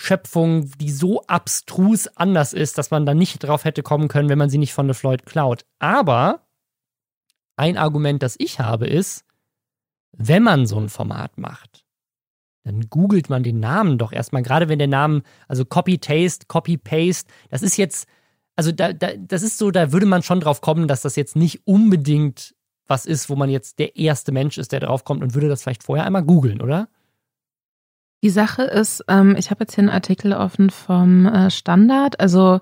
Neuschöpfung, 0.00 0.70
die 0.78 0.90
so 0.90 1.22
abstrus 1.26 2.08
anders 2.16 2.52
ist, 2.52 2.78
dass 2.78 2.90
man 2.90 3.06
da 3.06 3.14
nicht 3.14 3.38
drauf 3.40 3.64
hätte 3.64 3.82
kommen 3.82 4.08
können, 4.08 4.28
wenn 4.28 4.38
man 4.38 4.50
sie 4.50 4.58
nicht 4.58 4.72
von 4.72 4.86
LeFloid 4.86 5.26
klaut. 5.26 5.64
Aber 5.78 6.46
ein 7.56 7.76
Argument, 7.76 8.22
das 8.22 8.36
ich 8.38 8.60
habe, 8.60 8.86
ist, 8.86 9.24
wenn 10.12 10.42
man 10.42 10.66
so 10.66 10.78
ein 10.78 10.88
Format 10.88 11.38
macht, 11.38 11.84
dann 12.64 12.88
googelt 12.88 13.30
man 13.30 13.42
den 13.42 13.60
Namen 13.60 13.98
doch 13.98 14.12
erstmal, 14.12 14.42
gerade 14.42 14.68
wenn 14.68 14.78
der 14.78 14.88
Name, 14.88 15.22
also 15.48 15.64
Copy-Taste, 15.64 16.46
Copy-Paste, 16.46 17.30
das 17.50 17.62
ist 17.62 17.76
jetzt, 17.76 18.06
also 18.56 18.72
da, 18.72 18.92
da, 18.92 19.10
das 19.16 19.42
ist 19.42 19.58
so, 19.58 19.70
da 19.70 19.92
würde 19.92 20.06
man 20.06 20.22
schon 20.22 20.40
drauf 20.40 20.60
kommen, 20.60 20.88
dass 20.88 21.02
das 21.02 21.16
jetzt 21.16 21.36
nicht 21.36 21.66
unbedingt 21.66 22.54
was 22.86 23.06
ist, 23.06 23.30
wo 23.30 23.36
man 23.36 23.50
jetzt 23.50 23.78
der 23.78 23.96
erste 23.96 24.32
Mensch 24.32 24.58
ist, 24.58 24.72
der 24.72 24.80
drauf 24.80 25.04
kommt 25.04 25.22
und 25.22 25.34
würde 25.34 25.48
das 25.48 25.62
vielleicht 25.62 25.84
vorher 25.84 26.04
einmal 26.04 26.24
googeln, 26.24 26.60
oder? 26.60 26.88
Die 28.22 28.30
Sache 28.30 28.62
ist, 28.62 29.04
ähm, 29.08 29.34
ich 29.38 29.50
habe 29.50 29.64
jetzt 29.64 29.74
hier 29.74 29.82
einen 29.82 29.90
Artikel 29.90 30.32
offen 30.32 30.70
vom 30.70 31.26
äh, 31.26 31.50
Standard. 31.50 32.20
Also 32.20 32.60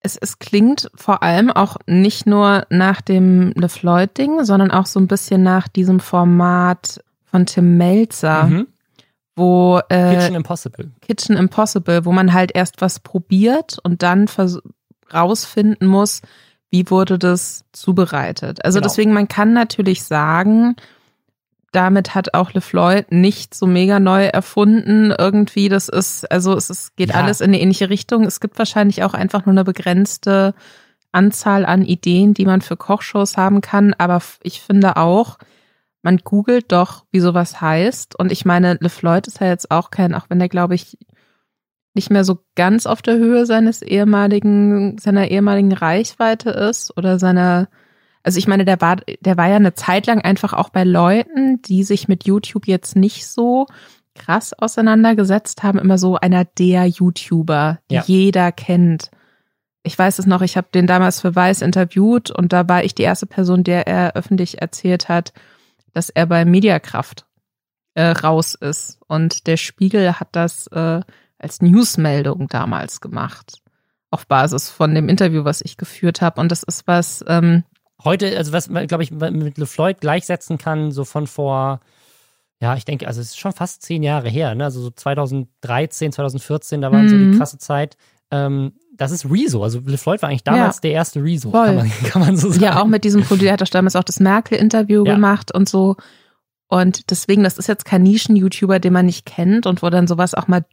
es, 0.00 0.16
es 0.16 0.38
klingt 0.38 0.90
vor 0.94 1.22
allem 1.22 1.50
auch 1.50 1.76
nicht 1.86 2.26
nur 2.26 2.66
nach 2.70 3.00
dem 3.00 3.52
LeFloid-Ding, 3.56 4.44
sondern 4.44 4.70
auch 4.70 4.86
so 4.86 5.00
ein 5.00 5.08
bisschen 5.08 5.42
nach 5.42 5.66
diesem 5.66 5.98
Format 5.98 7.02
von 7.24 7.46
Tim 7.46 7.76
Melzer, 7.76 8.44
Mhm. 8.44 8.66
wo 9.34 9.80
äh, 9.88 10.14
Kitchen 10.16 10.34
Impossible. 10.36 10.90
Kitchen 11.00 11.36
Impossible, 11.36 12.04
wo 12.04 12.12
man 12.12 12.32
halt 12.32 12.52
erst 12.54 12.80
was 12.80 13.00
probiert 13.00 13.78
und 13.82 14.02
dann 14.02 14.26
rausfinden 15.12 15.88
muss, 15.88 16.22
wie 16.70 16.88
wurde 16.90 17.18
das 17.18 17.64
zubereitet. 17.72 18.64
Also 18.64 18.78
Genau. 18.78 18.88
deswegen, 18.88 19.12
man 19.12 19.26
kann 19.28 19.52
natürlich 19.52 20.04
sagen, 20.04 20.76
damit 21.74 22.14
hat 22.14 22.34
auch 22.34 22.52
LeFloid 22.52 23.12
nicht 23.12 23.54
so 23.54 23.66
mega 23.66 23.98
neu 24.00 24.24
erfunden. 24.26 25.12
Irgendwie, 25.16 25.68
das 25.68 25.88
ist, 25.88 26.30
also 26.30 26.54
es 26.56 26.70
ist, 26.70 26.96
geht 26.96 27.10
Ja. 27.10 27.16
alles 27.16 27.40
in 27.40 27.50
eine 27.50 27.60
ähnliche 27.60 27.90
Richtung. 27.90 28.24
Es 28.24 28.40
gibt 28.40 28.58
wahrscheinlich 28.58 29.02
auch 29.02 29.14
einfach 29.14 29.46
nur 29.46 29.52
eine 29.52 29.64
begrenzte 29.64 30.54
Anzahl 31.12 31.64
an 31.64 31.84
Ideen, 31.84 32.34
die 32.34 32.46
man 32.46 32.60
für 32.60 32.76
Kochshows 32.76 33.36
haben 33.36 33.60
kann. 33.60 33.94
Aber 33.98 34.20
ich 34.42 34.60
finde 34.60 34.96
auch, 34.96 35.38
man 36.02 36.18
googelt 36.18 36.70
doch, 36.72 37.04
wie 37.12 37.20
sowas 37.20 37.60
heißt. 37.60 38.18
Und 38.18 38.30
ich 38.30 38.44
meine, 38.44 38.74
LeFloid 38.80 39.26
ist 39.26 39.40
ja 39.40 39.46
jetzt 39.48 39.70
auch 39.70 39.90
kein, 39.90 40.14
auch 40.14 40.26
wenn 40.28 40.38
der, 40.38 40.48
glaube 40.48 40.74
ich, 40.74 40.98
nicht 41.94 42.10
mehr 42.10 42.24
so 42.24 42.38
ganz 42.56 42.86
auf 42.86 43.02
der 43.02 43.16
Höhe 43.16 43.46
seines 43.46 43.80
ehemaligen, 43.80 44.98
seiner 44.98 45.28
ehemaligen 45.28 45.72
Reichweite 45.72 46.50
ist 46.50 46.96
oder 46.96 47.18
seiner, 47.18 47.68
also 48.24 48.38
ich 48.38 48.48
meine, 48.48 48.64
der 48.64 48.80
war, 48.80 48.96
der 49.20 49.36
war 49.36 49.48
ja 49.48 49.56
eine 49.56 49.74
Zeit 49.74 50.06
lang 50.06 50.20
einfach 50.20 50.52
auch 50.54 50.70
bei 50.70 50.82
Leuten, 50.82 51.60
die 51.62 51.84
sich 51.84 52.08
mit 52.08 52.24
YouTube 52.24 52.66
jetzt 52.66 52.96
nicht 52.96 53.26
so 53.26 53.66
krass 54.14 54.52
auseinandergesetzt 54.52 55.62
haben, 55.62 55.78
immer 55.78 55.98
so 55.98 56.16
einer 56.16 56.44
der 56.44 56.86
YouTuber, 56.86 57.78
die 57.90 57.96
Ja. 57.96 58.04
jeder 58.06 58.50
kennt. 58.50 59.10
Ich 59.82 59.98
weiß 59.98 60.18
es 60.18 60.26
noch, 60.26 60.40
ich 60.40 60.56
habe 60.56 60.68
den 60.72 60.86
damals 60.86 61.20
für 61.20 61.34
Weiß 61.36 61.60
interviewt 61.60 62.30
und 62.30 62.52
da 62.52 62.66
war 62.68 62.82
ich 62.82 62.94
die 62.94 63.02
erste 63.02 63.26
Person, 63.26 63.62
der 63.64 63.86
er 63.86 64.16
öffentlich 64.16 64.62
erzählt 64.62 65.08
hat, 65.08 65.32
dass 65.92 66.08
er 66.08 66.26
bei 66.26 66.44
Mediakraft 66.46 67.26
äh, 67.94 68.04
raus 68.06 68.54
ist. 68.54 68.98
Und 69.06 69.46
der 69.46 69.58
Spiegel 69.58 70.18
hat 70.18 70.28
das 70.32 70.66
äh, 70.68 71.00
als 71.38 71.60
Newsmeldung 71.60 72.48
damals 72.48 73.00
gemacht. 73.02 73.60
Auf 74.10 74.26
Basis 74.26 74.70
von 74.70 74.94
dem 74.94 75.08
Interview, 75.08 75.44
was 75.44 75.60
ich 75.60 75.76
geführt 75.76 76.22
habe. 76.22 76.40
Und 76.40 76.50
das 76.50 76.62
ist 76.62 76.86
was, 76.86 77.22
ähm, 77.28 77.64
Heute, 78.04 78.36
also 78.36 78.52
was 78.52 78.68
man, 78.68 78.86
glaube 78.86 79.02
ich, 79.02 79.10
mit 79.10 79.56
LeFloid 79.58 80.00
gleichsetzen 80.00 80.58
kann, 80.58 80.92
so 80.92 81.04
von 81.04 81.26
vor, 81.26 81.80
ja, 82.60 82.76
ich 82.76 82.84
denke, 82.84 83.06
also 83.06 83.20
es 83.20 83.28
ist 83.28 83.38
schon 83.38 83.52
fast 83.52 83.82
zehn 83.82 84.02
Jahre 84.02 84.28
her, 84.28 84.54
ne? 84.54 84.64
Also 84.64 84.80
so 84.82 84.90
2013, 84.90 86.12
2014, 86.12 86.80
da 86.80 86.92
waren 86.92 87.08
so 87.08 87.16
Mhm. 87.16 87.32
die 87.32 87.38
krasse 87.38 87.58
Zeit. 87.58 87.96
Ähm, 88.30 88.72
das 88.96 89.10
ist 89.10 89.28
Rezo. 89.30 89.62
Also 89.62 89.80
LeFloid 89.84 90.22
war 90.22 90.28
eigentlich 90.28 90.44
damals 90.44 90.76
Ja. 90.76 90.80
der 90.82 90.92
erste 90.92 91.22
Rezo, 91.22 91.50
kann 91.50 91.76
man, 91.76 91.90
kann 92.04 92.22
man 92.22 92.36
so 92.36 92.50
sagen. 92.50 92.62
ja 92.62 92.80
auch 92.82 92.86
mit 92.86 93.04
diesem 93.04 93.22
Produkt, 93.22 93.42
der 93.46 93.52
hat 93.54 93.74
damals 93.74 93.96
auch 93.96 94.04
das 94.04 94.20
Merkel-Interview 94.20 95.04
Ja. 95.04 95.14
gemacht 95.14 95.52
und 95.52 95.68
so. 95.68 95.96
Und 96.68 97.10
deswegen, 97.10 97.44
das 97.44 97.58
ist 97.58 97.68
jetzt 97.68 97.84
kein 97.84 98.02
Nischen-YouTuber, 98.02 98.78
den 98.80 98.92
man 98.92 99.06
nicht 99.06 99.26
kennt 99.26 99.66
und 99.66 99.82
wo 99.82 99.90
dann 99.90 100.06
sowas 100.06 100.34
auch 100.34 100.48
mal 100.48 100.64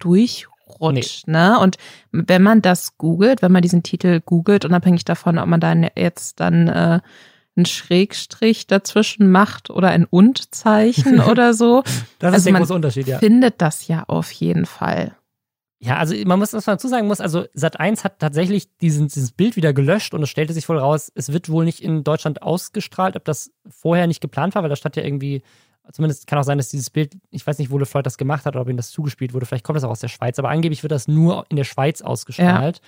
durchrutscht, 0.80 1.28
ne? 1.28 1.60
Und 1.60 1.78
wenn 2.12 2.42
man 2.42 2.62
das 2.62 2.98
googelt, 2.98 3.42
wenn 3.42 3.52
man 3.52 3.62
diesen 3.62 3.84
Titel 3.84 4.22
googelt, 4.22 4.66
unabhängig 4.66 5.06
davon, 5.06 5.38
ob 5.38 5.48
man 5.48 5.60
dann 5.60 5.88
jetzt 5.96 6.40
dann 6.40 6.68
äh, 6.68 7.00
einen 7.56 7.66
Schrägstrich 7.66 8.68
dazwischen 8.68 9.30
macht 9.32 9.70
oder 9.70 9.90
ein 9.90 10.06
Und-Zeichen 10.06 11.20
oder 11.30 11.54
so, 11.54 11.84
Das 12.20 12.30
ist 12.30 12.34
also 12.34 12.44
der 12.46 12.54
man 12.54 12.62
große 12.62 12.74
Unterschied, 12.74 13.08
ja. 13.08 13.20
findet 13.20 13.62
das 13.62 13.88
ja 13.88 14.04
auf 14.08 14.32
jeden 14.32 14.66
Fall. 14.66 15.16
Ja, 15.84 15.98
also 15.98 16.16
man 16.26 16.38
muss, 16.38 16.54
was 16.54 16.68
man 16.68 16.76
dazu 16.76 16.88
sagen 16.88 17.08
muss, 17.08 17.20
also 17.20 17.42
Sat1 17.56 18.04
hat 18.04 18.20
tatsächlich 18.20 18.78
diesen, 18.78 19.08
dieses 19.08 19.32
Bild 19.32 19.56
wieder 19.56 19.74
gelöscht 19.74 20.14
und 20.14 20.22
es 20.22 20.30
stellte 20.30 20.54
sich 20.54 20.70
wohl 20.70 20.78
raus, 20.78 21.12
es 21.16 21.34
wird 21.34 21.50
wohl 21.50 21.66
nicht 21.66 21.82
in 21.82 22.04
Deutschland 22.04 22.44
ausgestrahlt, 22.44 23.16
ob 23.16 23.26
das 23.26 23.52
vorher 23.68 24.06
nicht 24.06 24.22
geplant 24.22 24.54
war, 24.54 24.62
weil 24.62 24.70
da 24.70 24.76
stand 24.76 24.96
ja 24.96 25.04
irgendwie, 25.04 25.42
zumindest 25.92 26.28
kann 26.28 26.39
auch 26.39 26.44
sein, 26.44 26.58
dass 26.58 26.70
dieses 26.70 26.89
Bild, 26.89 27.18
ich 27.30 27.46
weiß 27.46 27.58
nicht, 27.58 27.72
wo 27.72 27.78
LeFloid 27.78 28.06
das 28.06 28.18
gemacht 28.18 28.46
hat 28.46 28.56
oder 28.56 28.62
ob 28.62 28.70
ihm 28.70 28.78
das 28.78 28.92
zugespielt 28.92 29.34
wurde, 29.34 29.46
vielleicht 29.46 29.64
kommt 29.64 29.78
das 29.78 29.84
auch 29.84 29.89
aus 29.89 30.00
der 30.00 30.08
Schweiz, 30.08 30.39
aber 30.39 30.50
angeblich 30.50 30.84
wird 30.84 30.92
das 30.92 31.08
nur 31.08 31.46
in 31.50 31.58
der 31.58 31.64
Schweiz 31.64 32.02
ausgestrahlt. 32.02 32.82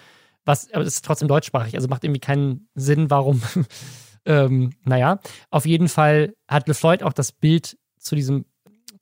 Was, 0.45 0.71
aber 0.73 0.83
es 0.83 0.95
ist 0.95 1.05
trotzdem 1.05 1.27
deutschsprachig, 1.27 1.75
also 1.75 1.87
macht 1.87 2.03
irgendwie 2.03 2.19
keinen 2.19 2.67
Sinn, 2.75 3.09
warum. 3.09 3.41
ähm, 4.25 4.71
naja, 4.83 5.19
auf 5.49 5.65
jeden 5.65 5.87
Fall 5.87 6.33
hat 6.47 6.67
LeFloid 6.67 7.03
auch 7.03 7.13
das 7.13 7.31
Bild 7.31 7.77
zu 7.97 8.15
diesem 8.15 8.45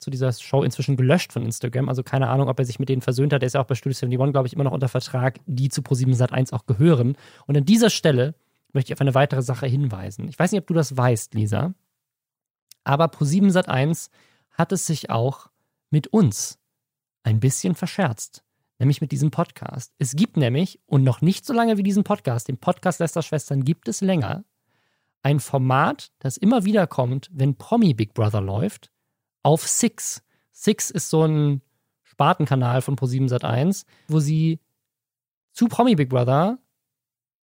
zu 0.02 0.10
dieser 0.10 0.32
Show 0.32 0.62
inzwischen 0.62 0.96
gelöscht 0.96 1.32
von 1.32 1.44
Instagram. 1.44 1.88
Also 1.88 2.02
keine 2.02 2.28
Ahnung, 2.28 2.48
ob 2.48 2.58
er 2.58 2.64
sich 2.64 2.78
mit 2.78 2.88
denen 2.88 3.02
versöhnt 3.02 3.32
hat. 3.32 3.42
Er 3.42 3.46
ist 3.46 3.52
ja 3.54 3.60
auch 3.60 3.66
bei 3.66 3.76
Studio 3.76 3.96
71, 3.96 4.32
glaube 4.32 4.48
ich, 4.48 4.52
immer 4.52 4.64
noch 4.64 4.72
unter 4.72 4.88
Vertrag, 4.88 5.38
die 5.46 5.68
zu 5.68 5.80
Pro7 5.80 6.16
Sat1 6.16 6.52
auch 6.52 6.66
gehören. 6.66 7.16
Und 7.46 7.56
an 7.56 7.64
dieser 7.64 7.88
Stelle 7.88 8.34
möchte 8.72 8.90
ich 8.90 8.94
auf 8.94 9.00
eine 9.00 9.14
weitere 9.14 9.42
Sache 9.42 9.66
hinweisen. 9.66 10.28
Ich 10.28 10.38
weiß 10.38 10.52
nicht, 10.52 10.60
ob 10.60 10.66
du 10.66 10.74
das 10.74 10.96
weißt, 10.96 11.34
Lisa, 11.34 11.74
aber 12.84 13.06
Pro7 13.06 13.52
Sat1 13.52 14.10
hat 14.50 14.72
es 14.72 14.86
sich 14.86 15.10
auch 15.10 15.50
mit 15.90 16.08
uns 16.08 16.58
ein 17.22 17.40
bisschen 17.40 17.74
verscherzt. 17.74 18.44
Nämlich 18.78 19.00
mit 19.00 19.12
diesem 19.12 19.30
Podcast. 19.30 19.92
Es 19.98 20.16
gibt 20.16 20.36
nämlich, 20.36 20.80
und 20.86 21.04
noch 21.04 21.20
nicht 21.20 21.46
so 21.46 21.52
lange 21.52 21.76
wie 21.76 21.84
diesen 21.84 22.02
Podcast, 22.02 22.48
den 22.48 22.58
Podcast 22.58 22.98
Lester 22.98 23.22
Schwestern 23.22 23.64
gibt 23.64 23.86
es 23.86 24.00
länger, 24.00 24.44
ein 25.22 25.38
Format, 25.38 26.10
das 26.18 26.36
immer 26.36 26.64
wieder 26.64 26.88
kommt, 26.88 27.30
wenn 27.32 27.56
Promi 27.56 27.94
Big 27.94 28.12
Brother 28.12 28.40
läuft, 28.40 28.90
auf 29.44 29.68
Six. 29.68 30.22
Six 30.50 30.90
ist 30.90 31.10
so 31.10 31.24
ein 31.24 31.62
Spartenkanal 32.02 32.82
von 32.82 32.96
Pro7 32.96 33.28
Sat1, 33.28 33.84
wo 34.08 34.18
sie 34.18 34.58
zu 35.52 35.68
Promi 35.68 35.94
Big 35.94 36.08
Brother 36.08 36.58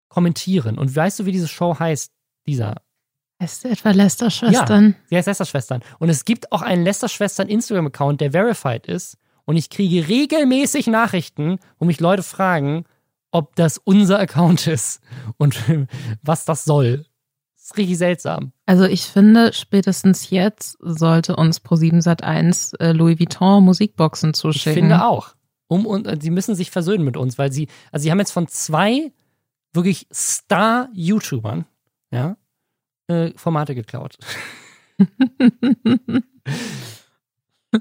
kommentieren. 0.09 0.79
Und 0.79 0.95
weißt 0.95 1.19
du, 1.19 1.27
wie 1.27 1.33
diese 1.33 1.49
Show 1.49 1.79
heißt, 1.79 2.13
dieser? 2.47 2.77
Heißt 3.41 3.65
du 3.65 3.69
etwa 3.69 3.91
Lester-Schwestern? 3.91 4.97
Sie 5.11 5.17
heißt 5.17 5.27
Lester-Schwestern. 5.29 5.83
Und 5.99 6.09
es 6.09 6.25
gibt 6.25 6.53
auch 6.53 6.63
einen 6.63 6.85
Lester-Schwestern 6.85 7.49
Instagram-Account, 7.49 8.21
der 8.21 8.33
verified 8.33 8.87
ist. 8.87 9.19
Und 9.45 9.57
ich 9.57 9.69
kriege 9.71 10.09
regelmäßig 10.09 10.87
Nachrichten, 10.87 11.59
wo 11.79 11.85
mich 11.85 12.01
Leute 12.01 12.23
fragen, 12.23 12.85
ob 13.31 13.55
das 13.57 13.79
unser 13.79 14.19
Account 14.19 14.67
ist 14.67 15.01
und 15.37 15.59
was 16.23 16.45
das 16.47 16.65
soll. 16.65 17.05
Das 17.55 17.65
ist 17.67 17.77
richtig 17.77 17.99
seltsam. 17.99 18.53
Also 18.65 18.85
ich 18.85 19.03
finde, 19.03 19.53
spätestens 19.53 20.31
jetzt 20.31 20.79
sollte 20.81 21.37
uns 21.37 21.61
Pro7 21.61 22.03
Sat1 22.03 22.81
äh, 22.81 22.93
Louis 22.93 23.19
Vuitton 23.19 23.65
Musikboxen 23.65 24.31
Ich 24.31 24.37
zuschicken. 24.37 24.83
finde 24.83 25.05
auch. 25.05 25.35
Um, 25.69 25.85
und 25.85 26.07
äh, 26.07 26.17
sie 26.21 26.31
müssen 26.31 26.55
sich 26.55 26.71
versöhnen 26.71 27.05
mit 27.05 27.17
uns, 27.17 27.39
weil 27.39 27.53
sie, 27.53 27.69
also 27.93 28.05
sie 28.05 28.11
haben 28.11 28.21
jetzt 28.21 28.31
von 28.31 28.49
zwei 28.49 29.13
wirklich 29.73 30.07
Star-YouTubern, 30.13 31.67
ja, 32.11 32.37
äh, 33.09 33.33
Formate 33.37 33.75
geklaut. 33.75 34.19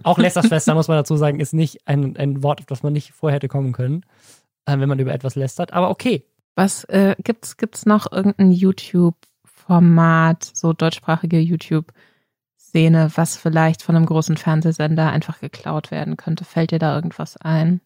Auch 0.04 0.18
Lästerschwester, 0.18 0.76
muss 0.76 0.88
man 0.88 0.98
dazu 0.98 1.16
sagen, 1.16 1.40
ist 1.40 1.54
nicht 1.54 1.88
ein, 1.88 2.18
ein 2.18 2.44
Wort, 2.44 2.60
auf 2.60 2.66
das 2.66 2.84
man 2.84 2.94
nicht 2.94 3.14
vorher 3.14 3.36
hätte 3.36 3.48
kommen 3.48 3.72
können, 3.72 4.06
äh, 4.66 4.78
wenn 4.78 4.90
man 4.90 5.00
über 5.00 5.14
etwas 5.14 5.36
lästert. 5.36 5.74
Aber 5.74 5.90
okay. 5.90 6.26
Was 6.56 6.84
äh, 6.86 7.16
gibt's 7.22 7.58
gibt's 7.58 7.86
noch 7.86 8.12
irgendein 8.12 8.52
YouTube-Format, 8.52 10.52
so 10.54 10.74
deutschsprachige 10.74 11.40
YouTube-Szene, 11.40 13.12
was 13.16 13.36
vielleicht 13.36 13.82
von 13.82 13.96
einem 13.96 14.06
großen 14.06 14.38
Fernsehsender 14.38 15.12
einfach 15.12 15.42
geklaut 15.42 15.92
werden 15.92 16.18
könnte? 16.18 16.46
Fällt 16.46 16.72
dir 16.72 16.80
da 16.80 16.96
irgendwas 16.96 17.38
ein? 17.38 17.82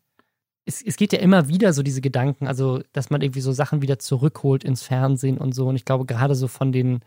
Es, 0.66 0.84
es 0.84 0.98
geht 0.98 1.14
ja 1.14 1.20
immer 1.20 1.48
wieder 1.48 1.74
so 1.74 1.82
diese 1.82 2.02
Gedanken, 2.02 2.48
also 2.48 2.82
dass 2.94 3.10
man 3.10 3.22
irgendwie 3.22 3.42
so 3.42 3.52
Sachen 3.52 3.82
wieder 3.82 3.98
zurückholt 3.98 4.64
ins 4.64 4.84
Fernsehen 4.84 5.40
und 5.40 5.56
so. 5.56 5.68
Und 5.68 5.76
ich 5.76 5.86
glaube 5.86 6.06
gerade 6.06 6.36
so 6.36 6.48
von 6.48 6.72
den 6.72 7.00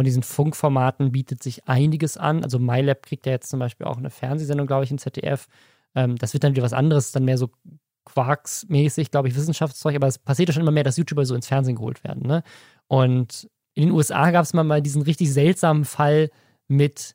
von 0.00 0.06
diesen 0.06 0.22
Funkformaten 0.22 1.12
bietet 1.12 1.42
sich 1.42 1.68
einiges 1.68 2.16
an. 2.16 2.42
Also 2.42 2.58
MyLab 2.58 3.02
kriegt 3.02 3.26
ja 3.26 3.32
jetzt 3.32 3.50
zum 3.50 3.60
Beispiel 3.60 3.86
auch 3.86 3.98
eine 3.98 4.08
Fernsehsendung, 4.08 4.66
glaube 4.66 4.82
ich, 4.82 4.90
in 4.90 4.96
ZDF. 4.96 5.46
Ähm, 5.94 6.16
das 6.16 6.32
wird 6.32 6.42
dann 6.42 6.54
wieder 6.54 6.62
was 6.62 6.72
anderes, 6.72 7.12
dann 7.12 7.26
mehr 7.26 7.36
so 7.36 7.50
Quarks-mäßig, 8.06 9.10
glaube 9.10 9.28
ich, 9.28 9.36
Wissenschaftszeug, 9.36 9.96
aber 9.96 10.06
es 10.06 10.18
passiert 10.18 10.48
ja 10.48 10.54
schon 10.54 10.62
immer 10.62 10.70
mehr, 10.70 10.84
dass 10.84 10.96
YouTuber 10.96 11.26
so 11.26 11.34
ins 11.34 11.48
Fernsehen 11.48 11.76
geholt 11.76 12.02
werden. 12.02 12.26
Ne? 12.26 12.42
Und 12.86 13.50
in 13.74 13.82
den 13.82 13.90
USA 13.90 14.30
gab 14.30 14.42
es 14.42 14.54
mal, 14.54 14.64
mal 14.64 14.80
diesen 14.80 15.02
richtig 15.02 15.30
seltsamen 15.34 15.84
Fall 15.84 16.30
mit 16.66 17.14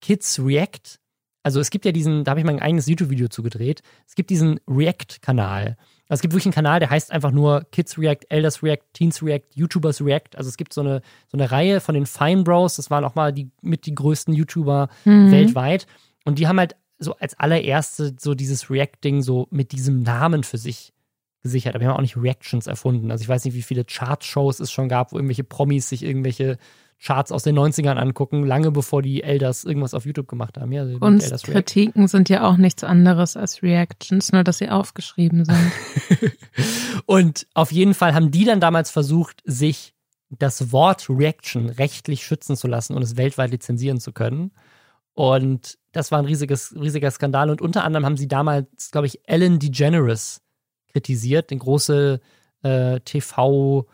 Kids 0.00 0.40
React. 0.42 1.00
Also 1.42 1.60
es 1.60 1.68
gibt 1.68 1.84
ja 1.84 1.92
diesen, 1.92 2.24
da 2.24 2.30
habe 2.30 2.40
ich 2.40 2.46
mein 2.46 2.62
eigenes 2.62 2.86
YouTube-Video 2.86 3.28
zugedreht. 3.28 3.82
Es 4.08 4.14
gibt 4.14 4.30
diesen 4.30 4.60
React-Kanal. 4.66 5.76
Also 6.08 6.18
es 6.18 6.22
gibt 6.22 6.34
wirklich 6.34 6.46
einen 6.46 6.54
Kanal, 6.54 6.80
der 6.80 6.90
heißt 6.90 7.10
einfach 7.10 7.30
nur 7.30 7.66
Kids 7.72 7.98
React, 7.98 8.26
Elders 8.28 8.62
React, 8.62 8.82
Teens 8.92 9.22
React, 9.22 9.46
YouTubers 9.54 10.02
React. 10.02 10.36
Also 10.36 10.48
es 10.48 10.56
gibt 10.56 10.74
so 10.74 10.82
eine, 10.82 11.00
so 11.28 11.38
eine 11.38 11.50
Reihe 11.50 11.80
von 11.80 11.94
den 11.94 12.04
Fine 12.04 12.42
Bros, 12.42 12.76
das 12.76 12.90
waren 12.90 13.04
auch 13.04 13.14
mal 13.14 13.32
die 13.32 13.50
mit 13.62 13.86
die 13.86 13.94
größten 13.94 14.34
YouTuber 14.34 14.88
mhm. 15.04 15.30
weltweit. 15.30 15.86
Und 16.24 16.38
die 16.38 16.46
haben 16.46 16.58
halt 16.58 16.76
so 16.98 17.14
als 17.16 17.38
allererste 17.38 18.14
so 18.18 18.34
dieses 18.34 18.70
React-Ding 18.70 19.22
so 19.22 19.48
mit 19.50 19.72
diesem 19.72 20.02
Namen 20.02 20.44
für 20.44 20.58
sich 20.58 20.92
gesichert. 21.42 21.74
Aber 21.74 21.82
wir 21.82 21.88
haben 21.88 21.96
auch 21.96 22.02
nicht 22.02 22.16
Reactions 22.16 22.66
erfunden. 22.66 23.10
Also 23.10 23.22
ich 23.22 23.28
weiß 23.28 23.44
nicht, 23.44 23.54
wie 23.54 23.62
viele 23.62 23.84
Chart-Shows 23.84 24.60
es 24.60 24.70
schon 24.70 24.88
gab, 24.88 25.12
wo 25.12 25.16
irgendwelche 25.16 25.44
Promis 25.44 25.88
sich 25.88 26.02
irgendwelche 26.02 26.58
Charts 27.04 27.30
aus 27.32 27.42
den 27.42 27.58
90ern 27.58 27.96
angucken, 27.96 28.44
lange 28.44 28.70
bevor 28.70 29.02
die 29.02 29.22
Elders 29.22 29.64
irgendwas 29.64 29.92
auf 29.92 30.06
YouTube 30.06 30.26
gemacht 30.26 30.56
haben. 30.56 30.72
Ja, 30.72 30.86
Kunstkritiken 30.98 32.08
sind 32.08 32.30
ja 32.30 32.48
auch 32.48 32.56
nichts 32.56 32.82
anderes 32.82 33.36
als 33.36 33.62
Reactions, 33.62 34.32
nur 34.32 34.42
dass 34.42 34.58
sie 34.58 34.70
aufgeschrieben 34.70 35.44
sind. 35.44 35.72
und 37.06 37.46
auf 37.52 37.72
jeden 37.72 37.92
Fall 37.92 38.14
haben 38.14 38.30
die 38.30 38.46
dann 38.46 38.58
damals 38.58 38.90
versucht, 38.90 39.42
sich 39.44 39.94
das 40.30 40.72
Wort 40.72 41.06
Reaction 41.10 41.68
rechtlich 41.68 42.24
schützen 42.24 42.56
zu 42.56 42.68
lassen 42.68 42.94
und 42.94 43.02
es 43.02 43.18
weltweit 43.18 43.50
lizenzieren 43.50 44.00
zu 44.00 44.12
können. 44.12 44.52
Und 45.12 45.78
das 45.92 46.10
war 46.10 46.18
ein 46.18 46.24
riesiges, 46.24 46.74
riesiger 46.74 47.10
Skandal. 47.10 47.50
Und 47.50 47.60
unter 47.60 47.84
anderem 47.84 48.06
haben 48.06 48.16
sie 48.16 48.28
damals, 48.28 48.90
glaube 48.90 49.06
ich, 49.06 49.20
Ellen 49.28 49.58
DeGeneres 49.58 50.40
kritisiert, 50.90 51.50
eine 51.50 51.60
große 51.60 52.20
äh, 52.62 52.96
TV- 52.96 53.84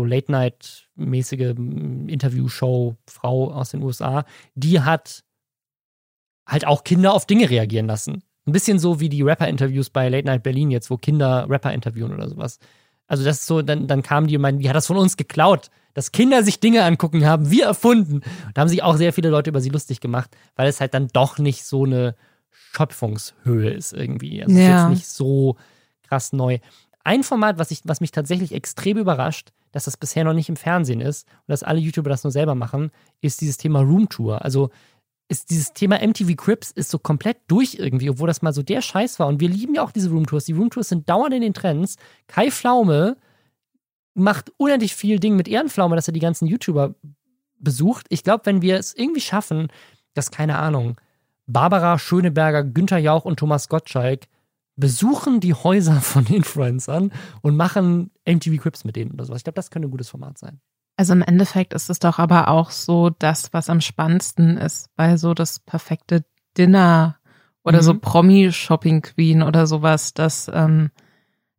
so 0.00 0.04
Late-Night-mäßige 0.04 1.54
mm, 1.56 2.08
Interview-Show-Frau 2.08 3.52
aus 3.52 3.70
den 3.70 3.82
USA, 3.82 4.24
die 4.54 4.80
hat 4.80 5.22
halt 6.46 6.66
auch 6.66 6.84
Kinder 6.84 7.12
auf 7.12 7.26
Dinge 7.26 7.48
reagieren 7.50 7.86
lassen. 7.86 8.22
Ein 8.46 8.52
bisschen 8.52 8.78
so 8.78 9.00
wie 9.00 9.08
die 9.08 9.22
Rapper-Interviews 9.22 9.90
bei 9.90 10.08
Late 10.08 10.26
Night 10.26 10.42
Berlin 10.42 10.70
jetzt, 10.70 10.90
wo 10.90 10.96
Kinder 10.96 11.46
Rapper 11.48 11.72
interviewen 11.72 12.12
oder 12.12 12.28
sowas. 12.28 12.58
Also 13.06 13.24
das 13.24 13.40
ist 13.40 13.46
so, 13.46 13.62
dann, 13.62 13.86
dann 13.86 14.02
kamen 14.02 14.26
die 14.26 14.36
und 14.36 14.42
meinten, 14.42 14.60
die 14.60 14.68
hat 14.68 14.76
das 14.76 14.86
von 14.86 14.96
uns 14.96 15.16
geklaut, 15.16 15.70
dass 15.94 16.12
Kinder 16.12 16.42
sich 16.42 16.60
Dinge 16.60 16.84
angucken 16.84 17.26
haben, 17.26 17.50
wir 17.50 17.66
erfunden. 17.66 18.22
Da 18.54 18.62
haben 18.62 18.68
sich 18.68 18.82
auch 18.82 18.96
sehr 18.96 19.12
viele 19.12 19.28
Leute 19.28 19.50
über 19.50 19.60
sie 19.60 19.68
lustig 19.68 20.00
gemacht, 20.00 20.30
weil 20.56 20.68
es 20.68 20.80
halt 20.80 20.94
dann 20.94 21.08
doch 21.08 21.38
nicht 21.38 21.64
so 21.64 21.84
eine 21.84 22.14
Schöpfungshöhe 22.50 23.70
ist 23.70 23.92
irgendwie. 23.92 24.42
Also 24.42 24.56
ja. 24.56 24.62
ist 24.62 24.68
jetzt 24.68 24.90
nicht 24.90 25.08
so 25.08 25.56
krass 26.02 26.32
neu. 26.32 26.58
Ein 27.04 27.22
Format, 27.22 27.58
was, 27.58 27.70
ich, 27.70 27.80
was 27.84 28.00
mich 28.00 28.12
tatsächlich 28.12 28.52
extrem 28.52 28.96
überrascht, 28.96 29.52
dass 29.72 29.84
das 29.84 29.96
bisher 29.96 30.24
noch 30.24 30.32
nicht 30.32 30.48
im 30.48 30.56
Fernsehen 30.56 31.00
ist 31.00 31.26
und 31.26 31.48
dass 31.48 31.62
alle 31.62 31.80
YouTuber 31.80 32.10
das 32.10 32.24
nur 32.24 32.30
selber 32.30 32.54
machen, 32.54 32.90
ist 33.20 33.40
dieses 33.40 33.56
Thema 33.56 33.80
Roomtour. 33.80 34.44
Also 34.44 34.70
ist 35.28 35.50
dieses 35.50 35.72
Thema 35.72 36.04
MTV 36.04 36.34
Crips 36.36 36.72
ist 36.72 36.90
so 36.90 36.98
komplett 36.98 37.38
durch 37.46 37.76
irgendwie, 37.76 38.10
obwohl 38.10 38.26
das 38.26 38.42
mal 38.42 38.52
so 38.52 38.64
der 38.64 38.82
Scheiß 38.82 39.20
war. 39.20 39.28
Und 39.28 39.40
wir 39.40 39.48
lieben 39.48 39.76
ja 39.76 39.82
auch 39.82 39.92
diese 39.92 40.10
Roomtours. 40.10 40.44
Die 40.44 40.52
Roomtours 40.52 40.88
sind 40.88 41.08
dauernd 41.08 41.32
in 41.34 41.42
den 41.42 41.54
Trends. 41.54 41.96
Kai 42.26 42.50
Pflaume 42.50 43.16
macht 44.14 44.52
unendlich 44.56 44.96
viel 44.96 45.20
Ding 45.20 45.36
mit 45.36 45.46
Ehrenpflaume, 45.46 45.94
dass 45.94 46.08
er 46.08 46.12
die 46.12 46.20
ganzen 46.20 46.46
YouTuber 46.46 46.96
besucht. 47.60 48.06
Ich 48.08 48.24
glaube, 48.24 48.46
wenn 48.46 48.60
wir 48.60 48.76
es 48.76 48.92
irgendwie 48.92 49.20
schaffen, 49.20 49.68
dass, 50.14 50.32
keine 50.32 50.58
Ahnung, 50.58 51.00
Barbara 51.46 51.98
Schöneberger, 51.98 52.64
Günther 52.64 52.98
Jauch 52.98 53.24
und 53.24 53.38
Thomas 53.38 53.68
Gottschalk 53.68 54.26
besuchen 54.80 55.40
die 55.40 55.54
Häuser 55.54 56.00
von 56.00 56.26
Influencern 56.26 57.12
und 57.42 57.56
machen 57.56 58.10
MTV 58.26 58.60
Crips 58.60 58.84
mit 58.84 58.96
denen 58.96 59.12
oder 59.12 59.24
sowas. 59.24 59.38
Ich 59.38 59.44
glaube, 59.44 59.56
das 59.56 59.70
könnte 59.70 59.88
ein 59.88 59.92
gutes 59.92 60.08
Format 60.08 60.38
sein. 60.38 60.60
Also 60.96 61.12
im 61.12 61.22
Endeffekt 61.22 61.72
ist 61.72 61.88
es 61.88 61.98
doch 61.98 62.18
aber 62.18 62.48
auch 62.48 62.70
so 62.70 63.10
das, 63.10 63.52
was 63.52 63.70
am 63.70 63.80
spannendsten 63.80 64.58
ist, 64.58 64.90
weil 64.96 65.16
so 65.16 65.32
das 65.32 65.58
perfekte 65.58 66.24
Dinner 66.58 67.16
oder 67.64 67.78
mhm. 67.78 67.82
so 67.82 67.94
Promi-Shopping 67.94 69.02
Queen 69.02 69.42
oder 69.42 69.66
sowas, 69.66 70.12
dass, 70.12 70.50
ähm, 70.52 70.90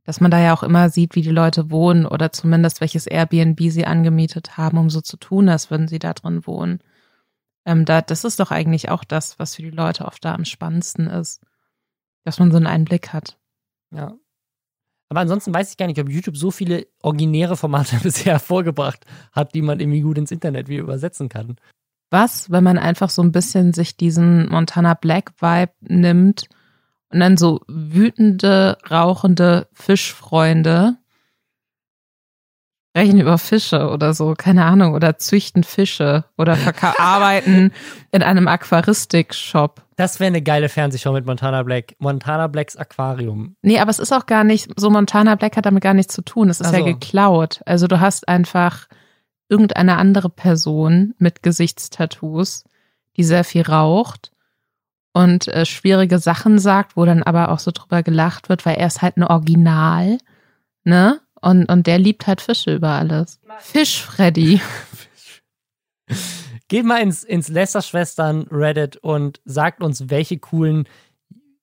dass 0.03 0.21
man 0.21 0.29
da 0.29 0.39
ja 0.39 0.53
auch 0.53 0.63
immer 0.63 0.89
sieht, 0.89 1.15
wie 1.15 1.21
die 1.21 1.31
Leute 1.31 1.71
wohnen 1.71 2.05
oder 2.05 2.31
zumindest 2.31 2.81
welches 2.81 3.07
Airbnb 3.07 3.59
sie 3.71 3.85
angemietet 3.85 4.57
haben, 4.57 4.77
um 4.77 4.89
so 4.89 5.01
zu 5.01 5.17
tun, 5.17 5.49
als 5.49 5.71
würden 5.71 5.87
sie 5.87 5.99
da 5.99 6.13
drin 6.13 6.45
wohnen. 6.45 6.79
Ähm, 7.65 7.85
da, 7.85 8.01
das 8.01 8.23
ist 8.23 8.39
doch 8.39 8.51
eigentlich 8.51 8.89
auch 8.89 9.03
das, 9.03 9.39
was 9.39 9.55
für 9.55 9.61
die 9.61 9.69
Leute 9.69 10.05
oft 10.05 10.23
da 10.25 10.33
am 10.33 10.45
spannendsten 10.45 11.07
ist. 11.07 11.41
Dass 12.23 12.39
man 12.39 12.51
so 12.51 12.57
einen 12.57 12.67
Einblick 12.67 13.13
hat. 13.13 13.37
Ja. 13.93 14.15
Aber 15.09 15.19
ansonsten 15.19 15.53
weiß 15.53 15.71
ich 15.71 15.77
gar 15.77 15.87
nicht, 15.87 15.99
ob 15.99 16.09
YouTube 16.09 16.37
so 16.37 16.51
viele 16.51 16.87
originäre 17.01 17.57
Formate 17.57 17.97
bisher 18.03 18.33
hervorgebracht 18.33 19.05
hat, 19.31 19.53
die 19.53 19.61
man 19.61 19.79
irgendwie 19.79 20.01
gut 20.01 20.17
ins 20.17 20.31
Internet 20.31 20.69
wieder 20.69 20.83
übersetzen 20.83 21.27
kann. 21.27 21.57
Was, 22.09 22.49
wenn 22.51 22.63
man 22.63 22.77
einfach 22.77 23.09
so 23.09 23.21
ein 23.21 23.31
bisschen 23.31 23.73
sich 23.73 23.97
diesen 23.97 24.49
Montana 24.49 24.93
Black 24.93 25.33
Vibe 25.41 25.73
nimmt 25.81 26.45
und 27.09 27.19
dann 27.19 27.37
so 27.37 27.61
wütende, 27.67 28.77
rauchende 28.89 29.67
Fischfreunde 29.73 30.97
sprechen 32.91 33.21
über 33.21 33.37
Fische 33.37 33.89
oder 33.89 34.13
so, 34.13 34.33
keine 34.37 34.65
Ahnung, 34.65 34.93
oder 34.93 35.17
züchten 35.17 35.63
Fische 35.63 36.25
oder 36.37 36.57
arbeiten 36.97 37.71
in 38.11 38.21
einem 38.21 38.49
Aquaristik-Shop. 38.49 39.81
Das 39.95 40.19
wäre 40.19 40.27
eine 40.27 40.41
geile 40.41 40.67
Fernsehshow 40.67 41.13
mit 41.13 41.25
Montana 41.25 41.63
Black. 41.63 41.95
Montana 41.99 42.47
Blacks 42.47 42.75
Aquarium. 42.75 43.55
Nee, 43.61 43.79
aber 43.79 43.91
es 43.91 43.99
ist 43.99 44.11
auch 44.11 44.25
gar 44.25 44.43
nicht, 44.43 44.69
so 44.75 44.89
Montana 44.89 45.35
Black 45.35 45.55
hat 45.55 45.65
damit 45.65 45.83
gar 45.83 45.93
nichts 45.93 46.13
zu 46.13 46.21
tun. 46.21 46.49
Es 46.49 46.59
ist 46.59 46.67
also. 46.67 46.79
ja 46.79 46.85
geklaut. 46.85 47.61
Also 47.65 47.87
du 47.87 48.01
hast 48.01 48.27
einfach 48.27 48.87
irgendeine 49.47 49.95
andere 49.97 50.29
Person 50.29 51.13
mit 51.17 51.43
Gesichtstattoos, 51.43 52.65
die 53.15 53.23
sehr 53.23 53.45
viel 53.45 53.61
raucht 53.61 54.31
und 55.13 55.47
äh, 55.47 55.65
schwierige 55.65 56.19
Sachen 56.19 56.59
sagt, 56.59 56.97
wo 56.97 57.05
dann 57.05 57.23
aber 57.23 57.49
auch 57.49 57.59
so 57.59 57.71
drüber 57.71 58.03
gelacht 58.03 58.49
wird, 58.49 58.65
weil 58.65 58.75
er 58.75 58.87
ist 58.87 59.01
halt 59.01 59.15
ein 59.15 59.23
Original, 59.23 60.17
ne? 60.83 61.21
Und, 61.41 61.65
und 61.65 61.87
der 61.87 61.99
liebt 61.99 62.27
halt 62.27 62.41
Fische 62.41 62.75
über 62.75 62.89
alles. 62.89 63.39
Fisch 63.59 64.03
Freddy. 64.03 64.61
Geht 66.67 66.85
mal 66.85 67.01
ins, 67.01 67.23
ins 67.23 67.49
Lester-Schwestern 67.49 68.43
Reddit 68.43 68.97
und 68.97 69.41
sagt 69.43 69.83
uns, 69.83 70.09
welche 70.09 70.37
coolen 70.37 70.87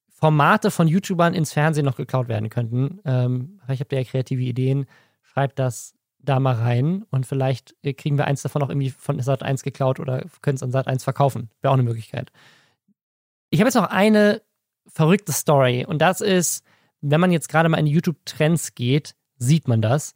Formate 0.08 0.70
von 0.70 0.88
YouTubern 0.88 1.32
ins 1.32 1.52
Fernsehen 1.52 1.84
noch 1.84 1.96
geklaut 1.96 2.28
werden 2.28 2.50
könnten. 2.50 3.00
Ähm, 3.04 3.60
vielleicht 3.64 3.80
habt 3.80 3.92
ihr 3.92 4.00
ja 4.00 4.04
kreative 4.04 4.42
Ideen. 4.42 4.86
Schreibt 5.22 5.58
das 5.58 5.94
da 6.18 6.40
mal 6.40 6.56
rein 6.56 7.04
und 7.10 7.26
vielleicht 7.26 7.76
kriegen 7.96 8.18
wir 8.18 8.26
eins 8.26 8.42
davon 8.42 8.62
auch 8.62 8.68
irgendwie 8.68 8.90
von 8.90 9.20
Sat 9.20 9.42
1 9.42 9.62
geklaut 9.62 10.00
oder 10.00 10.24
können 10.42 10.56
es 10.56 10.62
an 10.62 10.72
Sat 10.72 10.88
1 10.88 11.04
verkaufen. 11.04 11.50
Wäre 11.60 11.70
auch 11.70 11.76
eine 11.76 11.84
Möglichkeit. 11.84 12.32
Ich 13.50 13.60
habe 13.60 13.68
jetzt 13.68 13.76
noch 13.76 13.90
eine 13.90 14.42
verrückte 14.86 15.32
Story 15.32 15.86
und 15.86 16.02
das 16.02 16.20
ist, 16.20 16.64
wenn 17.00 17.20
man 17.20 17.30
jetzt 17.30 17.48
gerade 17.48 17.68
mal 17.68 17.78
in 17.78 17.86
YouTube-Trends 17.86 18.74
geht, 18.74 19.14
sieht 19.38 19.68
man 19.68 19.82
das. 19.82 20.14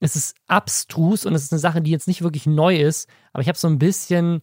Es 0.00 0.14
ist 0.14 0.36
abstrus 0.46 1.26
und 1.26 1.34
es 1.34 1.44
ist 1.44 1.52
eine 1.52 1.58
Sache, 1.58 1.82
die 1.82 1.90
jetzt 1.90 2.06
nicht 2.06 2.22
wirklich 2.22 2.46
neu 2.46 2.76
ist, 2.76 3.08
aber 3.32 3.42
ich 3.42 3.48
habe 3.48 3.58
so 3.58 3.68
ein 3.68 3.78
bisschen 3.78 4.42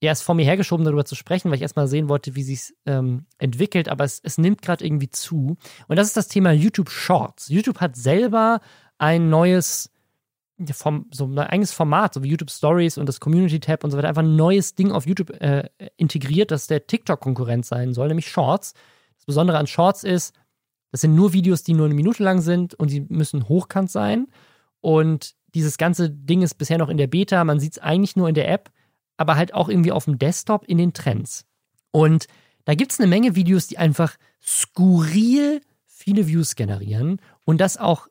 erst 0.00 0.22
vor 0.22 0.34
mir 0.34 0.44
hergeschoben, 0.44 0.84
darüber 0.84 1.04
zu 1.04 1.14
sprechen, 1.14 1.50
weil 1.50 1.56
ich 1.56 1.62
erstmal 1.62 1.88
sehen 1.88 2.08
wollte, 2.08 2.34
wie 2.34 2.42
sich 2.42 2.74
ähm, 2.86 3.26
entwickelt, 3.38 3.88
aber 3.88 4.04
es, 4.04 4.20
es 4.22 4.38
nimmt 4.38 4.62
gerade 4.62 4.84
irgendwie 4.84 5.10
zu. 5.10 5.56
Und 5.88 5.96
das 5.96 6.06
ist 6.06 6.16
das 6.16 6.28
Thema 6.28 6.52
YouTube 6.52 6.90
Shorts. 6.90 7.48
YouTube 7.48 7.80
hat 7.80 7.96
selber 7.96 8.60
ein 8.98 9.28
neues, 9.28 9.90
vom, 10.72 11.06
so 11.12 11.26
ein 11.26 11.38
eigenes 11.38 11.72
Format, 11.72 12.14
so 12.14 12.22
wie 12.22 12.28
YouTube 12.28 12.50
Stories 12.50 12.98
und 12.98 13.08
das 13.08 13.20
Community 13.20 13.60
Tab 13.60 13.84
und 13.84 13.90
so 13.90 13.96
weiter, 13.96 14.08
einfach 14.08 14.22
ein 14.22 14.36
neues 14.36 14.74
Ding 14.74 14.92
auf 14.92 15.06
YouTube 15.06 15.30
äh, 15.40 15.68
integriert, 15.96 16.50
das 16.50 16.66
der 16.66 16.86
TikTok-Konkurrent 16.86 17.66
sein 17.66 17.92
soll, 17.92 18.08
nämlich 18.08 18.28
Shorts. 18.28 18.74
Das 19.16 19.26
Besondere 19.26 19.58
an 19.58 19.66
Shorts 19.66 20.04
ist, 20.04 20.34
das 20.90 21.02
sind 21.02 21.14
nur 21.14 21.32
Videos, 21.32 21.62
die 21.62 21.74
nur 21.74 21.86
eine 21.86 21.94
Minute 21.94 22.22
lang 22.22 22.40
sind 22.40 22.74
und 22.74 22.88
sie 22.88 23.00
müssen 23.08 23.48
hochkant 23.48 23.90
sein. 23.90 24.26
Und 24.80 25.34
dieses 25.54 25.78
ganze 25.78 26.10
Ding 26.10 26.42
ist 26.42 26.54
bisher 26.54 26.78
noch 26.78 26.88
in 26.88 26.96
der 26.96 27.06
Beta. 27.06 27.42
Man 27.44 27.60
sieht 27.60 27.72
es 27.72 27.78
eigentlich 27.78 28.16
nur 28.16 28.28
in 28.28 28.34
der 28.34 28.50
App. 28.50 28.70
aber 29.18 29.36
halt 29.36 29.52
auch 29.52 29.68
irgendwie 29.68 29.92
auf 29.92 30.04
dem 30.06 30.18
Desktop 30.18 30.64
in 30.66 30.78
den 30.78 30.92
Trends. 30.92 31.44
Und 31.90 32.28
da 32.64 32.74
gibt 32.74 32.92
es 32.92 33.00
eine 33.00 33.08
Menge 33.08 33.34
Videos, 33.34 33.66
die 33.66 33.76
einfach 33.76 34.16
skurril 34.42 35.60
viele 35.86 36.28
Views 36.28 36.54
generieren 36.54 37.20
und 37.44 37.60
das 37.60 37.76
auch 37.76 38.08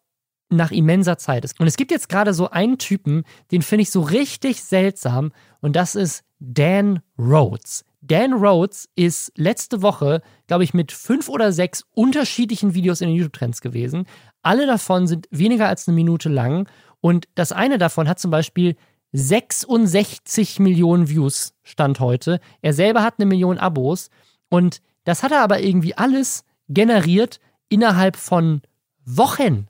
nach 0.50 0.72
immenser 0.72 1.18
Zeit 1.18 1.46
ist. 1.46 1.60
Und 1.60 1.68
es 1.68 1.78
gibt 1.78 1.92
jetzt 1.92 2.10
gerade 2.10 2.34
so 2.34 2.50
einen 2.50 2.78
Typen, 2.78 3.24
den 3.52 3.62
finde 3.62 3.84
ich 3.84 3.92
so 3.92 4.02
richtig 4.02 4.62
seltsam 4.64 5.32
und 5.62 5.76
das 5.76 5.96
ist 5.96 6.24
Dan 6.40 7.02
Rhodes. 7.18 7.86
Dan 8.08 8.34
Rhodes 8.34 8.88
ist 8.96 9.34
letzte 9.36 9.82
Woche, 9.82 10.22
glaube 10.48 10.64
ich, 10.64 10.74
mit 10.74 10.94
fünf 10.94 11.28
oder 11.28 11.52
sechs 11.52 11.84
unterschiedlichen 11.94 12.74
Videos 12.74 13.02
in 13.02 13.10
den 13.10 13.18
YouTube-Trends 13.18 13.60
gewesen. 13.60 14.06
Alle 14.42 14.66
davon 14.66 15.08
sind 15.08 15.28
weniger 15.30 15.68
als 15.68 15.88
eine 15.88 15.96
Minute 15.96 16.30
lang 16.30 16.70
und 17.02 17.28
das 17.36 17.52
eine 17.52 17.78
davon 17.78 18.08
hat 18.08 18.20
zum 18.20 18.32
Beispiel 18.32 18.78
66 19.12 20.60
Millionen 20.60 21.10
Views, 21.10 21.54
Stand 21.64 22.00
heute. 22.00 22.40
Er 22.62 22.74
selber 22.74 23.04
hat 23.04 23.16
eine 23.18 23.26
Million 23.26 23.58
Abos 23.58 24.10
und 24.50 24.82
das 25.04 25.24
hat 25.24 25.34
er 25.34 25.42
aber 25.42 25.60
irgendwie 25.60 25.96
alles 25.96 26.46
generiert 26.70 27.40
innerhalb 27.68 28.16
von 28.16 28.62
Wochen. 29.06 29.68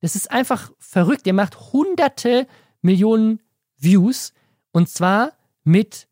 Das 0.00 0.14
ist 0.14 0.30
einfach 0.30 0.70
verrückt. 0.78 1.26
Er 1.26 1.32
macht 1.32 1.72
hunderte 1.72 2.46
Millionen 2.80 3.40
Views 3.76 4.32
und 4.72 4.88
zwar 4.88 5.32
mit 5.64 6.06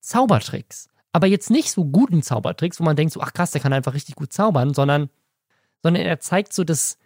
Zaubertricks. 0.00 0.88
Aber 1.14 1.28
jetzt 1.28 1.48
nicht 1.48 1.70
so 1.70 1.84
guten 1.84 2.22
Zaubertricks, 2.22 2.80
wo 2.80 2.84
man 2.84 2.96
denkt 2.96 3.12
so, 3.12 3.20
ach 3.20 3.32
krass, 3.32 3.52
der 3.52 3.60
kann 3.60 3.72
einfach 3.72 3.94
richtig 3.94 4.16
gut 4.16 4.32
zaubern, 4.32 4.74
sondern, 4.74 5.10
sondern 5.80 6.04
er 6.04 6.18
zeigt 6.18 6.52
so 6.52 6.64
das 6.64 6.98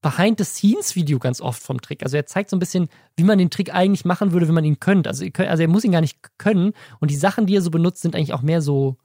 Behind-the-Scenes-Video 0.00 1.18
ganz 1.18 1.42
oft 1.42 1.62
vom 1.62 1.78
Trick. 1.78 2.02
Also 2.02 2.16
er 2.16 2.24
zeigt 2.24 2.48
so 2.48 2.56
ein 2.56 2.58
bisschen, 2.58 2.88
wie 3.16 3.24
man 3.24 3.36
den 3.36 3.50
Trick 3.50 3.74
eigentlich 3.74 4.06
machen 4.06 4.32
würde, 4.32 4.48
wenn 4.48 4.54
man 4.54 4.64
ihn 4.64 4.80
könnte. 4.80 5.10
Also, 5.10 5.26
also 5.36 5.62
er 5.62 5.68
muss 5.68 5.84
ihn 5.84 5.92
gar 5.92 6.00
nicht 6.00 6.38
können. 6.38 6.72
Und 7.00 7.10
die 7.10 7.16
Sachen, 7.16 7.44
die 7.44 7.54
er 7.54 7.60
so 7.60 7.70
benutzt, 7.70 8.00
sind 8.00 8.16
eigentlich 8.16 8.32
auch 8.32 8.40
mehr 8.40 8.62
so, 8.62 8.96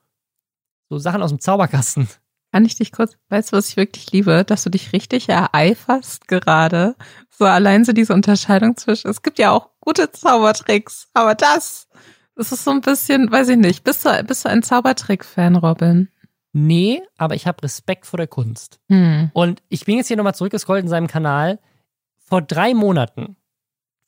so 0.87 0.99
Sachen 0.99 1.21
aus 1.21 1.31
dem 1.31 1.41
Zauberkasten. 1.41 2.07
Kann 2.53 2.63
ich 2.63 2.77
dich 2.77 2.93
kurz, 2.93 3.17
weißt 3.27 3.51
du, 3.51 3.57
was 3.57 3.67
ich 3.67 3.75
wirklich 3.75 4.09
liebe? 4.13 4.45
Dass 4.45 4.63
du 4.63 4.69
dich 4.69 4.93
richtig 4.93 5.27
ereiferst 5.27 6.29
gerade. 6.29 6.95
So 7.29 7.43
allein 7.43 7.83
so 7.83 7.91
diese 7.91 8.13
Unterscheidung 8.13 8.77
zwischen, 8.77 9.09
es 9.09 9.21
gibt 9.21 9.37
ja 9.37 9.51
auch 9.51 9.71
gute 9.81 10.13
Zaubertricks, 10.13 11.09
aber 11.13 11.35
das, 11.35 11.89
das 12.35 12.51
ist 12.51 12.63
so 12.63 12.71
ein 12.71 12.81
bisschen, 12.81 13.31
weiß 13.31 13.49
ich 13.49 13.57
nicht. 13.57 13.83
Bist 13.83 14.05
du, 14.05 14.23
bist 14.23 14.45
du 14.45 14.49
ein 14.49 14.63
Zaubertrick-Fan, 14.63 15.55
Robin? 15.55 16.09
Nee, 16.51 17.01
aber 17.17 17.35
ich 17.35 17.47
habe 17.47 17.63
Respekt 17.63 18.05
vor 18.05 18.17
der 18.17 18.27
Kunst. 18.27 18.79
Hm. 18.89 19.29
Und 19.33 19.61
ich 19.69 19.85
bin 19.85 19.97
jetzt 19.97 20.07
hier 20.07 20.17
nochmal 20.17 20.35
zurückgescrollt 20.35 20.83
in 20.83 20.89
seinem 20.89 21.07
Kanal. 21.07 21.59
Vor 22.17 22.41
drei 22.41 22.73
Monaten, 22.73 23.35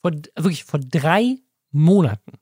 vor, 0.02 0.12
wirklich 0.36 0.64
vor 0.64 0.80
drei 0.80 1.38
Monaten, 1.72 2.34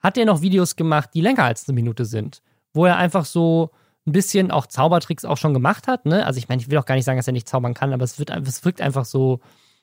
hat 0.00 0.16
er 0.16 0.26
noch 0.26 0.42
Videos 0.42 0.76
gemacht, 0.76 1.10
die 1.14 1.20
länger 1.20 1.44
als 1.44 1.68
eine 1.68 1.74
Minute 1.74 2.04
sind, 2.04 2.40
wo 2.72 2.86
er 2.86 2.96
einfach 2.96 3.24
so 3.24 3.70
ein 4.06 4.12
bisschen 4.12 4.50
auch 4.50 4.66
Zaubertricks 4.66 5.24
auch 5.24 5.36
schon 5.36 5.54
gemacht 5.54 5.86
hat. 5.86 6.06
Ne? 6.06 6.24
Also 6.24 6.38
ich 6.38 6.48
meine, 6.48 6.62
ich 6.62 6.70
will 6.70 6.78
auch 6.78 6.86
gar 6.86 6.94
nicht 6.94 7.04
sagen, 7.04 7.18
dass 7.18 7.26
er 7.26 7.32
nicht 7.32 7.48
zaubern 7.48 7.74
kann, 7.74 7.92
aber 7.92 8.04
es, 8.04 8.18
wird, 8.18 8.30
es 8.30 8.64
wirkt 8.64 8.80
einfach 8.80 9.04
so, 9.04 9.40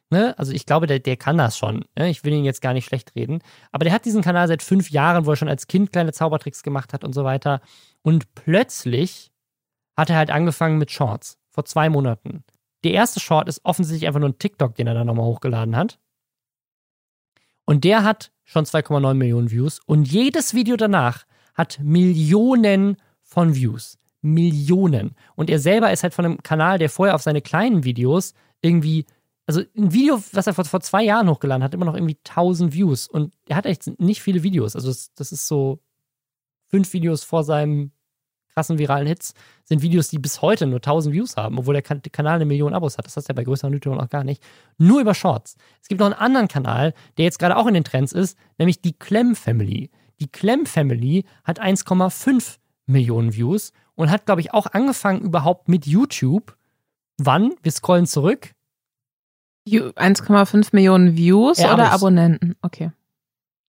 ne? 0.09 0.37
Also 0.37 0.51
ich 0.51 0.65
glaube, 0.65 0.87
der, 0.87 0.99
der 0.99 1.17
kann 1.17 1.37
das 1.37 1.57
schon. 1.57 1.85
Ne? 1.97 2.09
Ich 2.09 2.23
will 2.23 2.33
ihn 2.33 2.45
jetzt 2.45 2.61
gar 2.61 2.73
nicht 2.73 2.85
schlecht 2.85 3.15
reden. 3.15 3.39
Aber 3.71 3.83
der 3.83 3.93
hat 3.93 4.05
diesen 4.05 4.21
Kanal 4.21 4.47
seit 4.47 4.63
fünf 4.63 4.91
Jahren, 4.91 5.25
wo 5.25 5.31
er 5.31 5.35
schon 5.35 5.49
als 5.49 5.67
Kind 5.67 5.91
kleine 5.91 6.13
Zaubertricks 6.13 6.63
gemacht 6.63 6.93
hat 6.93 7.03
und 7.03 7.13
so 7.13 7.23
weiter. 7.23 7.61
Und 8.01 8.33
plötzlich 8.35 9.31
hat 9.97 10.09
er 10.09 10.17
halt 10.17 10.31
angefangen 10.31 10.77
mit 10.77 10.91
Shorts. 10.91 11.37
Vor 11.49 11.65
zwei 11.65 11.89
Monaten. 11.89 12.43
Der 12.83 12.93
erste 12.93 13.19
Short 13.19 13.47
ist 13.47 13.61
offensichtlich 13.63 14.07
einfach 14.07 14.19
nur 14.19 14.29
ein 14.29 14.39
TikTok, 14.39 14.75
den 14.75 14.87
er 14.87 14.93
dann 14.93 15.07
nochmal 15.07 15.25
hochgeladen 15.25 15.75
hat. 15.75 15.99
Und 17.65 17.83
der 17.83 18.03
hat 18.03 18.31
schon 18.43 18.65
2,9 18.65 19.13
Millionen 19.15 19.49
Views. 19.49 19.79
Und 19.85 20.07
jedes 20.07 20.53
Video 20.53 20.75
danach 20.75 21.25
hat 21.55 21.79
Millionen 21.81 22.97
von 23.23 23.55
Views. 23.55 23.97
Millionen. 24.21 25.15
Und 25.35 25.49
er 25.49 25.59
selber 25.59 25.91
ist 25.91 26.03
halt 26.03 26.13
von 26.13 26.25
einem 26.25 26.43
Kanal, 26.43 26.77
der 26.77 26.89
vorher 26.89 27.15
auf 27.15 27.21
seine 27.21 27.41
kleinen 27.41 27.83
Videos 27.83 28.33
irgendwie, 28.61 29.05
also 29.47 29.61
ein 29.77 29.93
Video, 29.93 30.21
was 30.31 30.47
er 30.47 30.53
vor, 30.53 30.65
vor 30.65 30.81
zwei 30.81 31.03
Jahren 31.03 31.29
hochgeladen 31.29 31.63
hat, 31.63 31.73
immer 31.73 31.85
noch 31.85 31.95
irgendwie 31.95 32.17
1000 32.27 32.73
Views. 32.73 33.07
Und 33.07 33.33
er 33.47 33.57
hat 33.57 33.65
echt 33.65 33.99
nicht 33.99 34.21
viele 34.21 34.43
Videos. 34.43 34.75
Also 34.75 34.87
das, 34.87 35.13
das 35.13 35.31
ist 35.31 35.47
so 35.47 35.79
fünf 36.67 36.91
Videos 36.93 37.23
vor 37.23 37.43
seinem 37.43 37.91
krassen 38.55 38.77
viralen 38.77 39.05
Hits, 39.05 39.33
sind 39.65 39.81
Videos, 39.81 40.07
die 40.07 40.17
bis 40.17 40.41
heute 40.41 40.65
nur 40.65 40.77
1000 40.77 41.13
Views 41.13 41.35
haben, 41.35 41.59
obwohl 41.59 41.73
der 41.73 41.81
Kanal 41.81 42.35
eine 42.35 42.45
Million 42.45 42.73
Abos 42.73 42.97
hat. 42.97 43.05
Das 43.05 43.17
hast 43.17 43.27
du 43.27 43.31
ja 43.31 43.35
bei 43.35 43.43
größeren 43.43 43.73
YouTubern 43.73 43.99
auch 43.99 44.09
gar 44.09 44.23
nicht. 44.23 44.41
Nur 44.77 45.01
über 45.01 45.13
Shorts. 45.13 45.57
Es 45.81 45.89
gibt 45.89 45.99
noch 45.99 46.07
einen 46.07 46.15
anderen 46.15 46.47
Kanal, 46.47 46.93
der 47.17 47.25
jetzt 47.25 47.37
gerade 47.37 47.57
auch 47.57 47.67
in 47.67 47.73
den 47.73 47.83
Trends 47.83 48.13
ist, 48.13 48.37
nämlich 48.57 48.81
die 48.81 48.93
Clem 48.93 49.35
Family. 49.35 49.91
Die 50.21 50.27
Clem 50.27 50.65
Family 50.65 51.25
hat 51.43 51.61
1,5 51.61 52.57
Millionen 52.85 53.33
Views 53.33 53.73
und 53.95 54.09
hat, 54.09 54.25
glaube 54.25 54.41
ich, 54.41 54.53
auch 54.53 54.67
angefangen 54.67 55.21
überhaupt 55.21 55.67
mit 55.67 55.85
YouTube. 55.85 56.55
Wann? 57.17 57.53
Wir 57.61 57.71
scrollen 57.71 58.05
zurück. 58.07 58.51
1,5 59.67 60.69
Millionen 60.71 61.17
Views 61.17 61.59
ja, 61.59 61.73
oder 61.73 61.91
Abonnenten? 61.91 62.55
Okay. 62.61 62.91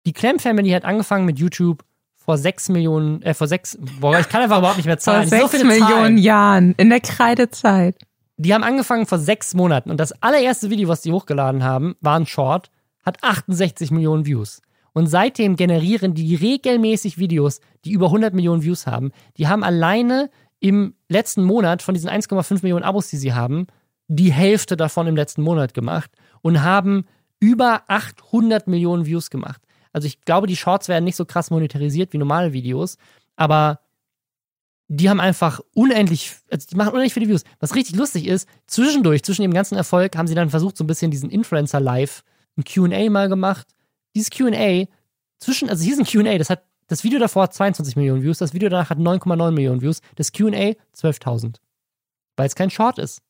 Die 0.07 0.13
Clem 0.13 0.39
Family 0.39 0.71
hat 0.71 0.85
angefangen 0.85 1.27
mit 1.27 1.39
YouTube 1.39 1.85
vor 2.17 2.39
sechs 2.39 2.69
Millionen, 2.69 3.23
äh, 3.23 3.35
vor 3.35 3.49
sechs, 3.49 3.79
boah, 4.01 4.19
ich 4.19 4.29
kann 4.29 4.43
einfach 4.43 4.59
überhaupt 4.59 4.77
nicht 4.77 4.87
mehr 4.87 4.99
zahlen. 5.01 5.29
Vor 5.29 5.49
sechs 5.49 5.61
so 5.61 5.67
Millionen 5.67 5.89
Zahlen. 5.89 6.19
Jahren, 6.19 6.75
in 6.77 6.91
der 6.91 7.01
Kreidezeit. 7.01 7.97
Die 8.37 8.55
haben 8.55 8.65
angefangen 8.65 9.07
vor 9.07 9.19
sechs 9.19 9.55
Monaten 9.55 9.91
und 9.91 9.99
das 9.99 10.13
allererste 10.23 10.71
Video, 10.71 10.89
was 10.89 11.03
die 11.03 11.13
hochgeladen 11.13 11.63
haben, 11.63 11.97
war 12.01 12.19
ein 12.19 12.27
Short, 12.27 12.71
hat 13.05 13.23
68 13.23 13.91
Millionen 13.91 14.27
Views. 14.27 14.63
Und 14.93 15.07
seitdem 15.07 15.57
generieren 15.57 16.15
die 16.15 16.35
regelmäßig 16.35 17.19
Videos, 17.19 17.61
die 17.85 17.93
über 17.93 18.07
100 18.07 18.35
Millionen 18.35 18.63
Views 18.63 18.87
haben. 18.87 19.13
Die 19.37 19.47
haben 19.47 19.63
alleine 19.63 20.31
im 20.59 20.95
letzten 21.09 21.45
Monat 21.45 21.83
von 21.83 21.95
diesen 21.95 22.11
1,5 22.11 22.63
Millionen 22.63 22.85
Abos, 22.85 23.09
die 23.09 23.17
sie 23.17 23.33
haben, 23.33 23.67
die 24.13 24.33
Hälfte 24.33 24.77
davon 24.77 25.07
im 25.07 25.15
letzten 25.15 25.43
Monat 25.43 25.73
gemacht 25.73 26.11
und 26.43 26.63
haben 26.63 27.05
über 27.39 27.85
800 27.87 28.67
Millionen 28.67 29.07
Views 29.07 29.31
gemacht. 29.31 29.63
Also 29.93 30.07
ich 30.07 30.21
glaube, 30.23 30.49
die 30.49 30.57
Shorts 30.57 30.89
werden 30.89 31.05
nicht 31.05 31.15
so 31.15 31.25
krass 31.25 31.51
monetarisiert 31.51 32.13
wie 32.13 32.19
normale 32.19 32.53
Videos, 32.53 32.97
aber 33.37 33.79
die 34.89 35.09
haben 35.09 35.21
einfach 35.21 35.61
unendlich, 35.75 36.33
also 36.51 36.67
die 36.69 36.75
machen 36.75 36.89
unendlich 36.89 37.15
viele 37.15 37.29
Views. 37.29 37.45
Was 37.61 37.77
richtig 37.77 37.95
lustig 37.95 38.27
ist, 38.27 38.49
zwischendurch, 38.67 39.23
zwischen 39.23 39.43
dem 39.43 39.55
ganzen 39.55 39.77
Erfolg, 39.77 40.17
haben 40.17 40.27
sie 40.27 40.35
dann 40.35 40.51
versucht, 40.51 40.77
so 40.77 40.83
ein 40.83 40.89
bisschen 40.89 41.13
diesen 41.13 41.31
Influencer-Live, 41.31 42.25
ein 42.57 42.65
QA 42.65 43.09
mal 43.11 43.29
gemacht. 43.29 43.69
Dieses 44.17 44.31
QA, 44.31 44.87
zwischen, 45.39 45.71
also 45.71 45.85
hier 45.85 45.93
ist 45.93 46.01
ein 46.01 46.25
QA, 46.25 46.37
das 46.37 46.51
hat, 46.51 46.65
das 46.89 47.05
Video 47.05 47.21
davor 47.21 47.45
hat 47.45 47.55
22 47.55 47.95
Millionen 47.95 48.25
Views, 48.25 48.39
das 48.39 48.55
Video 48.55 48.69
danach 48.69 48.91
hat 48.91 48.99
9,9 48.99 49.53
Millionen 49.53 49.81
Views, 49.81 50.01
das 50.17 50.33
QA 50.33 50.75
12.000. 50.97 51.59
Weil 52.37 52.49
es 52.49 52.57
kein 52.57 52.71
Short 52.71 52.99
ist. 52.99 53.23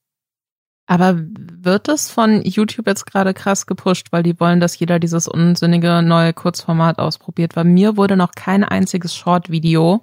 Aber 0.90 1.20
wird 1.22 1.88
es 1.88 2.10
von 2.10 2.42
YouTube 2.42 2.88
jetzt 2.88 3.06
gerade 3.06 3.32
krass 3.32 3.66
gepusht, 3.66 4.08
weil 4.10 4.24
die 4.24 4.40
wollen, 4.40 4.58
dass 4.58 4.76
jeder 4.76 4.98
dieses 4.98 5.28
unsinnige 5.28 6.02
neue 6.02 6.32
Kurzformat 6.32 6.98
ausprobiert? 6.98 7.54
Weil 7.54 7.62
mir 7.62 7.96
wurde 7.96 8.16
noch 8.16 8.32
kein 8.32 8.64
einziges 8.64 9.14
Short-Video 9.14 10.02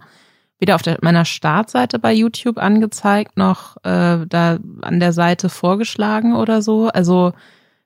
weder 0.60 0.76
auf 0.76 0.84
der, 0.84 0.98
meiner 1.02 1.26
Startseite 1.26 2.00
bei 2.00 2.14
YouTube 2.14 2.58
angezeigt, 2.58 3.36
noch 3.36 3.76
äh, 3.84 4.26
da 4.30 4.60
an 4.82 5.02
der 5.02 5.12
Seite 5.12 5.50
vorgeschlagen 5.50 6.34
oder 6.34 6.62
so. 6.62 6.88
Also 6.88 7.34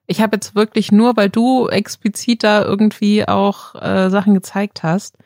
ich 0.05 0.21
habe 0.21 0.35
jetzt 0.35 0.53
wirklich 0.53 0.91
nur, 0.91 1.17
weil 1.17 1.31
du 1.31 1.69
explizit 1.69 2.43
da 2.43 2.63
irgendwie 2.63 3.27
auch 3.27 3.73
äh, 3.81 4.11
Sachen 4.11 4.35
gezeigt 4.35 4.83
hast, 4.83 5.17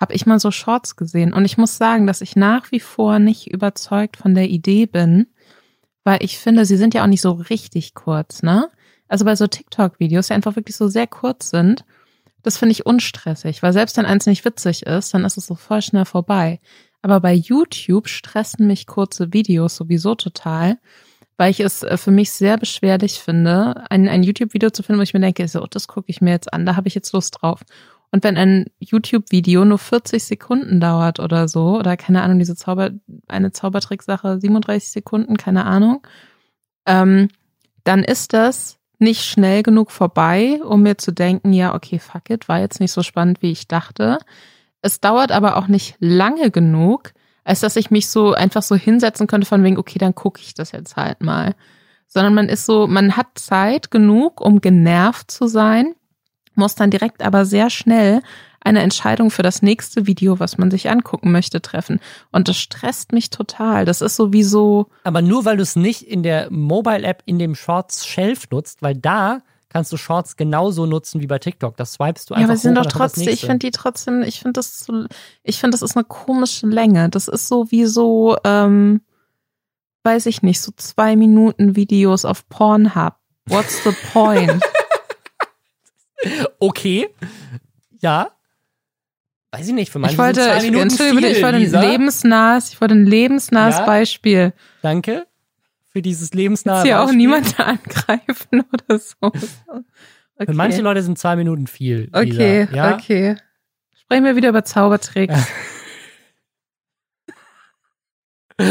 habe 0.00 0.14
ich 0.14 0.26
mal 0.26 0.40
so 0.40 0.50
Shorts 0.50 0.96
gesehen. 0.96 1.32
Und 1.32 1.44
ich 1.44 1.56
muss 1.56 1.76
sagen, 1.76 2.08
dass 2.08 2.22
ich 2.22 2.34
nach 2.34 2.72
wie 2.72 2.80
vor 2.80 3.20
nicht 3.20 3.52
überzeugt 3.52 4.16
von 4.16 4.34
der 4.34 4.48
Idee 4.48 4.86
bin, 4.86 5.28
weil 6.10 6.24
ich 6.24 6.38
finde, 6.38 6.64
sie 6.64 6.76
sind 6.76 6.92
ja 6.92 7.04
auch 7.04 7.06
nicht 7.06 7.20
so 7.20 7.30
richtig 7.30 7.94
kurz, 7.94 8.42
ne? 8.42 8.68
Also 9.06 9.24
bei 9.24 9.36
so 9.36 9.46
TikTok-Videos, 9.46 10.26
die 10.26 10.32
einfach 10.32 10.56
wirklich 10.56 10.74
so 10.76 10.88
sehr 10.88 11.06
kurz 11.06 11.50
sind, 11.50 11.84
das 12.42 12.58
finde 12.58 12.72
ich 12.72 12.84
unstressig, 12.84 13.62
weil 13.62 13.72
selbst 13.72 13.96
wenn 13.96 14.06
eins 14.06 14.26
nicht 14.26 14.44
witzig 14.44 14.86
ist, 14.86 15.14
dann 15.14 15.24
ist 15.24 15.36
es 15.36 15.46
so 15.46 15.54
voll 15.54 15.82
schnell 15.82 16.04
vorbei. 16.04 16.58
Aber 17.00 17.20
bei 17.20 17.32
YouTube 17.32 18.08
stressen 18.08 18.66
mich 18.66 18.88
kurze 18.88 19.32
Videos 19.32 19.76
sowieso 19.76 20.16
total, 20.16 20.78
weil 21.36 21.52
ich 21.52 21.60
es 21.60 21.84
äh, 21.84 21.96
für 21.96 22.10
mich 22.10 22.32
sehr 22.32 22.58
beschwerlich 22.58 23.20
finde, 23.20 23.84
ein, 23.88 24.08
ein 24.08 24.24
YouTube-Video 24.24 24.70
zu 24.70 24.82
finden, 24.82 24.98
wo 24.98 25.04
ich 25.04 25.14
mir 25.14 25.20
denke, 25.20 25.46
so, 25.46 25.64
das 25.64 25.86
gucke 25.86 26.10
ich 26.10 26.20
mir 26.20 26.30
jetzt 26.32 26.52
an, 26.52 26.66
da 26.66 26.74
habe 26.74 26.88
ich 26.88 26.96
jetzt 26.96 27.12
Lust 27.12 27.36
drauf. 27.40 27.60
Und 28.12 28.24
wenn 28.24 28.36
ein 28.36 28.66
YouTube-Video 28.80 29.64
nur 29.64 29.78
40 29.78 30.24
Sekunden 30.24 30.80
dauert 30.80 31.20
oder 31.20 31.46
so, 31.46 31.78
oder 31.78 31.96
keine 31.96 32.22
Ahnung, 32.22 32.38
diese 32.38 32.56
Zauber, 32.56 32.90
eine 33.28 33.52
Zaubertricksache 33.52 34.40
37 34.40 34.90
Sekunden, 34.90 35.36
keine 35.36 35.64
Ahnung, 35.64 36.04
ähm, 36.86 37.28
dann 37.84 38.02
ist 38.02 38.32
das 38.32 38.78
nicht 38.98 39.24
schnell 39.24 39.62
genug 39.62 39.90
vorbei, 39.90 40.60
um 40.62 40.82
mir 40.82 40.98
zu 40.98 41.12
denken, 41.12 41.52
ja, 41.52 41.74
okay, 41.74 41.98
fuck 41.98 42.28
it, 42.30 42.48
war 42.48 42.58
jetzt 42.58 42.80
nicht 42.80 42.92
so 42.92 43.02
spannend, 43.02 43.42
wie 43.42 43.52
ich 43.52 43.68
dachte. 43.68 44.18
Es 44.82 45.00
dauert 45.00 45.32
aber 45.32 45.56
auch 45.56 45.68
nicht 45.68 45.96
lange 46.00 46.50
genug, 46.50 47.12
als 47.44 47.60
dass 47.60 47.76
ich 47.76 47.90
mich 47.90 48.08
so 48.08 48.34
einfach 48.34 48.62
so 48.62 48.76
hinsetzen 48.76 49.26
könnte 49.26 49.46
von 49.46 49.62
wegen, 49.62 49.78
okay, 49.78 49.98
dann 49.98 50.14
gucke 50.14 50.40
ich 50.40 50.54
das 50.54 50.72
jetzt 50.72 50.96
halt 50.96 51.22
mal. 51.22 51.54
Sondern 52.08 52.34
man 52.34 52.48
ist 52.48 52.66
so, 52.66 52.86
man 52.86 53.16
hat 53.16 53.38
Zeit 53.38 53.90
genug, 53.90 54.40
um 54.40 54.60
genervt 54.60 55.30
zu 55.30 55.46
sein 55.46 55.94
muss 56.54 56.74
dann 56.74 56.90
direkt 56.90 57.22
aber 57.22 57.44
sehr 57.44 57.70
schnell 57.70 58.22
eine 58.62 58.80
Entscheidung 58.80 59.30
für 59.30 59.42
das 59.42 59.62
nächste 59.62 60.06
Video, 60.06 60.38
was 60.38 60.58
man 60.58 60.70
sich 60.70 60.90
angucken 60.90 61.32
möchte, 61.32 61.62
treffen. 61.62 61.98
Und 62.30 62.48
das 62.48 62.58
stresst 62.58 63.12
mich 63.12 63.30
total. 63.30 63.84
Das 63.84 64.02
ist 64.02 64.16
sowieso. 64.16 64.88
Aber 65.04 65.22
nur 65.22 65.44
weil 65.44 65.56
du 65.56 65.62
es 65.62 65.76
nicht 65.76 66.02
in 66.02 66.22
der 66.22 66.50
Mobile-App 66.50 67.22
in 67.24 67.38
dem 67.38 67.54
Shorts 67.54 68.06
Shelf 68.06 68.50
nutzt, 68.50 68.82
weil 68.82 68.94
da 68.94 69.40
kannst 69.70 69.92
du 69.92 69.96
Shorts 69.96 70.36
genauso 70.36 70.84
nutzen 70.84 71.20
wie 71.22 71.26
bei 71.26 71.38
TikTok. 71.38 71.76
Das 71.76 71.94
swipest 71.94 72.28
du 72.28 72.34
einfach. 72.34 72.42
Ja, 72.42 72.48
aber 72.48 72.56
sie 72.56 72.62
sind 72.62 72.74
doch 72.74 72.86
trotzdem, 72.86 73.28
ich 73.28 73.40
finde 73.40 73.58
die 73.60 73.70
trotzdem, 73.70 74.22
ich 74.22 74.40
finde 74.40 74.54
das 74.54 74.80
so, 74.80 75.06
ich 75.42 75.58
finde, 75.58 75.74
das 75.74 75.82
ist 75.82 75.96
eine 75.96 76.04
komische 76.04 76.66
Länge. 76.66 77.08
Das 77.08 77.28
ist 77.28 77.48
so 77.48 77.70
wie 77.70 77.86
so, 77.86 78.36
ähm, 78.44 79.00
weiß 80.02 80.26
ich 80.26 80.42
nicht, 80.42 80.60
so 80.60 80.72
zwei 80.76 81.16
Minuten 81.16 81.76
Videos 81.76 82.24
auf 82.24 82.46
Pornhub. 82.48 83.14
What's 83.46 83.82
the 83.84 83.94
point? 84.12 84.62
okay. 86.58 87.08
Ja. 88.00 88.30
Weiß 89.52 89.66
ich 89.66 89.74
nicht, 89.74 89.90
für 89.90 89.98
manche 89.98 90.14
ich 90.14 90.18
wollte, 90.18 90.40
zwei 90.42 90.58
ich, 90.58 90.70
Minuten 90.70 90.90
viel, 90.90 91.24
ich 91.24 91.42
wollte 91.42 91.56
ein 91.58 91.90
lebensnahes, 91.90 92.72
ich 92.72 92.80
wollte 92.80 92.94
ein 92.94 93.06
lebensnahes 93.06 93.78
ja, 93.78 93.86
Beispiel. 93.86 94.52
Danke 94.82 95.26
für 95.90 96.02
dieses 96.02 96.32
lebensnahe 96.32 96.78
Jetzt 96.78 96.86
hier 96.86 97.02
auch 97.02 97.12
niemand 97.12 97.58
angreifen 97.66 98.64
oder 98.72 98.98
so. 98.98 99.16
Okay. 99.20 100.46
Für 100.46 100.54
manche 100.54 100.82
Leute 100.82 101.02
sind 101.02 101.18
zwei 101.18 101.36
Minuten 101.36 101.66
viel. 101.66 102.08
Okay, 102.12 102.68
ja? 102.72 102.94
okay. 102.94 103.36
Sprechen 103.94 104.24
wir 104.24 104.36
wieder 104.36 104.48
über 104.50 104.64
Zaubertricks. 104.64 105.46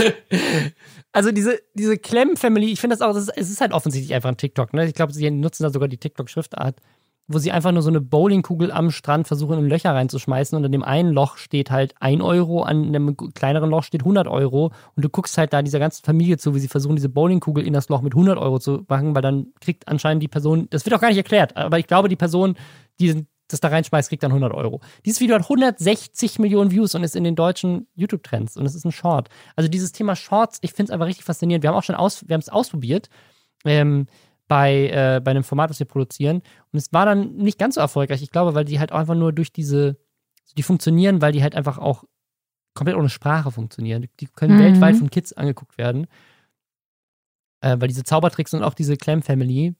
also 1.11 1.31
diese, 1.31 1.59
diese 1.73 1.97
Clem-Family, 1.97 2.71
ich 2.71 2.79
finde 2.79 2.95
das 2.95 3.01
auch, 3.01 3.13
das 3.13 3.23
ist, 3.23 3.33
es 3.35 3.49
ist 3.49 3.61
halt 3.61 3.73
offensichtlich 3.73 4.13
einfach 4.13 4.29
ein 4.29 4.37
TikTok, 4.37 4.73
ne? 4.73 4.87
Ich 4.87 4.93
glaube, 4.93 5.13
sie 5.13 5.29
nutzen 5.29 5.63
da 5.63 5.69
sogar 5.69 5.89
die 5.89 5.97
TikTok-Schriftart 5.97 6.77
wo 7.29 7.37
sie 7.37 7.51
einfach 7.51 7.71
nur 7.71 7.83
so 7.83 7.89
eine 7.89 8.01
Bowlingkugel 8.01 8.71
am 8.71 8.89
Strand 8.89 9.27
versuchen, 9.27 9.59
in 9.59 9.69
Löcher 9.69 9.93
reinzuschmeißen 9.93 10.57
und 10.57 10.65
in 10.65 10.71
dem 10.71 10.83
einen 10.83 11.13
Loch 11.13 11.37
steht 11.37 11.69
halt 11.69 11.93
ein 11.99 12.23
Euro, 12.23 12.63
an 12.63 12.87
einem 12.87 13.15
kleineren 13.15 13.69
Loch 13.69 13.83
steht 13.83 14.01
100 14.01 14.27
Euro 14.27 14.71
und 14.95 15.05
du 15.05 15.09
guckst 15.09 15.37
halt 15.37 15.53
da 15.53 15.61
dieser 15.61 15.77
ganzen 15.77 16.03
Familie 16.03 16.37
zu, 16.37 16.55
wie 16.55 16.59
sie 16.59 16.67
versuchen, 16.67 16.95
diese 16.95 17.07
Bowlingkugel 17.07 17.65
in 17.65 17.73
das 17.73 17.87
Loch 17.87 18.01
mit 18.01 18.13
100 18.13 18.39
Euro 18.39 18.57
zu 18.57 18.83
machen, 18.87 19.13
weil 19.13 19.21
dann 19.21 19.53
kriegt 19.61 19.87
anscheinend 19.87 20.23
die 20.23 20.27
Person, 20.27 20.67
das 20.71 20.85
wird 20.85 20.95
auch 20.95 21.01
gar 21.01 21.09
nicht 21.09 21.17
erklärt, 21.17 21.55
aber 21.55 21.77
ich 21.77 21.85
glaube, 21.85 22.09
die 22.09 22.15
Person, 22.15 22.55
die 22.99 23.27
das 23.47 23.59
da 23.59 23.67
reinschmeißt, 23.67 24.09
kriegt 24.09 24.23
dann 24.23 24.31
100 24.31 24.51
Euro. 24.53 24.81
Dieses 25.05 25.19
Video 25.19 25.35
hat 25.35 25.43
160 25.43 26.39
Millionen 26.39 26.71
Views 26.71 26.95
und 26.95 27.03
ist 27.03 27.15
in 27.15 27.23
den 27.23 27.35
deutschen 27.35 27.87
YouTube-Trends 27.95 28.57
und 28.57 28.65
es 28.65 28.73
ist 28.73 28.85
ein 28.85 28.91
Short. 28.91 29.29
Also 29.55 29.69
dieses 29.69 29.91
Thema 29.91 30.15
Shorts, 30.15 30.57
ich 30.61 30.73
finde 30.73 30.89
es 30.89 30.93
einfach 30.93 31.07
richtig 31.07 31.25
faszinierend. 31.25 31.63
Wir 31.63 31.69
haben 31.69 31.77
auch 31.77 31.83
schon 31.83 31.95
aus, 31.95 32.27
wir 32.27 32.33
haben 32.33 32.41
es 32.41 32.49
ausprobiert. 32.49 33.09
Ähm, 33.65 34.07
bei, 34.49 34.89
äh, 34.89 35.21
bei 35.23 35.31
einem 35.31 35.43
Format, 35.43 35.69
das 35.69 35.79
wir 35.79 35.85
produzieren. 35.85 36.37
Und 36.73 36.77
es 36.77 36.91
war 36.91 37.05
dann 37.05 37.35
nicht 37.37 37.59
ganz 37.59 37.75
so 37.75 37.81
erfolgreich, 37.81 38.21
ich 38.21 38.31
glaube, 38.31 38.55
weil 38.55 38.65
die 38.65 38.79
halt 38.79 38.91
auch 38.91 38.97
einfach 38.97 39.15
nur 39.15 39.31
durch 39.31 39.53
diese, 39.53 39.97
die 40.57 40.63
funktionieren, 40.63 41.21
weil 41.21 41.31
die 41.31 41.43
halt 41.43 41.55
einfach 41.55 41.77
auch 41.77 42.03
komplett 42.73 42.97
ohne 42.97 43.09
Sprache 43.09 43.51
funktionieren. 43.51 44.07
Die 44.19 44.25
können 44.25 44.55
mhm. 44.55 44.63
weltweit 44.63 44.95
von 44.97 45.11
Kids 45.11 45.33
angeguckt 45.33 45.77
werden. 45.77 46.07
Äh, 47.61 47.77
weil 47.79 47.87
diese 47.87 48.03
Zaubertricks 48.03 48.53
und 48.53 48.63
auch 48.63 48.73
diese 48.73 48.97
Clam 48.97 49.21
Family 49.21 49.75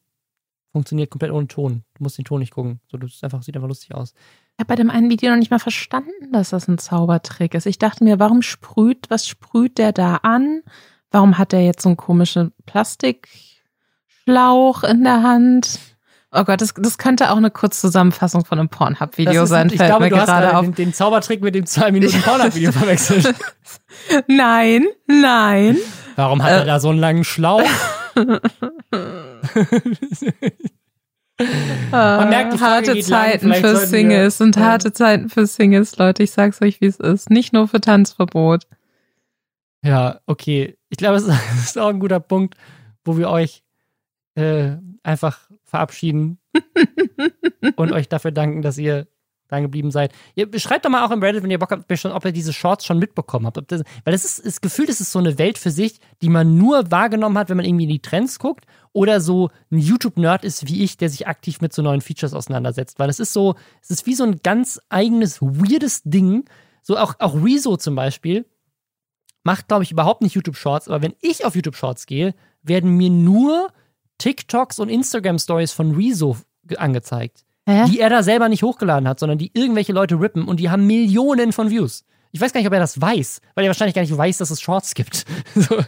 funktioniert 0.72 1.10
komplett 1.10 1.32
ohne 1.32 1.48
Ton. 1.48 1.84
Du 1.96 2.04
musst 2.04 2.20
den 2.20 2.26
Ton 2.26 2.40
nicht 2.40 2.54
gucken. 2.54 2.80
So, 2.92 2.98
das 2.98 3.24
einfach, 3.24 3.42
sieht 3.42 3.56
einfach 3.56 3.68
lustig 3.68 3.96
aus. 3.96 4.14
Ich 4.54 4.60
habe 4.60 4.68
bei 4.68 4.76
dem 4.76 4.92
einen 4.92 5.10
Video 5.10 5.32
noch 5.32 5.40
nicht 5.40 5.50
mal 5.50 5.60
verstanden, 5.60 6.32
dass 6.32 6.52
das 6.52 6.68
ein 6.68 6.78
Zaubertrick 6.78 7.56
ist. 7.56 7.66
Ich 7.66 7.80
dachte 7.80 8.04
mir, 8.04 8.20
warum 8.20 8.44
sprüht, 8.44 9.10
was 9.10 9.28
sprüht 9.28 9.80
der 9.80 9.94
da 9.94 10.18
an? 10.18 10.62
Warum 11.10 11.40
hat 11.40 11.54
der 11.54 11.66
jetzt 11.66 11.82
so 11.82 11.90
ein 11.90 11.98
komische 11.98 12.52
Plastik, 12.68 13.28
Schlauch 14.30 14.84
in 14.84 15.04
der 15.04 15.24
Hand. 15.24 15.80
Oh 16.32 16.44
Gott, 16.44 16.62
das, 16.62 16.76
das 16.76 17.00
könnte 17.00 17.32
auch 17.32 17.38
eine 17.38 17.50
Kurzzusammenfassung 17.50 18.46
von 18.46 18.60
einem 18.60 18.70
Pornhub-Video 18.70 19.48
sein. 19.48 19.68
Ich 19.68 19.78
fällt 19.78 19.90
glaube, 19.90 20.06
mir 20.06 20.10
du 20.12 20.18
gerade 20.18 20.48
hast 20.48 20.56
auf. 20.56 20.66
Den, 20.66 20.76
den 20.76 20.94
Zaubertrick 20.94 21.42
mit 21.42 21.56
dem 21.56 21.66
zwei 21.66 21.92
Minuten 21.92 22.22
Pornhub-Video 22.22 22.72
verwechselt. 22.72 23.34
nein, 24.28 24.86
nein. 25.08 25.78
Warum 26.16 26.44
hat 26.44 26.52
äh, 26.52 26.58
er 26.60 26.66
da 26.66 26.80
so 26.80 26.90
einen 26.90 27.00
langen 27.00 27.24
Schlauch? 27.24 27.64
Man 31.92 32.30
merkt, 32.30 32.54
die 32.54 32.58
Frage 32.58 32.90
harte 32.90 33.00
Zeiten 33.00 33.54
für 33.54 33.78
Singles 33.78 34.42
und 34.42 34.58
harte 34.58 34.92
Zeiten 34.92 35.30
für 35.30 35.48
Singles, 35.48 35.98
Leute. 35.98 36.22
Ich 36.22 36.32
sag's 36.32 36.62
euch, 36.62 36.82
wie 36.82 36.88
es 36.88 36.98
ist. 37.00 37.30
Nicht 37.30 37.54
nur 37.54 37.68
für 37.68 37.82
Tanzverbot. 37.82 38.68
Ja, 39.84 40.20
okay. 40.28 40.78
Ich 40.90 40.98
glaube, 40.98 41.16
es 41.16 41.28
ist 41.64 41.78
auch 41.80 41.90
ein 41.90 42.00
guter 42.00 42.20
Punkt, 42.20 42.56
wo 43.04 43.18
wir 43.18 43.30
euch 43.30 43.64
äh, 44.40 44.78
einfach 45.04 45.50
verabschieden 45.64 46.40
und 47.76 47.92
euch 47.92 48.10
dafür 48.10 48.32
danken, 48.32 48.62
dass 48.62 48.78
ihr 48.78 49.08
dran 49.50 49.64
geblieben 49.64 49.92
seid. 49.92 50.14
Ihr 50.36 50.48
schreibt 50.60 50.86
doch 50.86 50.90
mal 50.90 51.06
auch 51.06 51.12
im 51.12 51.22
Reddit, 51.22 51.44
wenn 51.44 51.52
ihr 51.52 51.60
Bock 51.60 51.72
habt, 51.72 52.06
ob 52.06 52.26
ihr 52.26 52.32
diese 52.32 52.54
Shorts 52.54 52.86
schon 52.86 53.00
mitbekommen 53.00 53.48
habt. 53.48 53.72
Das, 53.72 53.82
weil 54.04 54.12
das 54.12 54.24
ist, 54.24 54.46
das 54.46 54.62
Gefühl, 54.62 54.86
das 54.86 55.02
ist 55.02 55.12
so 55.12 55.20
eine 55.20 55.38
Welt 55.38 55.58
für 55.58 55.72
sich, 55.72 56.00
die 56.22 56.30
man 56.30 56.58
nur 56.58 56.92
wahrgenommen 56.92 57.38
hat, 57.38 57.50
wenn 57.50 57.58
man 57.58 57.66
irgendwie 57.66 57.86
in 57.86 57.90
die 57.90 58.02
Trends 58.02 58.40
guckt 58.40 58.66
oder 58.94 59.20
so 59.22 59.50
ein 59.72 59.80
YouTube-Nerd 59.80 60.44
ist 60.44 60.68
wie 60.68 60.84
ich, 60.84 60.98
der 60.98 61.10
sich 61.10 61.28
aktiv 61.28 61.62
mit 61.62 61.74
so 61.74 61.82
neuen 61.82 62.02
Features 62.02 62.34
auseinandersetzt. 62.34 63.00
Weil 63.00 63.10
es 63.10 63.20
ist 63.20 63.34
so, 63.34 63.56
es 63.82 63.90
ist 63.90 64.06
wie 64.06 64.16
so 64.16 64.24
ein 64.24 64.40
ganz 64.44 64.80
eigenes, 64.90 65.42
weirdes 65.42 66.04
Ding. 66.04 66.46
So 66.84 66.98
auch, 66.98 67.16
auch 67.20 67.36
Rezo 67.36 67.76
zum 67.78 67.96
Beispiel 67.96 68.46
macht, 69.44 69.68
glaube 69.68 69.84
ich, 69.84 69.92
überhaupt 69.92 70.22
nicht 70.22 70.36
YouTube-Shorts, 70.36 70.88
aber 70.88 71.02
wenn 71.02 71.16
ich 71.22 71.46
auf 71.46 71.56
YouTube-Shorts 71.56 72.06
gehe, 72.06 72.36
werden 72.62 72.98
mir 72.98 73.10
nur 73.10 73.70
TikToks 74.20 74.78
und 74.78 74.90
Instagram 74.90 75.40
Stories 75.40 75.72
von 75.72 75.96
Rezo 75.96 76.38
angezeigt, 76.78 77.46
Hä? 77.68 77.86
die 77.90 78.00
er 78.00 78.10
da 78.10 78.22
selber 78.22 78.48
nicht 78.48 78.62
hochgeladen 78.62 79.08
hat, 79.08 79.20
sondern 79.20 79.40
die 79.40 79.52
irgendwelche 79.54 79.94
Leute 79.94 80.20
rippen 80.20 80.48
und 80.48 80.60
die 80.60 80.70
haben 80.70 80.86
Millionen 80.86 81.52
von 81.52 81.72
Views. 81.72 82.06
Ich 82.32 82.40
weiß 82.40 82.54
gar 82.54 82.60
nicht, 82.60 82.68
ob 82.68 82.74
er 82.74 82.80
das 82.80 83.02
weiß, 83.02 83.42
weil 83.56 83.66
er 83.66 83.70
wahrscheinlich 83.70 83.96
gar 83.96 84.04
nicht 84.04 84.16
weiß, 84.16 84.38
dass 84.38 84.52
es 84.52 84.62
Shorts 84.62 84.94
gibt. 84.94 85.26
so, 85.56 85.82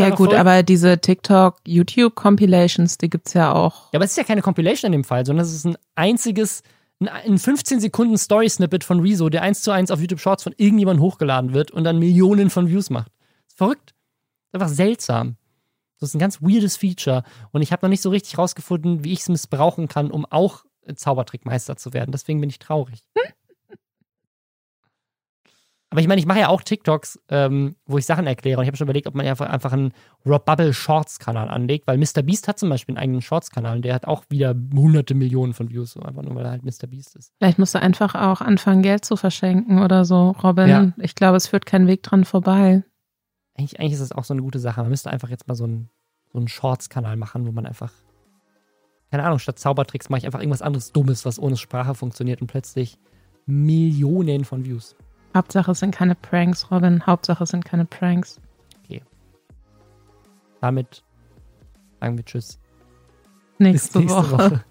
ja 0.00 0.08
gut, 0.10 0.30
voll. 0.30 0.38
aber 0.38 0.62
diese 0.62 0.98
TikTok, 0.98 1.58
YouTube 1.66 2.14
Compilations, 2.14 2.96
die 2.96 3.10
gibt's 3.10 3.34
ja 3.34 3.52
auch. 3.52 3.92
Ja, 3.92 3.98
aber 3.98 4.06
es 4.06 4.12
ist 4.12 4.16
ja 4.16 4.24
keine 4.24 4.40
Compilation 4.40 4.88
in 4.88 5.00
dem 5.00 5.04
Fall, 5.04 5.26
sondern 5.26 5.44
es 5.44 5.52
ist 5.52 5.66
ein 5.66 5.76
einziges, 5.94 6.62
ein 7.00 7.36
15 7.36 7.80
Sekunden 7.80 8.16
Story 8.16 8.48
Snippet 8.48 8.84
von 8.84 9.00
Rezo, 9.00 9.28
der 9.28 9.42
eins 9.42 9.60
zu 9.60 9.70
eins 9.70 9.90
auf 9.90 10.00
YouTube 10.00 10.20
Shorts 10.20 10.44
von 10.44 10.54
irgendjemandem 10.56 11.02
hochgeladen 11.02 11.52
wird 11.52 11.70
und 11.70 11.84
dann 11.84 11.98
Millionen 11.98 12.48
von 12.48 12.68
Views 12.68 12.88
macht. 12.88 13.12
Ist 13.48 13.58
verrückt. 13.58 13.90
Ist 14.46 14.54
einfach 14.54 14.68
seltsam. 14.68 15.36
Das 16.02 16.10
ist 16.10 16.14
ein 16.14 16.18
ganz 16.18 16.42
weirdes 16.42 16.76
Feature. 16.76 17.22
Und 17.52 17.62
ich 17.62 17.70
habe 17.70 17.86
noch 17.86 17.90
nicht 17.90 18.02
so 18.02 18.10
richtig 18.10 18.36
rausgefunden, 18.36 19.04
wie 19.04 19.12
ich 19.12 19.20
es 19.20 19.28
missbrauchen 19.28 19.86
kann, 19.86 20.10
um 20.10 20.26
auch 20.26 20.64
Zaubertrickmeister 20.94 21.76
zu 21.76 21.92
werden. 21.92 22.10
Deswegen 22.10 22.40
bin 22.40 22.50
ich 22.50 22.58
traurig. 22.58 23.04
Aber 25.90 26.00
ich 26.00 26.08
meine, 26.08 26.20
ich 26.20 26.26
mache 26.26 26.40
ja 26.40 26.48
auch 26.48 26.62
TikToks, 26.62 27.20
ähm, 27.28 27.76
wo 27.84 27.98
ich 27.98 28.06
Sachen 28.06 28.26
erkläre. 28.26 28.58
Und 28.58 28.64
ich 28.64 28.68
habe 28.68 28.78
schon 28.78 28.86
überlegt, 28.86 29.06
ob 29.06 29.14
man 29.14 29.26
einfach, 29.26 29.48
einfach 29.48 29.72
einen 29.72 29.92
Rob 30.26 30.46
Bubble 30.46 30.72
Shorts-Kanal 30.72 31.48
anlegt, 31.50 31.86
weil 31.86 31.98
Mr. 31.98 32.22
Beast 32.22 32.48
hat 32.48 32.58
zum 32.58 32.70
Beispiel 32.70 32.96
einen 32.96 33.02
eigenen 33.02 33.20
Shorts-Kanal 33.20 33.76
und 33.76 33.84
der 33.84 33.94
hat 33.94 34.06
auch 34.06 34.24
wieder 34.30 34.56
hunderte 34.74 35.14
Millionen 35.14 35.52
von 35.52 35.68
Views, 35.68 35.92
so 35.92 36.00
einfach 36.00 36.22
nur 36.22 36.34
weil 36.34 36.46
er 36.46 36.50
halt 36.52 36.64
Mr. 36.64 36.86
Beast 36.88 37.14
ist. 37.14 37.32
Vielleicht 37.38 37.58
musst 37.58 37.74
du 37.74 37.80
einfach 37.80 38.14
auch 38.14 38.40
anfangen, 38.40 38.82
Geld 38.82 39.04
zu 39.04 39.16
verschenken 39.16 39.82
oder 39.82 40.06
so, 40.06 40.30
Robin. 40.42 40.68
Ja. 40.68 40.92
Ich 40.96 41.14
glaube, 41.14 41.36
es 41.36 41.46
führt 41.48 41.66
kein 41.66 41.86
Weg 41.86 42.02
dran 42.02 42.24
vorbei 42.24 42.82
eigentlich, 43.56 43.78
eigentlich 43.80 43.92
ist 43.94 44.02
das 44.02 44.12
auch 44.12 44.24
so 44.24 44.34
eine 44.34 44.42
gute 44.42 44.58
Sache. 44.58 44.80
Man 44.80 44.90
müsste 44.90 45.10
einfach 45.10 45.28
jetzt 45.28 45.48
mal 45.48 45.54
so 45.54 45.64
einen, 45.64 45.90
so 46.32 46.38
einen 46.38 46.48
Shorts-Kanal 46.48 47.16
machen, 47.16 47.46
wo 47.46 47.52
man 47.52 47.66
einfach, 47.66 47.92
keine 49.10 49.24
Ahnung, 49.24 49.38
statt 49.38 49.58
Zaubertricks 49.58 50.08
mache 50.08 50.20
ich 50.20 50.26
einfach 50.26 50.40
irgendwas 50.40 50.62
anderes 50.62 50.92
Dummes, 50.92 51.24
was 51.24 51.38
ohne 51.38 51.56
Sprache 51.56 51.94
funktioniert 51.94 52.40
und 52.40 52.46
plötzlich 52.46 52.98
Millionen 53.46 54.44
von 54.44 54.64
Views. 54.64 54.96
Hauptsache 55.34 55.72
es 55.72 55.80
sind 55.80 55.94
keine 55.94 56.14
Pranks, 56.14 56.70
Robin. 56.70 57.06
Hauptsache 57.06 57.44
es 57.44 57.50
sind 57.50 57.64
keine 57.64 57.84
Pranks. 57.84 58.40
Okay. 58.84 59.02
Damit 60.60 61.02
sagen 62.00 62.16
wir 62.16 62.24
Tschüss. 62.24 62.58
Nächste, 63.58 64.00
nächste 64.00 64.16
Woche. 64.16 64.32
Woche. 64.32 64.64